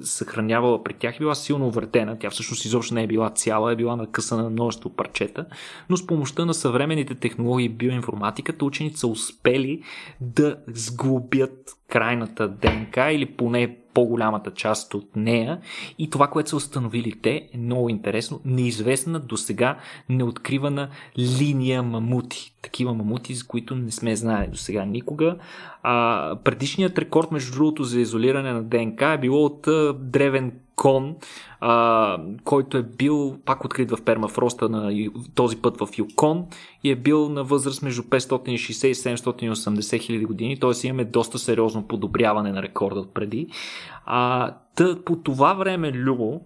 съхранявала 0.00 0.84
при 0.84 0.94
тях 0.94 1.16
е 1.16 1.18
била 1.18 1.34
силно 1.34 1.70
въртена. 1.70 2.18
Тя 2.18 2.30
всъщност 2.30 2.64
изобщо 2.64 2.94
не 2.94 3.02
е 3.02 3.06
била 3.06 3.30
цяла, 3.30 3.72
е 3.72 3.76
била 3.76 3.96
накъсана 3.96 4.42
на 4.42 4.50
множество 4.50 4.90
парчета, 4.90 5.46
но 5.90 5.96
с 5.96 6.06
помощта 6.06 6.44
на 6.44 6.54
съвременните 6.54 7.14
технологии 7.14 7.66
и 7.66 7.68
биоинформатиката 7.68 8.64
учените 8.64 8.98
са 8.98 9.06
успели 9.06 9.82
да 10.20 10.56
сглобят 10.74 11.76
крайната 11.88 12.48
ДНК 12.48 13.12
или 13.12 13.26
поне 13.26 13.76
по-голямата 13.96 14.50
част 14.50 14.94
от 14.94 15.16
нея 15.16 15.58
и 15.98 16.10
това, 16.10 16.26
което 16.26 16.50
са 16.50 16.56
установили 16.56 17.12
те 17.22 17.48
е 17.52 17.58
много 17.58 17.88
интересно. 17.88 18.40
Неизвестна 18.44 19.20
до 19.20 19.36
сега 19.36 19.78
неоткривана 20.08 20.88
линия 21.18 21.82
мамути. 21.82 22.54
Такива 22.62 22.94
мамути, 22.94 23.34
за 23.34 23.46
които 23.46 23.74
не 23.74 23.90
сме 23.90 24.16
знаели 24.16 24.50
до 24.50 24.56
сега 24.56 24.84
никога. 24.84 25.36
А, 25.82 26.36
предишният 26.44 26.98
рекорд, 26.98 27.32
между 27.32 27.52
другото, 27.52 27.84
за 27.84 28.00
изолиране 28.00 28.52
на 28.52 28.62
ДНК 28.62 29.12
е 29.12 29.18
било 29.18 29.44
от 29.44 29.68
древен 30.10 30.52
кон, 30.76 31.16
а, 31.60 32.18
който 32.44 32.76
е 32.76 32.82
бил 32.82 33.36
пак 33.44 33.64
открит 33.64 33.90
в 33.90 34.02
пермафроста 34.04 34.68
на 34.68 35.10
този 35.34 35.56
път 35.56 35.78
в 35.78 35.88
Юкон 35.98 36.46
и 36.84 36.90
е 36.90 36.96
бил 36.96 37.28
на 37.28 37.44
възраст 37.44 37.82
между 37.82 38.02
560 38.02 38.86
и 38.86 38.94
780 38.94 40.00
хиляди 40.00 40.24
години, 40.24 40.60
т.е. 40.60 40.86
имаме 40.86 41.04
доста 41.04 41.38
сериозно 41.38 41.88
подобряване 41.88 42.52
на 42.52 42.62
рекорда 42.62 43.00
от 43.00 43.14
преди. 43.14 43.46
А, 44.04 44.54
тъ, 44.74 45.04
по 45.04 45.16
това 45.16 45.54
време, 45.54 45.92
Любо, 45.92 46.40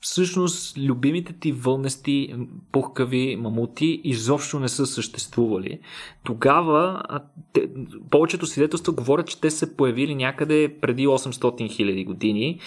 всъщност 0.00 0.78
любимите 0.78 1.32
ти 1.32 1.52
вълнести 1.52 2.34
пухкави 2.72 3.36
мамути 3.36 4.00
изобщо 4.04 4.60
не 4.60 4.68
са 4.68 4.86
съществували. 4.86 5.80
Тогава 6.24 7.02
те, 7.52 7.68
повечето 8.10 8.46
свидетелства 8.46 8.92
говорят, 8.92 9.26
че 9.26 9.40
те 9.40 9.50
са 9.50 9.76
появили 9.76 10.14
някъде 10.14 10.76
преди 10.80 11.06
800 11.06 11.40
000 11.40 12.06
години 12.06 12.60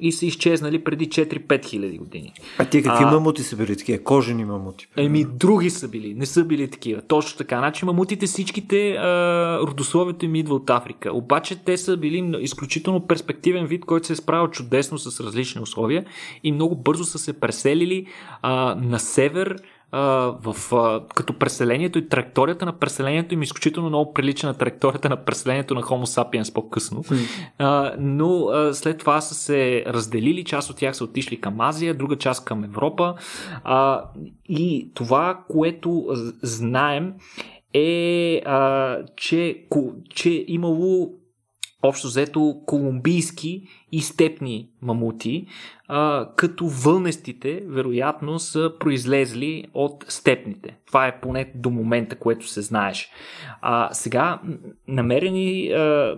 и 0.00 0.12
са 0.12 0.26
изчезнали 0.26 0.84
преди 0.84 1.08
4-5 1.08 1.64
хиляди 1.64 1.98
години. 1.98 2.32
А 2.58 2.64
ти 2.64 2.82
какви 2.82 3.04
а, 3.04 3.10
мамути 3.10 3.42
са 3.42 3.56
били 3.56 3.76
такива? 3.76 3.98
Кожени 3.98 4.44
мамути? 4.44 4.88
Еми, 4.96 5.24
други 5.24 5.70
са 5.70 5.88
били, 5.88 6.14
не 6.14 6.26
са 6.26 6.44
били 6.44 6.70
такива. 6.70 7.02
Точно 7.02 7.38
така. 7.38 7.58
Значи 7.58 7.84
мамутите 7.84 8.26
всичките, 8.26 8.92
а, 8.92 9.58
родословието 9.62 10.24
им 10.24 10.34
идва 10.34 10.54
от 10.54 10.70
Африка. 10.70 11.12
Обаче 11.12 11.64
те 11.64 11.76
са 11.76 11.96
били 11.96 12.36
изключително 12.40 13.06
перспективен 13.06 13.66
вид, 13.66 13.84
който 13.84 14.06
се 14.06 14.12
е 14.12 14.16
справил 14.16 14.48
чудесно 14.48 14.98
с 14.98 15.20
различни 15.20 15.62
условия 15.62 16.04
и 16.44 16.52
много 16.52 16.76
бързо 16.76 17.04
са 17.04 17.18
се 17.18 17.40
преселили 17.40 18.06
а, 18.42 18.74
на 18.74 18.98
север, 18.98 19.56
в, 19.92 20.56
а, 20.72 21.06
като 21.14 21.38
преселението 21.38 21.98
и 21.98 22.08
траекторията 22.08 22.66
на 22.66 22.78
преселението 22.78 23.34
им 23.34 23.42
изключително 23.42 23.88
много 23.88 24.14
прилича 24.14 24.46
на 24.46 24.54
траекторията 24.54 25.08
на 25.08 25.24
преселението 25.24 25.74
на 25.74 25.82
Homo 25.82 26.04
sapiens 26.04 26.54
по-късно. 26.54 27.04
А, 27.58 27.92
но 27.98 28.48
а, 28.48 28.74
след 28.74 28.98
това 28.98 29.20
са 29.20 29.34
се 29.34 29.84
разделили, 29.86 30.44
част 30.44 30.70
от 30.70 30.76
тях 30.76 30.96
са 30.96 31.04
отишли 31.04 31.40
към 31.40 31.60
Азия, 31.60 31.94
друга 31.94 32.16
част 32.16 32.44
към 32.44 32.64
Европа. 32.64 33.14
А, 33.64 34.04
и 34.48 34.90
това, 34.94 35.44
което 35.48 36.06
знаем 36.42 37.14
е, 37.74 38.42
а, 38.46 38.98
че, 39.16 39.66
че 40.14 40.44
имало 40.48 41.12
общо 41.86 42.06
взето 42.06 42.60
колумбийски 42.66 43.68
и 43.92 44.00
степни 44.00 44.68
мамути, 44.82 45.46
а, 45.88 46.28
като 46.36 46.66
вълнестите, 46.66 47.62
вероятно, 47.66 48.38
са 48.38 48.72
произлезли 48.80 49.64
от 49.74 50.04
степните. 50.08 50.76
Това 50.86 51.06
е 51.06 51.20
поне 51.20 51.52
до 51.54 51.70
момента, 51.70 52.16
което 52.16 52.48
се 52.48 52.62
знаеш. 52.62 53.10
А, 53.60 53.94
сега, 53.94 54.40
намерени. 54.88 55.68
А, 55.68 56.16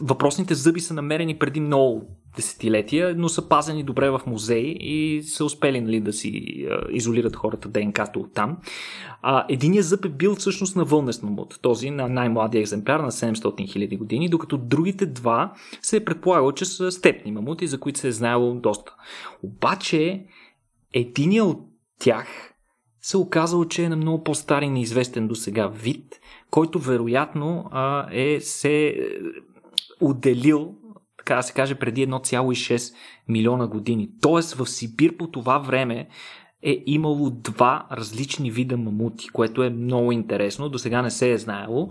въпросните 0.00 0.54
зъби 0.54 0.80
са 0.80 0.94
намерени 0.94 1.38
преди 1.38 1.60
много 1.60 2.06
десетилетия, 2.36 3.14
но 3.16 3.28
са 3.28 3.48
пазени 3.48 3.82
добре 3.82 4.10
в 4.10 4.20
музеи 4.26 4.76
и 4.80 5.22
са 5.22 5.44
успели 5.44 5.80
нали, 5.80 6.00
да 6.00 6.12
си 6.12 6.64
а, 6.70 6.80
изолират 6.90 7.36
хората 7.36 7.68
ДНК-то 7.68 8.20
от 8.20 8.34
там. 8.34 8.56
А, 9.22 9.46
единият 9.48 9.86
зъб 9.86 10.04
е 10.04 10.08
бил 10.08 10.34
всъщност 10.34 10.76
на 10.76 10.84
вълнест 10.84 11.22
мамут, 11.22 11.58
този 11.62 11.90
на 11.90 12.08
най-младия 12.08 12.60
екземпляр 12.60 13.00
на 13.00 13.12
700 13.12 13.34
000 13.34 13.98
години, 13.98 14.28
докато 14.28 14.56
другите 14.58 15.06
два 15.06 15.52
се 15.82 15.96
е 15.96 16.04
предполагало, 16.04 16.52
че 16.52 16.64
са 16.64 16.92
степни 16.92 17.32
мамути, 17.32 17.66
за 17.66 17.80
които 17.80 18.00
се 18.00 18.08
е 18.08 18.12
знаело 18.12 18.54
доста. 18.54 18.94
Обаче, 19.42 20.24
единият 20.92 21.46
от 21.46 21.60
тях 22.00 22.54
се 23.00 23.16
оказало, 23.16 23.64
че 23.64 23.84
е 23.84 23.88
на 23.88 23.96
много 23.96 24.24
по-стар 24.24 24.62
и 24.62 24.68
неизвестен 24.68 25.28
до 25.28 25.34
сега 25.34 25.66
вид, 25.66 26.20
който 26.50 26.78
вероятно 26.78 27.68
а, 27.70 28.06
е 28.12 28.40
се 28.40 28.96
отделил 30.04 30.74
така 31.18 31.36
да 31.36 31.42
се 31.42 31.52
каже, 31.52 31.74
преди 31.74 32.08
1,6 32.08 32.94
милиона 33.28 33.66
години. 33.66 34.08
Тоест 34.22 34.54
в 34.54 34.66
Сибир 34.66 35.16
по 35.16 35.26
това 35.26 35.58
време 35.58 36.08
е 36.62 36.82
имало 36.86 37.30
два 37.30 37.86
различни 37.92 38.50
вида 38.50 38.76
мамути, 38.76 39.28
което 39.28 39.62
е 39.62 39.70
много 39.70 40.12
интересно, 40.12 40.68
до 40.68 40.78
сега 40.78 41.02
не 41.02 41.10
се 41.10 41.32
е 41.32 41.38
знаело. 41.38 41.90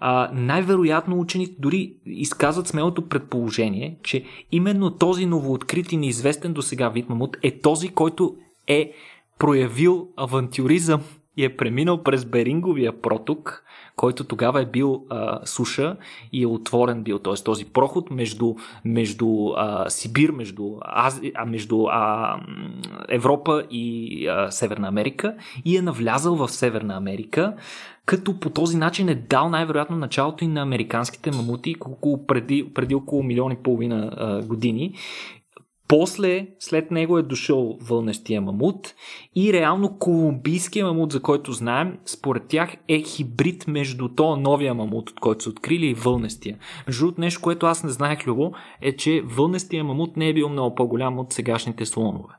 А, 0.00 0.30
най-вероятно 0.34 1.20
учените 1.20 1.54
дори 1.58 1.94
изказват 2.06 2.68
смелото 2.68 3.08
предположение, 3.08 3.98
че 4.02 4.24
именно 4.52 4.90
този 4.90 5.26
новооткрит 5.26 5.92
и 5.92 5.96
неизвестен 5.96 6.52
до 6.52 6.62
сега 6.62 6.88
вид 6.88 7.08
мамут 7.08 7.36
е 7.42 7.60
този, 7.60 7.88
който 7.88 8.36
е 8.66 8.92
проявил 9.38 10.08
авантюризъм 10.16 11.00
и 11.36 11.44
е 11.44 11.56
преминал 11.56 12.02
през 12.02 12.24
Беринговия 12.24 13.00
проток, 13.00 13.64
който 14.02 14.24
тогава 14.24 14.60
е 14.62 14.66
бил 14.66 15.04
а, 15.10 15.40
суша 15.44 15.96
и 16.32 16.42
е 16.42 16.46
отворен 16.46 17.02
бил, 17.02 17.18
т.е. 17.18 17.34
този 17.44 17.64
проход 17.64 18.10
между, 18.10 18.54
между 18.84 19.48
а, 19.56 19.90
Сибир, 19.90 20.30
между, 20.30 20.76
Ази, 20.82 21.32
а, 21.34 21.44
между 21.44 21.84
а, 21.90 22.36
Европа 23.08 23.64
и 23.70 24.26
а, 24.26 24.50
Северна 24.50 24.88
Америка 24.88 25.34
и 25.64 25.76
е 25.76 25.82
навлязал 25.82 26.34
в 26.34 26.48
Северна 26.48 26.96
Америка, 26.96 27.54
като 28.06 28.40
по 28.40 28.50
този 28.50 28.76
начин 28.76 29.08
е 29.08 29.14
дал 29.14 29.48
най-вероятно 29.48 29.96
началото 29.96 30.44
и 30.44 30.48
на 30.48 30.62
американските 30.62 31.30
мамути 31.30 31.74
преди, 32.26 32.70
преди 32.74 32.94
около 32.94 33.22
милион 33.22 33.52
и 33.52 33.62
половина 33.62 34.10
а, 34.16 34.42
години 34.42 34.94
После, 35.98 36.48
след 36.58 36.90
него 36.90 37.18
е 37.18 37.22
дошъл 37.22 37.78
вълнестия 37.80 38.40
мамут 38.40 38.94
и 39.36 39.52
реално 39.52 39.98
колумбийския 39.98 40.86
мамут, 40.86 41.12
за 41.12 41.22
който 41.22 41.52
знаем, 41.52 41.98
според 42.06 42.48
тях 42.48 42.76
е 42.88 43.02
хибрид 43.02 43.66
между 43.68 44.08
то 44.08 44.36
новия 44.36 44.74
мамут, 44.74 45.10
от 45.10 45.20
който 45.20 45.44
са 45.44 45.50
открили 45.50 45.86
и 45.86 45.94
вълнестия. 45.94 46.58
Между 46.86 47.04
другото 47.04 47.20
нещо, 47.20 47.40
което 47.40 47.66
аз 47.66 47.84
не 47.84 47.90
знаех, 47.90 48.26
Любо, 48.26 48.52
е, 48.80 48.96
че 48.96 49.22
вълнестия 49.24 49.84
мамут 49.84 50.16
не 50.16 50.28
е 50.28 50.34
бил 50.34 50.48
много 50.48 50.74
по-голям 50.74 51.18
от 51.18 51.32
сегашните 51.32 51.86
слонове. 51.86 52.34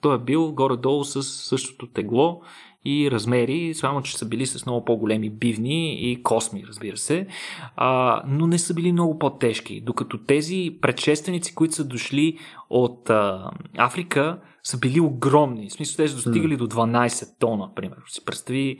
Той 0.00 0.14
е 0.14 0.18
бил 0.18 0.52
горе-долу 0.52 1.04
с 1.04 1.22
същото 1.22 1.86
тегло 1.86 2.40
и 2.84 3.10
размери, 3.10 3.74
само 3.74 4.02
че 4.02 4.18
са 4.18 4.26
били 4.26 4.46
с 4.46 4.66
много 4.66 4.84
по-големи 4.84 5.30
бивни 5.30 6.10
и 6.10 6.22
косми, 6.22 6.64
разбира 6.68 6.96
се, 6.96 7.26
а, 7.76 8.22
но 8.26 8.46
не 8.46 8.58
са 8.58 8.74
били 8.74 8.92
много 8.92 9.18
по-тежки. 9.18 9.80
Докато 9.80 10.24
тези 10.24 10.78
предшественици, 10.80 11.54
които 11.54 11.74
са 11.74 11.84
дошли 11.84 12.38
от 12.70 13.10
а, 13.10 13.50
Африка, 13.76 14.40
са 14.62 14.78
били 14.78 15.00
огромни. 15.00 15.68
В 15.70 15.72
смисъл, 15.72 16.04
те 16.04 16.08
са 16.08 16.14
достигали 16.14 16.54
mm. 16.54 16.58
до 16.58 16.68
12 16.68 17.38
тона, 17.38 17.70
примерно. 17.74 18.06
Си 18.08 18.24
представи 18.24 18.78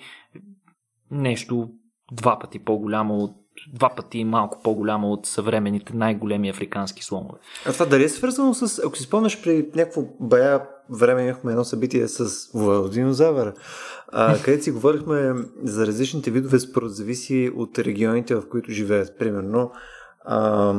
нещо 1.10 1.68
два 2.12 2.38
пъти 2.38 2.58
по-голямо 2.58 3.14
от 3.14 3.36
два 3.74 3.94
пъти 3.96 4.24
малко 4.24 4.60
по-голямо 4.62 5.12
от 5.12 5.26
съвременните 5.26 5.96
най-големи 5.96 6.48
африкански 6.48 7.04
слонове. 7.04 7.38
А 7.66 7.72
това 7.72 7.86
дали 7.86 8.04
е 8.04 8.08
свързано 8.08 8.54
с, 8.54 8.82
ако 8.86 8.96
си 8.96 9.02
спомняш 9.02 9.42
при 9.42 9.66
някакво 9.74 10.02
бая 10.20 10.62
време 10.90 11.22
имахме 11.22 11.52
едно 11.52 11.64
събитие 11.64 12.08
с 12.08 12.48
динозавър, 12.92 13.52
а, 14.08 14.38
където 14.44 14.64
си 14.64 14.70
говорихме 14.70 15.34
за 15.62 15.86
различните 15.86 16.30
видове, 16.30 16.60
според 16.60 16.90
зависи 16.90 17.50
от 17.56 17.78
регионите, 17.78 18.34
в 18.34 18.48
които 18.48 18.72
живеят. 18.72 19.18
Примерно, 19.18 19.72
а, 20.24 20.74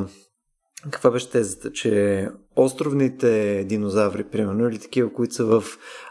каква 0.92 1.12
беше 1.12 1.30
тезата, 1.30 1.72
че 1.72 2.28
островните 2.56 3.64
динозаври, 3.70 4.24
примерно, 4.24 4.70
или 4.70 4.80
такива, 4.80 5.14
които 5.14 5.34
са 5.34 5.46
в 5.46 5.64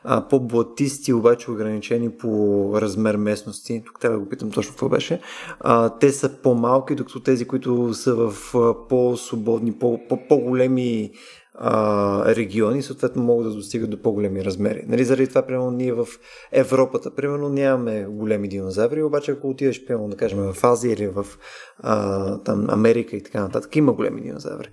а, 0.04 0.28
по-блатисти, 0.28 1.12
обаче 1.12 1.50
ограничени 1.50 2.10
по 2.10 2.72
размер 2.74 3.16
местности, 3.16 3.82
тук 3.86 4.00
трябва 4.00 4.18
да 4.18 4.24
го 4.24 4.30
питам 4.30 4.50
точно 4.50 4.72
какво 4.72 4.88
беше, 4.88 5.20
а, 5.60 5.98
те 5.98 6.12
са 6.12 6.28
по-малки, 6.42 6.94
докато 6.94 7.20
тези, 7.20 7.44
които 7.44 7.94
са 7.94 8.14
в 8.14 8.54
а, 8.54 8.88
по-свободни, 8.88 9.72
по- 9.72 10.00
по-големи 10.28 11.12
региони, 12.26 12.82
съответно 12.82 13.22
могат 13.22 13.48
да 13.48 13.54
достигат 13.54 13.90
до 13.90 14.02
по-големи 14.02 14.44
размери. 14.44 14.84
Нали, 14.86 15.04
заради 15.04 15.28
това, 15.28 15.42
примерно, 15.42 15.70
ние 15.70 15.92
в 15.92 16.06
Европата, 16.52 17.14
примерно, 17.14 17.48
нямаме 17.48 18.06
големи 18.08 18.48
динозаври, 18.48 19.02
обаче 19.02 19.30
ако 19.30 19.50
отидеш, 19.50 19.86
примерно, 19.86 20.08
да 20.08 20.16
кажем, 20.16 20.38
в 20.38 20.64
Азия 20.64 20.92
или 20.92 21.06
в 21.06 21.26
а, 21.78 22.38
там, 22.38 22.66
Америка 22.70 23.16
и 23.16 23.22
така 23.22 23.40
нататък, 23.40 23.76
има 23.76 23.92
големи 23.92 24.20
динозаври. 24.20 24.68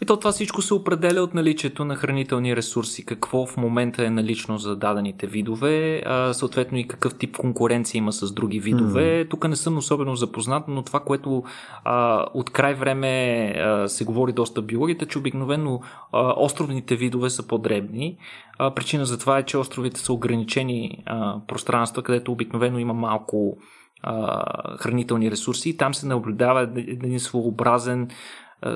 И 0.00 0.06
то 0.06 0.16
това 0.16 0.32
всичко 0.32 0.62
се 0.62 0.74
определя 0.74 1.22
от 1.22 1.34
наличието 1.34 1.84
на 1.84 1.96
хранителни 1.96 2.56
ресурси. 2.56 3.06
Какво 3.06 3.46
в 3.46 3.56
момента 3.56 4.04
е 4.04 4.10
налично 4.10 4.58
за 4.58 4.76
дадените 4.76 5.26
видове, 5.26 6.02
а, 6.06 6.34
съответно 6.34 6.78
и 6.78 6.88
какъв 6.88 7.18
тип 7.18 7.36
конкуренция 7.36 7.98
има 7.98 8.12
с 8.12 8.32
други 8.32 8.60
видове. 8.60 9.02
Mm-hmm. 9.02 9.30
Тук 9.30 9.48
не 9.48 9.56
съм 9.56 9.78
особено 9.78 10.16
запознат, 10.16 10.64
но 10.68 10.82
това, 10.82 11.00
което 11.00 11.42
а, 11.84 12.26
от 12.34 12.50
край 12.50 12.74
време 12.74 13.44
а, 13.58 13.88
се 13.88 14.04
говори 14.04 14.32
доста 14.32 14.62
биологията, 14.62 15.06
че 15.06 15.18
обикновено 15.18 15.80
а, 16.12 16.34
островните 16.36 16.96
видове 16.96 17.30
са 17.30 17.46
по-дребни. 17.46 18.16
А, 18.58 18.74
причина 18.74 19.06
за 19.06 19.18
това 19.18 19.38
е, 19.38 19.42
че 19.42 19.58
островите 19.58 20.00
са 20.00 20.12
ограничени 20.12 21.02
а, 21.06 21.40
пространства, 21.48 22.02
където 22.02 22.32
обикновено 22.32 22.78
има 22.78 22.94
малко 22.94 23.58
а, 24.02 24.42
хранителни 24.76 25.30
ресурси 25.30 25.70
и 25.70 25.76
там 25.76 25.94
се 25.94 26.06
наблюдава 26.06 26.62
един 26.76 27.20
своеобразен 27.20 28.08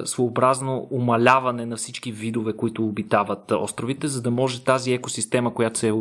своеобразно 0.04 0.88
умаляване 0.90 1.66
на 1.66 1.76
всички 1.76 2.12
видове, 2.12 2.52
които 2.52 2.86
обитават 2.86 3.50
островите, 3.50 4.08
за 4.08 4.22
да 4.22 4.30
може 4.30 4.64
тази 4.64 4.92
екосистема, 4.92 5.54
която 5.54 5.78
се 5.78 5.88
е, 5.88 5.90
е 5.90 5.94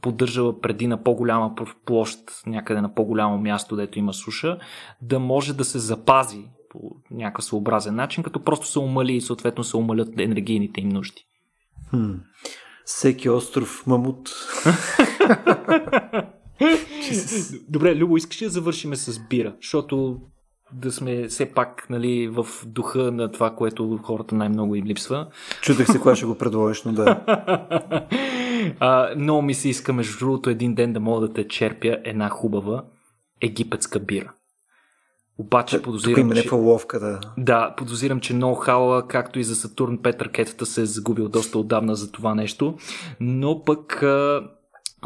поддържала 0.00 0.60
преди 0.60 0.86
на 0.86 1.02
по-голяма 1.02 1.54
площ, 1.84 2.18
някъде 2.46 2.80
на 2.80 2.94
по-голямо 2.94 3.38
място, 3.38 3.76
дето 3.76 3.98
има 3.98 4.12
суша, 4.12 4.58
да 5.02 5.18
може 5.18 5.54
да 5.54 5.64
се 5.64 5.78
запази 5.78 6.44
по 6.70 6.78
някакъв 7.10 7.44
своеобразен 7.44 7.94
начин, 7.94 8.22
като 8.22 8.40
просто 8.40 8.66
се 8.66 8.78
умали 8.78 9.12
и 9.12 9.20
съответно 9.20 9.64
се 9.64 9.76
умалят 9.76 10.18
енергийните 10.18 10.80
им 10.80 10.88
нужди. 10.88 11.26
Хм. 11.90 12.12
Всеки 12.84 13.28
остров 13.28 13.86
мамут. 13.86 14.28
Добре, 17.68 17.96
Любо, 17.96 18.16
искаш 18.16 18.42
ли 18.42 18.46
да 18.46 18.50
завършиме 18.50 18.96
с 18.96 19.20
бира? 19.28 19.54
Защото 19.62 20.20
да 20.74 20.92
сме 20.92 21.28
все 21.28 21.46
пак 21.46 21.86
нали, 21.90 22.28
в 22.28 22.46
духа 22.66 22.98
на 22.98 23.32
това, 23.32 23.50
което 23.50 24.00
хората 24.02 24.34
най-много 24.34 24.74
им 24.74 24.84
липсва. 24.84 25.26
Чудех 25.60 25.86
се 25.86 25.98
кога 25.98 26.16
ще 26.16 26.26
го 26.26 26.38
предложиш, 26.38 26.82
но 26.82 26.92
да. 26.92 27.20
а, 28.80 29.14
много 29.16 29.42
ми 29.42 29.54
се 29.54 29.68
иска, 29.68 29.92
между 29.92 30.18
другото, 30.18 30.50
един 30.50 30.74
ден 30.74 30.92
да 30.92 31.00
мога 31.00 31.20
да 31.20 31.32
те 31.32 31.48
черпя 31.48 31.98
една 32.04 32.28
хубава 32.28 32.84
египетска 33.40 34.00
бира. 34.00 34.32
Обаче 35.38 35.82
подозирам, 35.82 36.14
Тук 36.14 36.36
има 36.36 36.42
че... 36.42 36.54
ловка, 36.54 37.00
да. 37.00 37.20
Да, 37.38 37.74
подозирам, 37.76 38.20
че 38.20 38.34
ноу-хауа, 38.34 39.06
както 39.06 39.38
и 39.38 39.44
за 39.44 39.56
Сатурн, 39.56 39.98
Петър 40.02 40.30
Кетата 40.30 40.66
се 40.66 40.82
е 40.82 40.86
загубил 40.86 41.28
доста 41.28 41.58
отдавна 41.58 41.94
за 41.94 42.12
това 42.12 42.34
нещо. 42.34 42.74
Но 43.20 43.62
пък 43.64 44.04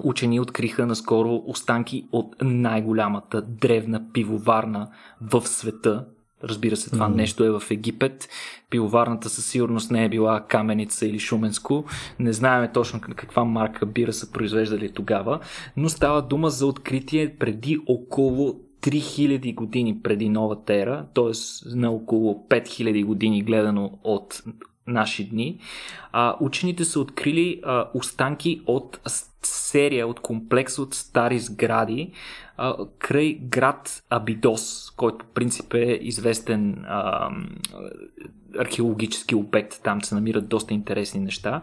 Учени 0.04 0.40
откриха 0.40 0.86
наскоро 0.86 1.42
останки 1.46 2.08
от 2.12 2.36
най-голямата 2.42 3.42
древна 3.42 4.12
пивоварна 4.12 4.88
в 5.20 5.46
света. 5.46 6.04
Разбира 6.44 6.76
се, 6.76 6.90
това 6.90 7.08
mm-hmm. 7.08 7.14
нещо 7.14 7.44
е 7.44 7.50
в 7.50 7.62
Египет. 7.70 8.28
Пивоварната 8.70 9.28
със 9.28 9.46
сигурност 9.46 9.90
не 9.90 10.04
е 10.04 10.08
била 10.08 10.46
Каменица 10.48 11.06
или 11.06 11.18
Шуменско. 11.18 11.84
Не 12.18 12.32
знаем 12.32 12.70
точно 12.74 13.00
каква 13.00 13.44
марка 13.44 13.86
бира 13.86 14.12
са 14.12 14.32
произвеждали 14.32 14.92
тогава, 14.92 15.40
но 15.76 15.88
става 15.88 16.22
дума 16.22 16.50
за 16.50 16.66
откритие 16.66 17.36
преди 17.38 17.78
около 17.86 18.60
3000 18.82 19.54
години 19.54 20.00
преди 20.02 20.28
новата 20.28 20.74
ера, 20.74 21.06
т.е. 21.14 21.32
на 21.76 21.90
около 21.90 22.46
5000 22.48 23.04
години 23.04 23.42
гледано 23.42 23.98
от 24.04 24.42
наши 24.88 25.28
дни, 25.28 25.58
а, 26.12 26.36
учените 26.40 26.84
са 26.84 27.00
открили 27.00 27.60
а, 27.64 27.88
останки 27.94 28.62
от 28.66 29.00
серия, 29.42 30.06
от 30.06 30.20
комплекс 30.20 30.78
от 30.78 30.94
стари 30.94 31.38
сгради 31.38 32.12
а, 32.56 32.76
край 32.98 33.38
град 33.42 34.02
Абидос, 34.10 34.90
който 34.96 35.18
по 35.18 35.26
принцип 35.26 35.74
е 35.74 35.98
известен 36.02 36.84
а, 36.88 37.30
археологически 38.58 39.34
обект. 39.34 39.80
Там 39.82 40.02
се 40.02 40.14
намират 40.14 40.48
доста 40.48 40.74
интересни 40.74 41.20
неща. 41.20 41.62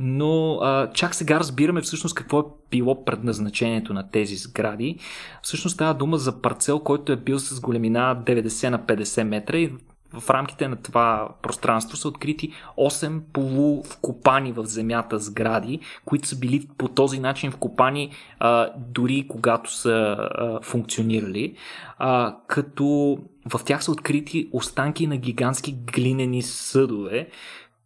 Но 0.00 0.54
а, 0.54 0.90
чак 0.92 1.14
сега 1.14 1.40
разбираме 1.40 1.80
всъщност 1.80 2.14
какво 2.14 2.40
е 2.40 2.44
било 2.70 3.04
предназначението 3.04 3.94
на 3.94 4.10
тези 4.10 4.36
сгради. 4.36 4.98
Всъщност 5.42 5.74
става 5.74 5.94
дума 5.94 6.18
за 6.18 6.42
парцел, 6.42 6.80
който 6.80 7.12
е 7.12 7.16
бил 7.16 7.38
с 7.38 7.60
големина 7.60 8.22
90 8.26 8.68
на 8.68 8.78
50 8.78 9.22
метра 9.22 9.58
и 9.58 9.72
в 10.12 10.30
рамките 10.30 10.68
на 10.68 10.76
това 10.76 11.28
пространство 11.42 11.96
са 11.96 12.08
открити 12.08 12.52
8 12.78 13.20
полувкопани 13.32 14.52
в 14.52 14.64
земята 14.64 15.18
сгради, 15.18 15.80
които 16.04 16.28
са 16.28 16.38
били 16.38 16.68
по 16.78 16.88
този 16.88 17.18
начин 17.18 17.50
вкопани 17.50 18.10
а, 18.38 18.70
дори 18.76 19.26
когато 19.28 19.72
са 19.72 20.16
а, 20.18 20.60
функционирали. 20.62 21.56
А, 21.98 22.36
като 22.46 23.18
в 23.52 23.64
тях 23.64 23.84
са 23.84 23.92
открити 23.92 24.48
останки 24.52 25.06
на 25.06 25.16
гигантски 25.16 25.72
глинени 25.72 26.42
съдове, 26.42 27.28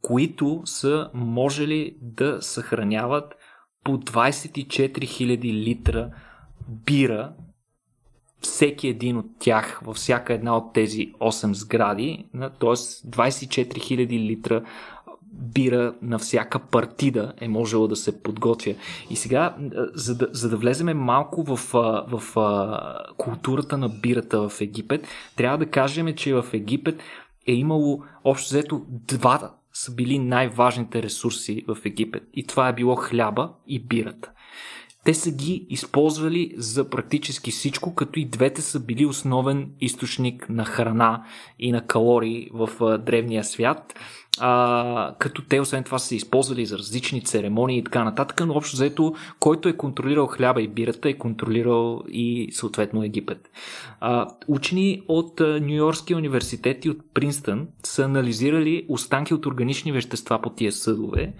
които 0.02 0.62
са 0.64 1.10
можели 1.14 1.96
да 2.02 2.42
съхраняват 2.42 3.34
по 3.84 3.98
24 3.98 4.98
000 4.98 5.42
литра 5.42 6.10
бира 6.68 7.32
всеки 8.40 8.88
един 8.88 9.18
от 9.18 9.26
тях 9.38 9.80
във 9.84 9.96
всяка 9.96 10.34
една 10.34 10.56
от 10.56 10.72
тези 10.72 11.12
8 11.12 11.52
сгради, 11.52 12.24
т.е. 12.32 12.46
24 12.48 13.72
000 13.72 14.08
литра 14.08 14.62
бира 15.32 15.94
на 16.02 16.18
всяка 16.18 16.58
партида 16.58 17.32
е 17.40 17.48
можело 17.48 17.88
да 17.88 17.96
се 17.96 18.22
подготвя. 18.22 18.74
И 19.10 19.16
сега, 19.16 19.56
за 19.94 20.16
да, 20.16 20.28
за 20.32 20.50
да 20.50 20.56
влеземе 20.56 20.94
малко 20.94 21.42
в, 21.42 21.56
в, 21.72 22.20
в 22.20 22.36
културата 23.16 23.78
на 23.78 23.88
бирата 23.88 24.48
в 24.48 24.60
Египет, 24.60 25.06
трябва 25.36 25.58
да 25.58 25.66
кажем, 25.66 26.14
че 26.14 26.34
в 26.34 26.46
Египет 26.52 27.02
е 27.46 27.52
имало 27.52 28.02
общо 28.24 28.48
взето 28.48 28.82
два 28.88 29.50
са 29.72 29.94
били 29.94 30.18
най-важните 30.18 31.02
ресурси 31.02 31.64
в 31.68 31.76
Египет. 31.84 32.22
И 32.34 32.46
това 32.46 32.68
е 32.68 32.72
било 32.72 32.96
хляба 32.96 33.50
и 33.66 33.78
бирата. 33.78 34.30
Те 35.04 35.14
са 35.14 35.30
ги 35.30 35.66
използвали 35.70 36.54
за 36.56 36.90
практически 36.90 37.50
всичко, 37.50 37.94
като 37.94 38.18
и 38.18 38.24
двете 38.24 38.62
са 38.62 38.80
били 38.80 39.06
основен 39.06 39.70
източник 39.80 40.48
на 40.48 40.64
храна 40.64 41.24
и 41.58 41.72
на 41.72 41.86
калории 41.86 42.50
в 42.54 42.98
древния 42.98 43.44
свят. 43.44 43.94
а, 44.40 45.14
като 45.18 45.42
те 45.42 45.60
освен 45.60 45.84
това 45.84 45.98
са 45.98 46.14
използвали 46.14 46.66
за 46.66 46.78
различни 46.78 47.24
церемонии 47.24 47.78
и 47.78 47.84
така 47.84 48.04
нататък, 48.04 48.42
но 48.46 48.54
общо 48.54 48.76
заето, 48.76 49.14
който 49.40 49.68
е 49.68 49.76
контролирал 49.76 50.26
хляба 50.26 50.62
и 50.62 50.68
бирата, 50.68 51.08
е 51.08 51.18
контролирал 51.18 52.02
и 52.08 52.48
съответно 52.52 53.04
Египет. 53.04 53.50
А, 54.00 54.26
учени 54.48 55.02
от 55.08 55.40
Нью-Йоркския 55.40 56.16
университет 56.16 56.84
и 56.84 56.90
от 56.90 56.98
Принстън 57.14 57.68
са 57.82 58.04
анализирали 58.04 58.86
останки 58.88 59.34
от 59.34 59.46
органични 59.46 59.92
вещества 59.92 60.40
по 60.42 60.50
тия 60.50 60.72
съдове 60.72 61.32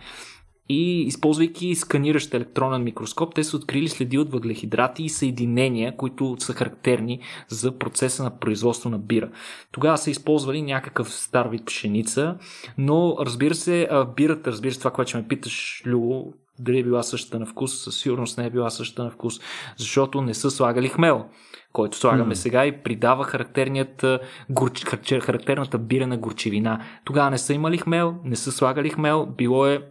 и 0.71 1.03
използвайки 1.03 1.75
сканиращ 1.75 2.35
електронен 2.35 2.83
микроскоп, 2.83 3.35
те 3.35 3.45
са 3.45 3.57
открили 3.57 3.89
следи 3.89 4.19
от 4.19 4.33
въглехидрати 4.33 5.03
и 5.03 5.09
съединения, 5.09 5.97
които 5.97 6.37
са 6.39 6.53
характерни 6.53 7.21
за 7.49 7.79
процеса 7.79 8.25
на 8.25 8.39
производство 8.39 8.91
на 8.91 8.99
бира. 8.99 9.31
Тогава 9.73 9.99
са 9.99 10.11
използвали 10.11 10.63
някакъв 10.63 11.13
стар 11.13 11.49
вид 11.49 11.67
пшеница, 11.67 12.37
но 12.79 13.17
разбира 13.21 13.55
се, 13.55 13.89
бирата, 14.17 14.51
разбира 14.51 14.73
се, 14.73 14.79
това, 14.79 14.91
което 14.91 15.09
ще 15.09 15.19
ме 15.19 15.29
питаш, 15.29 15.83
Любо, 15.87 16.33
дали 16.59 16.79
е 16.79 16.85
била 16.85 17.03
същата 17.03 17.39
на 17.39 17.47
вкус, 17.47 17.85
със 17.85 18.01
сигурност 18.01 18.39
не 18.39 18.47
е 18.47 18.51
била 18.51 18.71
същата 18.71 19.05
на 19.05 19.11
вкус, 19.11 19.41
защото 19.77 20.21
не 20.21 20.35
са 20.35 20.51
слагали 20.51 20.89
хмел 20.89 21.25
който 21.73 21.97
слагаме 21.97 22.35
mm. 22.35 22.39
сега 22.39 22.67
и 22.67 22.83
придава 22.83 23.25
характерният, 23.25 24.05
горч, 24.51 24.85
характерната 25.21 25.79
бирена 25.79 26.19
горчевина. 26.19 26.85
Тогава 27.05 27.31
не 27.31 27.39
са 27.39 27.55
имали 27.55 27.79
хмел, 27.79 28.15
не 28.25 28.37
са 28.37 28.53
слагали 28.53 28.91
хмел, 28.91 29.27
било 29.27 29.67
е 29.67 29.83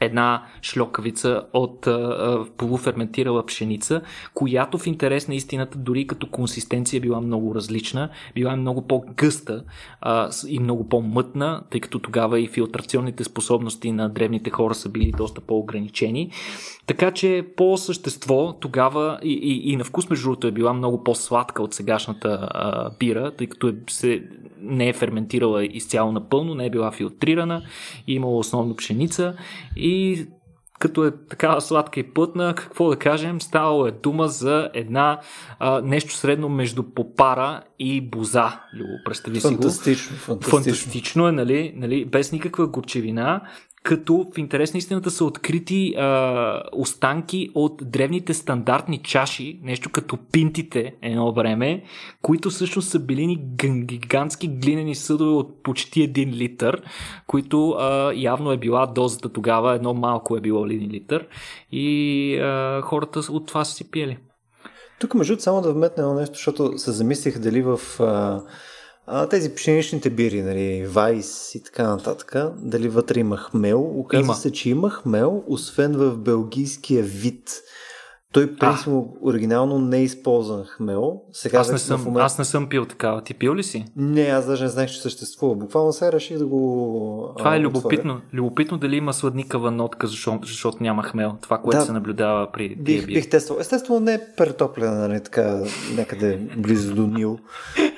една 0.00 0.42
шлокавица 0.62 1.42
от 1.52 1.86
а, 1.86 2.44
полуферментирала 2.56 3.46
пшеница, 3.46 4.00
която 4.34 4.78
в 4.78 4.86
интерес 4.86 5.28
на 5.28 5.34
истината, 5.34 5.78
дори 5.78 6.06
като 6.06 6.30
консистенция 6.30 7.00
била 7.00 7.20
много 7.20 7.54
различна, 7.54 8.08
била 8.34 8.52
е 8.52 8.56
много 8.56 8.86
по-гъста 8.86 9.64
а, 10.00 10.30
и 10.48 10.58
много 10.58 10.88
по-мътна, 10.88 11.62
тъй 11.70 11.80
като 11.80 11.98
тогава 11.98 12.40
и 12.40 12.48
филтрационните 12.48 13.24
способности 13.24 13.92
на 13.92 14.08
древните 14.08 14.50
хора 14.50 14.74
са 14.74 14.88
били 14.88 15.12
доста 15.16 15.40
по-ограничени. 15.40 16.30
Така 16.86 17.10
че 17.10 17.46
по 17.56 17.76
същество 17.76 18.52
тогава 18.60 19.18
и, 19.22 19.32
и, 19.32 19.72
и 19.72 19.76
на 19.76 19.84
вкус 19.84 20.10
между 20.10 20.24
другото 20.24 20.46
е 20.46 20.52
била 20.52 20.72
много 20.72 21.04
по-сладка 21.04 21.62
от 21.62 21.74
сегашната 21.74 22.48
а, 22.50 22.90
бира, 22.98 23.30
тъй 23.30 23.46
като 23.46 23.68
е, 23.68 23.74
се, 23.90 24.22
не 24.60 24.88
е 24.88 24.92
ферментирала 24.92 25.64
изцяло 25.64 26.12
напълно, 26.12 26.54
не 26.54 26.66
е 26.66 26.70
била 26.70 26.90
филтрирана, 26.90 27.62
имала 28.06 28.38
основно 28.38 28.76
пшеница 28.76 29.36
и 29.84 30.26
като 30.78 31.04
е 31.04 31.10
такава 31.28 31.60
сладка 31.60 32.00
и 32.00 32.12
плътна, 32.12 32.54
какво 32.54 32.88
да 32.88 32.96
кажем, 32.96 33.40
ставало 33.40 33.86
е 33.86 33.90
дума 33.90 34.28
за 34.28 34.70
една 34.74 35.20
а, 35.58 35.80
нещо 35.80 36.12
средно 36.14 36.48
между 36.48 36.82
попара 36.82 37.62
и 37.78 38.00
боза. 38.00 38.60
Любо, 38.74 38.92
представи 39.04 39.40
фантастично, 39.40 40.06
си 40.06 40.12
го. 40.12 40.18
Фантастично. 40.18 40.50
Фантастично 40.50 41.28
е, 41.28 41.32
нали, 41.32 41.72
нали, 41.76 42.04
без 42.04 42.32
никаква 42.32 42.66
горчевина 42.66 43.40
като 43.84 44.26
в 44.34 44.38
интерес 44.38 44.74
на 44.74 44.78
истината 44.78 45.10
са 45.10 45.24
открити 45.24 45.94
а, 45.98 46.62
останки 46.72 47.50
от 47.54 47.82
древните 47.90 48.34
стандартни 48.34 49.02
чаши, 49.02 49.60
нещо 49.62 49.90
като 49.92 50.18
пинтите 50.32 50.94
едно 51.02 51.32
време, 51.32 51.82
които 52.22 52.50
всъщност 52.50 52.88
са 52.88 52.98
били 52.98 53.38
гигантски 53.84 54.48
глинени 54.48 54.94
съдове 54.94 55.30
от 55.30 55.62
почти 55.62 56.02
един 56.02 56.30
литър, 56.30 56.82
които 57.26 57.70
а, 57.70 58.12
явно 58.14 58.52
е 58.52 58.56
била 58.56 58.86
дозата 58.86 59.32
тогава, 59.32 59.74
едно 59.74 59.94
малко 59.94 60.36
е 60.36 60.40
било 60.40 60.66
един 60.66 60.90
литър 60.90 61.26
и 61.72 62.36
а, 62.36 62.82
хората 62.82 63.18
от 63.18 63.46
това 63.46 63.64
са 63.64 63.74
си 63.74 63.90
пиели. 63.90 64.18
Тук 65.00 65.14
между 65.14 65.40
само 65.40 65.60
да 65.60 65.72
вметна 65.72 66.02
едно 66.02 66.14
нещо, 66.14 66.34
защото 66.34 66.78
се 66.78 66.92
замислих 66.92 67.38
дали 67.38 67.62
в 67.62 67.80
а, 68.00 68.40
а, 69.06 69.26
тези 69.28 69.54
пшеничните 69.54 70.10
бири, 70.10 70.42
нали, 70.42 70.86
Вайс 70.86 71.54
и 71.54 71.62
така 71.62 71.88
нататък, 71.88 72.34
дали 72.56 72.88
вътре 72.88 73.20
има 73.20 73.36
хмел. 73.36 74.00
Оказва 74.00 74.24
има. 74.24 74.34
се, 74.34 74.52
че 74.52 74.70
има 74.70 74.90
хмел, 74.90 75.44
освен 75.46 75.92
в 75.92 76.16
белгийския 76.16 77.02
вид 77.02 77.62
той 78.34 78.56
принципно 78.56 79.16
оригинално 79.22 79.78
не 79.78 80.02
използван 80.02 80.64
хмел. 80.64 81.20
Сега 81.32 81.58
аз, 81.58 81.72
не 81.72 81.78
съм, 81.78 82.04
момент... 82.04 82.24
аз 82.24 82.38
не 82.38 82.44
съм 82.44 82.68
пил 82.68 82.84
такава. 82.84 83.22
Ти 83.22 83.34
пил 83.34 83.54
ли 83.54 83.62
си? 83.62 83.84
Не, 83.96 84.22
аз 84.22 84.46
даже 84.46 84.64
не 84.64 84.70
знаех, 84.70 84.90
че 84.90 85.00
съществува. 85.00 85.54
Буквално 85.54 85.92
сега 85.92 86.12
реших 86.12 86.38
да 86.38 86.46
го. 86.46 87.34
Това 87.38 87.56
е 87.56 87.60
любопитно. 87.60 88.20
Любопитно 88.32 88.78
дали 88.78 88.96
има 88.96 89.12
сладникава 89.12 89.70
нотка, 89.70 90.06
защото, 90.06 90.48
защото 90.48 90.82
няма 90.82 91.02
хмел. 91.02 91.36
Това, 91.40 91.58
което 91.58 91.78
да, 91.78 91.84
се 91.84 91.92
наблюдава 91.92 92.52
при 92.52 92.76
бих, 92.76 93.06
бих 93.06 93.30
тествал. 93.30 93.58
Естествено, 93.60 94.00
не 94.00 94.14
е 94.14 94.20
претоплена, 94.36 95.08
нали, 95.08 95.20
така, 95.20 95.60
някъде 95.96 96.36
близо 96.56 96.94
до 96.94 97.06
Нил 97.06 97.38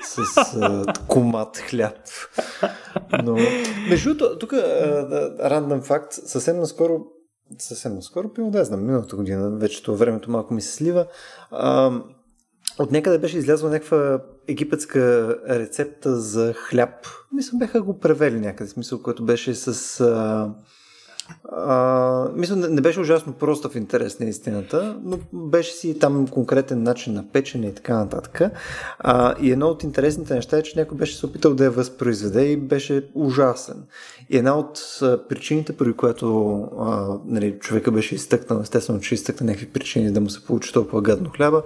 с 0.03 0.17
а, 0.61 0.85
комат 1.07 1.57
хляб. 1.57 1.93
Но, 3.23 3.37
между 3.89 4.15
другото, 4.15 4.39
тук 4.39 4.53
рандъм 5.43 5.81
факт, 5.81 6.13
съвсем 6.13 6.57
наскоро 6.57 6.99
съвсем 7.59 7.95
наскоро, 7.95 8.33
пил, 8.33 8.49
да 8.49 8.65
знам, 8.65 8.85
миналата 8.85 9.15
година, 9.15 9.49
вече 9.49 9.83
това 9.83 9.97
времето 9.97 10.31
малко 10.31 10.53
ми 10.53 10.61
се 10.61 10.73
слива. 10.73 11.05
А, 11.51 11.91
от 12.79 12.91
някъде 12.91 13.17
беше 13.17 13.37
излязла 13.37 13.69
някаква 13.69 14.19
египетска 14.47 15.35
рецепта 15.49 16.19
за 16.19 16.53
хляб. 16.53 17.07
Мисля, 17.31 17.57
бяха 17.57 17.81
го 17.81 17.99
превели 17.99 18.39
някъде, 18.39 18.69
смисъл, 18.69 19.01
който 19.01 19.25
беше 19.25 19.55
с... 19.55 19.99
А, 19.99 20.53
мисля, 22.35 22.55
не, 22.55 22.81
беше 22.81 22.99
ужасно 22.99 23.33
просто 23.33 23.69
в 23.69 23.75
интерес 23.75 24.19
на 24.19 24.25
истината, 24.25 24.97
но 25.03 25.19
беше 25.33 25.73
си 25.73 25.99
там 25.99 26.27
конкретен 26.27 26.83
начин 26.83 27.13
на 27.13 27.27
печене 27.33 27.67
и 27.67 27.73
така 27.73 27.97
нататък. 27.97 28.41
А, 28.99 29.35
и 29.41 29.51
едно 29.51 29.67
от 29.67 29.83
интересните 29.83 30.33
неща 30.33 30.57
е, 30.57 30.63
че 30.63 30.79
някой 30.79 30.97
беше 30.97 31.17
се 31.17 31.25
опитал 31.25 31.53
да 31.53 31.63
я 31.63 31.71
възпроизведе 31.71 32.45
и 32.45 32.57
беше 32.57 33.07
ужасен. 33.13 33.83
И 34.29 34.37
една 34.37 34.57
от 34.57 34.79
причините, 35.29 35.77
при 35.77 35.93
която 35.93 36.57
а, 36.79 37.17
нали, 37.25 37.55
човека 37.59 37.91
беше 37.91 38.15
изтъкнал, 38.15 38.59
естествено, 38.61 38.99
че 38.99 39.15
изтъкна 39.15 39.45
някакви 39.45 39.67
причини 39.67 40.11
да 40.11 40.21
му 40.21 40.29
се 40.29 40.45
получи 40.45 40.73
толкова 40.73 41.01
гадно 41.01 41.29
хляба, 41.29 41.63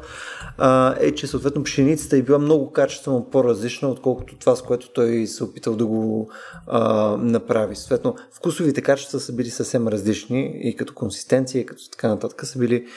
а, 0.57 0.95
е, 0.99 1.11
че 1.11 1.27
съответно 1.27 1.63
пшеницата 1.63 2.17
е 2.17 2.21
била 2.21 2.39
много 2.39 2.71
качествено 2.71 3.29
по-различна, 3.31 3.89
отколкото 3.89 4.35
това, 4.35 4.55
с 4.55 4.61
което 4.61 4.89
той 4.89 5.27
се 5.27 5.43
опитал 5.43 5.75
да 5.75 5.85
го 5.85 6.29
а, 6.67 7.17
направи. 7.17 7.75
Съответно, 7.75 8.15
вкусовите 8.31 8.81
качества 8.81 9.19
са 9.19 9.33
били 9.33 9.49
съвсем 9.51 9.87
различни 9.87 10.59
и 10.63 10.75
като 10.75 10.93
консистенция, 10.93 11.61
и 11.61 11.65
като 11.65 11.89
така 11.91 12.07
нататък 12.07 12.45
са 12.45 12.59
били 12.59 12.87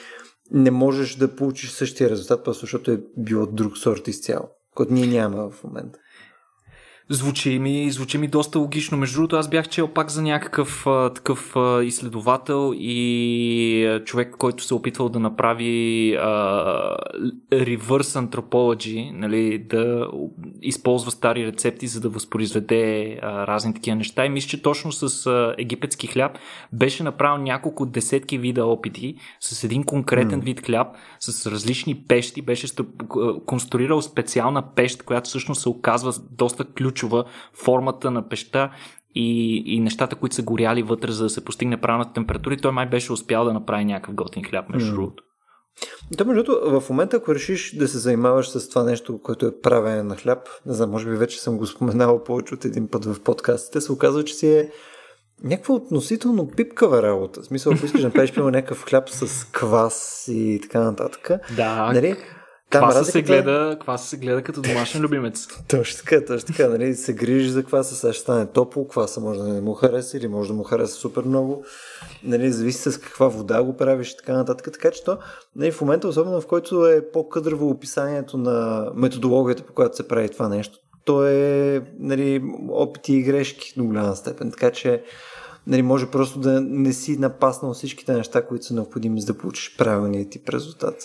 не 0.51 0.71
можеш 0.71 1.15
да 1.15 1.35
получиш 1.35 1.71
същия 1.71 2.09
резултат, 2.09 2.43
просто 2.43 2.61
защото 2.61 2.91
е 2.91 2.99
било 3.17 3.45
друг 3.45 3.77
сорт 3.77 4.07
изцяло, 4.07 4.49
който 4.75 4.93
ние 4.93 5.07
нямаме 5.07 5.51
в 5.51 5.63
момента. 5.63 5.99
Звучи 7.09 7.59
ми, 7.59 7.91
звучи 7.91 8.17
ми 8.17 8.27
доста 8.27 8.59
логично. 8.59 8.97
Между 8.97 9.15
другото, 9.15 9.35
аз 9.35 9.49
бях 9.49 9.69
чел 9.69 9.87
пак 9.87 10.11
за 10.11 10.21
някакъв 10.21 10.87
а, 10.87 11.13
такъв 11.13 11.55
а, 11.55 11.83
изследовател 11.83 12.73
и 12.75 13.85
а, 13.85 14.03
човек, 14.03 14.35
който 14.37 14.63
се 14.63 14.73
опитвал 14.73 15.09
да 15.09 15.19
направи 15.19 16.15
а, 16.15 16.27
reverse 17.51 18.27
anthropology, 18.27 19.11
нали, 19.13 19.59
да 19.59 20.07
използва 20.61 21.11
стари 21.11 21.47
рецепти, 21.47 21.87
за 21.87 22.01
да 22.01 22.09
възпроизведе 22.09 23.17
а, 23.21 23.47
разни 23.47 23.73
такива 23.73 23.95
неща. 23.95 24.25
И 24.25 24.29
мисля, 24.29 24.49
че 24.49 24.61
точно 24.61 24.91
с 24.91 25.25
а, 25.27 25.55
египетски 25.57 26.07
хляб 26.07 26.37
беше 26.73 27.03
направил 27.03 27.43
няколко 27.43 27.85
десетки 27.85 28.37
вида 28.37 28.65
опити 28.65 29.15
с 29.39 29.63
един 29.63 29.83
конкретен 29.83 30.41
mm. 30.41 30.45
вид 30.45 30.65
хляб, 30.65 30.87
с 31.19 31.51
различни 31.51 31.95
пещи. 31.95 32.41
Беше 32.41 32.67
конструирал 33.45 34.01
специална 34.01 34.73
пещ, 34.75 35.03
която 35.03 35.29
всъщност 35.29 35.61
се 35.61 35.69
оказва 35.69 36.13
доста 36.31 36.65
ключ 36.65 36.94
ключова 36.95 37.25
формата 37.53 38.11
на 38.11 38.29
пеща 38.29 38.71
и, 39.15 39.57
и 39.65 39.79
нещата, 39.79 40.15
които 40.15 40.35
са 40.35 40.43
горяли 40.43 40.83
вътре, 40.83 41.11
за 41.11 41.23
да 41.23 41.29
се 41.29 41.45
постигне 41.45 41.81
правилната 41.81 42.13
температура. 42.13 42.53
И 42.53 42.57
той 42.57 42.71
май 42.71 42.85
беше 42.85 43.13
успял 43.13 43.45
да 43.45 43.53
направи 43.53 43.85
някакъв 43.85 44.15
готин 44.15 44.43
хляб, 44.43 44.69
между 44.69 44.91
mm. 44.91 44.95
другото. 44.95 45.23
Да, 46.11 46.25
между 46.25 46.43
другото, 46.43 46.81
в 46.81 46.89
момента, 46.89 47.17
ако 47.17 47.35
решиш 47.35 47.75
да 47.75 47.87
се 47.87 47.97
занимаваш 47.97 48.49
с 48.49 48.69
това 48.69 48.83
нещо, 48.83 49.21
което 49.21 49.45
е 49.45 49.61
правене 49.61 50.03
на 50.03 50.15
хляб, 50.15 50.39
не 50.65 50.73
знам, 50.73 50.91
може 50.91 51.09
би 51.09 51.15
вече 51.15 51.41
съм 51.41 51.57
го 51.57 51.65
споменавал 51.65 52.23
повече 52.23 52.53
от 52.53 52.65
един 52.65 52.87
път 52.87 53.05
в 53.05 53.23
подкастите, 53.23 53.81
се 53.81 53.91
оказва, 53.91 54.23
че 54.23 54.33
си 54.33 54.47
е 54.47 54.71
някаква 55.43 55.75
относително 55.75 56.47
пипкава 56.47 57.03
работа. 57.03 57.41
В 57.41 57.45
смисъл, 57.45 57.73
ако 57.73 57.85
искаш 57.85 58.01
да 58.01 58.07
направиш 58.07 58.31
някакъв 58.35 58.83
хляб 58.83 59.09
с 59.09 59.45
квас 59.51 60.25
и 60.31 60.59
така 60.63 60.79
нататък. 60.79 61.31
Да, 61.55 61.93
нали? 61.93 62.15
Там 62.69 62.81
кваса, 62.81 62.99
разликата... 62.99 63.27
се 63.27 63.33
гледа, 63.33 63.77
кваса 63.81 64.07
се 64.07 64.17
гледа 64.17 64.41
като 64.41 64.61
домашен 64.61 65.01
любимец. 65.01 65.47
точно 65.67 65.97
така, 65.97 66.25
точно 66.25 66.47
така. 66.47 66.69
Нали, 66.69 66.95
се 66.95 67.13
грижи 67.13 67.49
за 67.49 67.63
кваса, 67.63 67.95
сега 67.95 68.13
ще 68.13 68.21
стане 68.21 68.45
топло, 68.45 68.87
кваса 68.87 69.21
може 69.21 69.39
да 69.39 69.47
не 69.47 69.61
му 69.61 69.73
хареса 69.73 70.17
или 70.17 70.27
може 70.27 70.49
да 70.49 70.55
му 70.55 70.63
хареса 70.63 70.93
супер 70.93 71.23
много. 71.23 71.63
Нали, 72.23 72.51
зависи 72.51 72.91
с 72.91 72.99
каква 72.99 73.27
вода 73.27 73.63
го 73.63 73.77
правиш 73.77 74.11
и 74.11 74.17
така 74.17 74.33
нататък. 74.33 74.73
Така 74.73 74.91
че 74.91 75.03
то 75.03 75.17
нали, 75.55 75.71
в 75.71 75.81
момента, 75.81 76.07
особено 76.07 76.41
в 76.41 76.47
който 76.47 76.87
е 76.87 77.11
по-къдърво 77.11 77.69
описанието 77.69 78.37
на 78.37 78.89
методологията, 78.95 79.63
по 79.63 79.73
която 79.73 79.95
се 79.95 80.07
прави 80.07 80.29
това 80.29 80.49
нещо, 80.49 80.79
то 81.05 81.27
е 81.27 81.81
нали, 81.99 82.43
опити 82.69 83.13
и 83.13 83.23
грешки 83.23 83.73
до 83.77 83.83
голяма 83.83 84.15
степен. 84.15 84.51
Така 84.51 84.71
че 84.71 85.03
нали, 85.67 85.81
може 85.81 86.11
просто 86.11 86.39
да 86.39 86.61
не 86.61 86.93
си 86.93 87.17
напаснал 87.17 87.73
всичките 87.73 88.13
неща, 88.13 88.47
които 88.47 88.65
са 88.65 88.73
необходими 88.73 89.21
за 89.21 89.33
да 89.33 89.39
получиш 89.39 89.77
правилният 89.77 90.29
тип 90.29 90.49
резултат. 90.49 90.95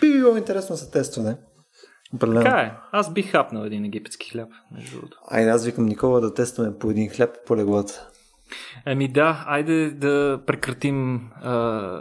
Би 0.00 0.12
било 0.12 0.36
интересно 0.36 0.76
за 0.76 0.90
тестване. 0.90 1.36
Определено. 2.14 2.44
Така 2.44 2.58
е. 2.58 2.72
Аз 2.92 3.12
бих 3.12 3.32
хапнал 3.32 3.64
един 3.64 3.84
египетски 3.84 4.30
хляб, 4.30 4.48
между 4.74 4.96
другото. 4.96 5.18
Айде, 5.28 5.50
аз 5.50 5.64
викам 5.64 5.86
Никола 5.86 6.20
да 6.20 6.34
тестваме 6.34 6.78
по 6.78 6.90
един 6.90 7.10
хляб 7.10 7.30
по 7.46 7.56
леглата. 7.56 8.08
Ами 8.84 9.08
да, 9.08 9.44
айде 9.46 9.90
да 9.90 10.40
прекратим 10.46 11.20
а, 11.42 12.00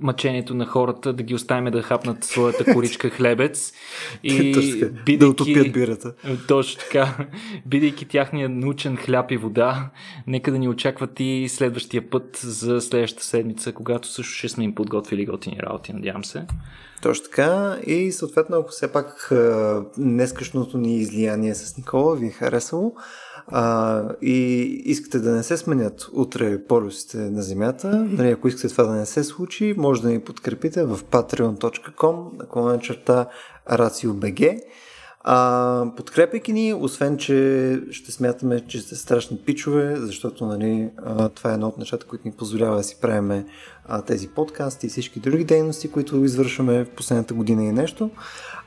мъчението 0.00 0.54
на 0.54 0.66
хората, 0.66 1.12
да 1.12 1.22
ги 1.22 1.34
оставим 1.34 1.72
да 1.72 1.82
хапнат 1.82 2.24
своята 2.24 2.72
коричка 2.72 3.10
хлебец 3.10 3.72
и 4.22 4.52
бидейки, 5.06 5.18
да 5.18 5.28
утопят 5.28 5.72
бирата. 5.72 6.14
Точно 6.48 6.80
така. 6.80 7.28
Бидейки 7.66 8.04
тяхния 8.04 8.48
научен 8.48 8.96
хляб 8.96 9.30
и 9.30 9.36
вода, 9.36 9.90
нека 10.26 10.50
да 10.50 10.58
ни 10.58 10.68
очакват 10.68 11.20
и 11.20 11.48
следващия 11.48 12.10
път 12.10 12.36
за 12.36 12.80
следващата 12.80 13.24
седмица, 13.24 13.72
когато 13.72 14.08
също 14.08 14.32
ще 14.32 14.48
сме 14.48 14.64
им 14.64 14.74
подготвили 14.74 15.26
готини 15.26 15.58
работи, 15.62 15.92
надявам 15.92 16.24
се. 16.24 16.46
Точно 17.02 17.24
така 17.24 17.76
и 17.86 18.12
съответно, 18.12 18.56
ако 18.56 18.68
все 18.68 18.92
пак 18.92 19.32
днескашното 19.98 20.78
ни 20.78 20.96
излияние 20.96 21.54
с 21.54 21.76
Никола 21.76 22.16
ви 22.16 22.26
е 22.26 22.30
харесало, 22.30 22.94
а, 23.48 24.02
и 24.22 24.62
искате 24.84 25.18
да 25.18 25.32
не 25.32 25.42
се 25.42 25.56
сменят 25.56 26.08
утре 26.12 26.64
полюсите 26.64 27.16
на 27.16 27.42
Земята, 27.42 28.06
нали, 28.10 28.30
ако 28.30 28.48
искате 28.48 28.68
това 28.68 28.84
да 28.84 28.92
не 28.92 29.06
се 29.06 29.24
случи, 29.24 29.74
може 29.76 30.02
да 30.02 30.08
ни 30.08 30.20
подкрепите 30.20 30.84
в 30.84 31.00
patreon.com, 31.10 32.64
на 32.72 32.78
черта 32.78 33.26
RACIOBG. 33.70 34.60
А, 35.28 35.86
подкрепяйки 35.96 36.52
ни, 36.52 36.74
освен, 36.74 37.16
че 37.16 37.80
ще 37.90 38.12
смятаме, 38.12 38.66
че 38.66 38.80
сте 38.80 38.94
страшни 38.94 39.38
пичове, 39.46 39.96
защото 39.96 40.46
нали, 40.46 40.90
това 41.34 41.50
е 41.50 41.54
едно 41.54 41.68
от 41.68 41.78
нещата, 41.78 42.06
които 42.06 42.28
ни 42.28 42.34
позволява 42.34 42.76
да 42.76 42.82
си 42.82 42.96
правиме 43.00 43.46
а, 43.88 44.02
тези 44.02 44.28
подкасти 44.28 44.86
и 44.86 44.88
всички 44.88 45.20
други 45.20 45.44
дейности, 45.44 45.90
които 45.90 46.24
извършваме 46.24 46.84
в 46.84 46.90
последната 46.90 47.34
година 47.34 47.64
и 47.64 47.72
нещо. 47.72 48.10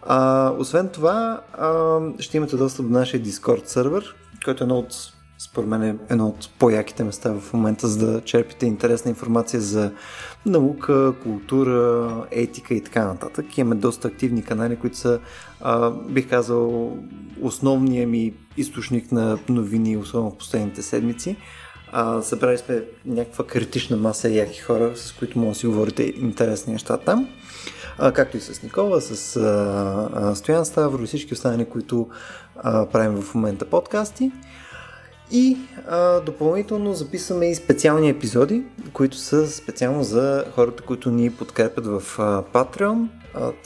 А, 0.02 0.50
освен 0.58 0.90
това, 0.90 1.42
а, 1.54 2.00
ще 2.20 2.38
имате 2.38 2.56
достъп 2.56 2.86
до 2.86 2.92
нашия 2.92 3.24
Discord 3.24 3.66
сервер, 3.66 4.16
който 4.46 4.64
е 4.64 4.66
едно 4.66 4.80
от, 4.80 4.96
според 5.38 5.70
мен, 5.70 5.84
е 5.84 5.96
едно 6.10 6.28
от 6.28 6.50
по-яките 6.60 7.04
места 7.04 7.34
в 7.34 7.54
момента, 7.54 7.88
за 7.88 8.12
да 8.12 8.22
черпите 8.22 8.66
интересна 8.66 9.10
информация 9.10 9.62
за 9.62 9.92
наука, 10.46 11.14
култура, 11.24 12.10
етика 12.32 12.74
и 12.74 12.84
така 12.84 13.06
нататък. 13.06 13.58
Имаме 13.58 13.76
доста 13.76 14.08
активни 14.08 14.44
канали, 14.44 14.76
които 14.76 14.98
са, 14.98 15.20
а, 15.62 15.90
бих 15.90 16.30
казал, 16.30 16.98
основният 17.42 18.10
ми 18.10 18.34
източник 18.58 19.12
на 19.12 19.40
новини, 19.50 19.98
особено 19.98 20.32
в 20.32 20.38
последните 20.38 20.82
седмици. 20.82 21.36
А, 21.92 22.22
събрали 22.22 22.58
сме 22.58 22.84
някаква 23.06 23.48
критична 23.48 23.98
маса 23.98 24.30
яки 24.30 24.60
хора, 24.60 24.92
с 24.96 25.12
които 25.12 25.40
може 25.40 25.50
да 25.50 25.56
си 25.56 25.68
говорите 25.68 26.04
интересни 26.04 26.74
неща 26.74 26.98
там. 26.98 27.28
Както 28.14 28.38
и 28.38 28.40
с 28.40 28.64
Никола, 28.64 29.02
с 29.02 29.36
а, 29.36 30.10
а, 30.14 30.36
Стоян 30.36 30.66
Ставро 30.66 31.04
и 31.04 31.08
всички 31.08 31.34
останали, 31.34 31.66
които 31.66 32.08
а, 32.58 32.86
правим 32.86 33.22
в 33.22 33.36
момента 33.36 33.66
подкасти. 33.66 34.32
И 35.32 35.58
а, 35.88 36.20
допълнително 36.20 36.94
записваме 36.94 37.52
и 37.52 37.56
специални 37.56 38.10
епизоди, 38.10 38.64
които 38.94 39.18
са 39.18 39.48
специално 39.48 40.04
за 40.04 40.46
хората, 40.56 40.84
които 40.84 41.12
ни 41.12 41.32
подкрепят 41.32 41.86
в 41.86 42.20
а, 42.20 42.44
Patreon. 42.44 43.08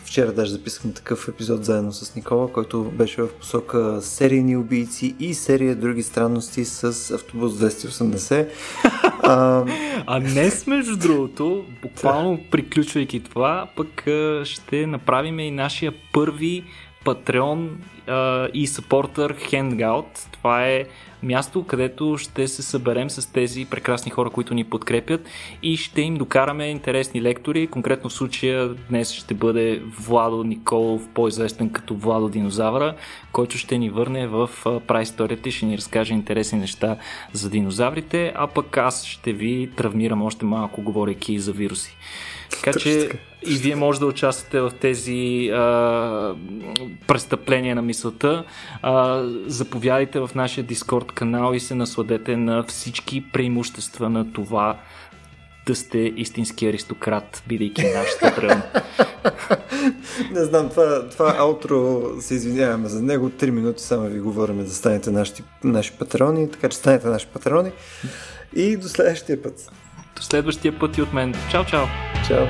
Вчера 0.03 0.31
даже 0.31 0.51
записахме 0.51 0.93
такъв 0.93 1.27
епизод 1.27 1.65
заедно 1.65 1.91
с 1.91 2.15
Никола, 2.15 2.51
който 2.51 2.83
беше 2.83 3.21
в 3.21 3.33
посока 3.33 4.01
серийни 4.01 4.57
убийци 4.57 5.15
и 5.19 5.33
серия 5.33 5.75
други 5.75 6.03
странности 6.03 6.65
с 6.65 7.11
автобус 7.11 7.53
280. 7.53 8.47
а, 9.23 9.65
а 10.05 10.19
днес, 10.19 10.67
между 10.67 10.97
другото, 10.97 11.65
буквално 11.81 12.39
приключвайки 12.51 13.19
това, 13.19 13.67
пък 13.75 14.03
ще 14.43 14.87
направим 14.87 15.39
и 15.39 15.51
нашия 15.51 15.93
първи 16.13 16.63
Patreon 17.05 17.69
а, 18.07 18.47
и 18.53 18.67
Supporter 18.67 19.51
Hangout. 19.51 20.33
Това 20.33 20.67
е 20.67 20.85
място, 21.23 21.63
където 21.63 22.17
ще 22.17 22.47
се 22.47 22.61
съберем 22.61 23.09
с 23.09 23.31
тези 23.33 23.65
прекрасни 23.65 24.11
хора, 24.11 24.29
които 24.29 24.53
ни 24.53 24.63
подкрепят 24.63 25.21
и 25.63 25.77
ще 25.77 26.01
им 26.01 26.15
докараме 26.15 26.65
интересни 26.65 27.21
лектори. 27.21 27.67
Конкретно 27.67 28.09
в 28.09 28.13
случая 28.13 28.69
днес 28.89 29.11
ще 29.11 29.33
бъде 29.33 29.81
Владо 29.99 30.43
Николов, 30.43 31.07
по-известен 31.13 31.69
като 31.69 31.95
Владо 31.95 32.29
Динозавра, 32.29 32.95
който 33.31 33.57
ще 33.57 33.77
ни 33.77 33.89
върне 33.89 34.27
в 34.27 34.49
праисторията 34.87 35.49
и 35.49 35.51
ще 35.51 35.65
ни 35.65 35.77
разкаже 35.77 36.13
интересни 36.13 36.59
неща 36.59 36.97
за 37.33 37.49
динозаврите, 37.49 38.31
а 38.35 38.47
пък 38.47 38.77
аз 38.77 39.05
ще 39.05 39.33
ви 39.33 39.69
травмирам 39.75 40.21
още 40.21 40.45
малко, 40.45 40.81
говорейки 40.81 41.39
за 41.39 41.51
вируси. 41.51 41.97
Така 42.49 42.79
че 42.79 43.09
и 43.47 43.57
вие 43.57 43.75
може 43.75 43.99
да 43.99 44.05
участвате 44.05 44.59
в 44.59 44.71
тези 44.81 45.49
а, 45.49 46.35
престъпления 47.07 47.75
на 47.75 47.81
мисълта. 47.81 48.43
А, 48.81 49.23
заповядайте 49.47 50.19
в 50.19 50.29
нашия 50.35 50.63
Дискорд 50.63 51.11
канал 51.11 51.53
и 51.53 51.59
се 51.59 51.75
насладете 51.75 52.37
на 52.37 52.63
всички 52.63 53.31
преимущества 53.31 54.09
на 54.09 54.33
това 54.33 54.77
да 55.65 55.75
сте 55.75 55.97
истински 55.97 56.67
аристократ, 56.67 57.43
бидейки 57.47 57.83
наш 57.83 58.19
патрон. 58.21 58.61
Не 60.31 60.43
знам, 60.43 60.69
това, 60.69 61.09
това 61.09 61.35
аутро 61.37 62.01
се 62.19 62.33
извиняваме 62.33 62.89
за 62.89 63.01
него. 63.01 63.29
Три 63.29 63.51
минути 63.51 63.83
само 63.83 64.07
ви 64.07 64.19
говорим 64.19 64.57
да 64.57 64.69
станете 64.69 65.11
наши, 65.11 65.33
наши 65.63 65.91
патрони, 65.91 66.51
така 66.51 66.69
че 66.69 66.77
станете 66.77 67.07
наши 67.07 67.27
патрони. 67.27 67.71
И 68.55 68.77
до 68.77 68.87
следващия 68.87 69.41
път. 69.41 69.71
До 70.15 70.21
следващия 70.21 70.79
път 70.79 70.97
и 70.97 71.01
от 71.01 71.13
мен. 71.13 71.35
Чао, 71.51 71.65
чао! 71.65 71.85
Чао! 72.27 72.45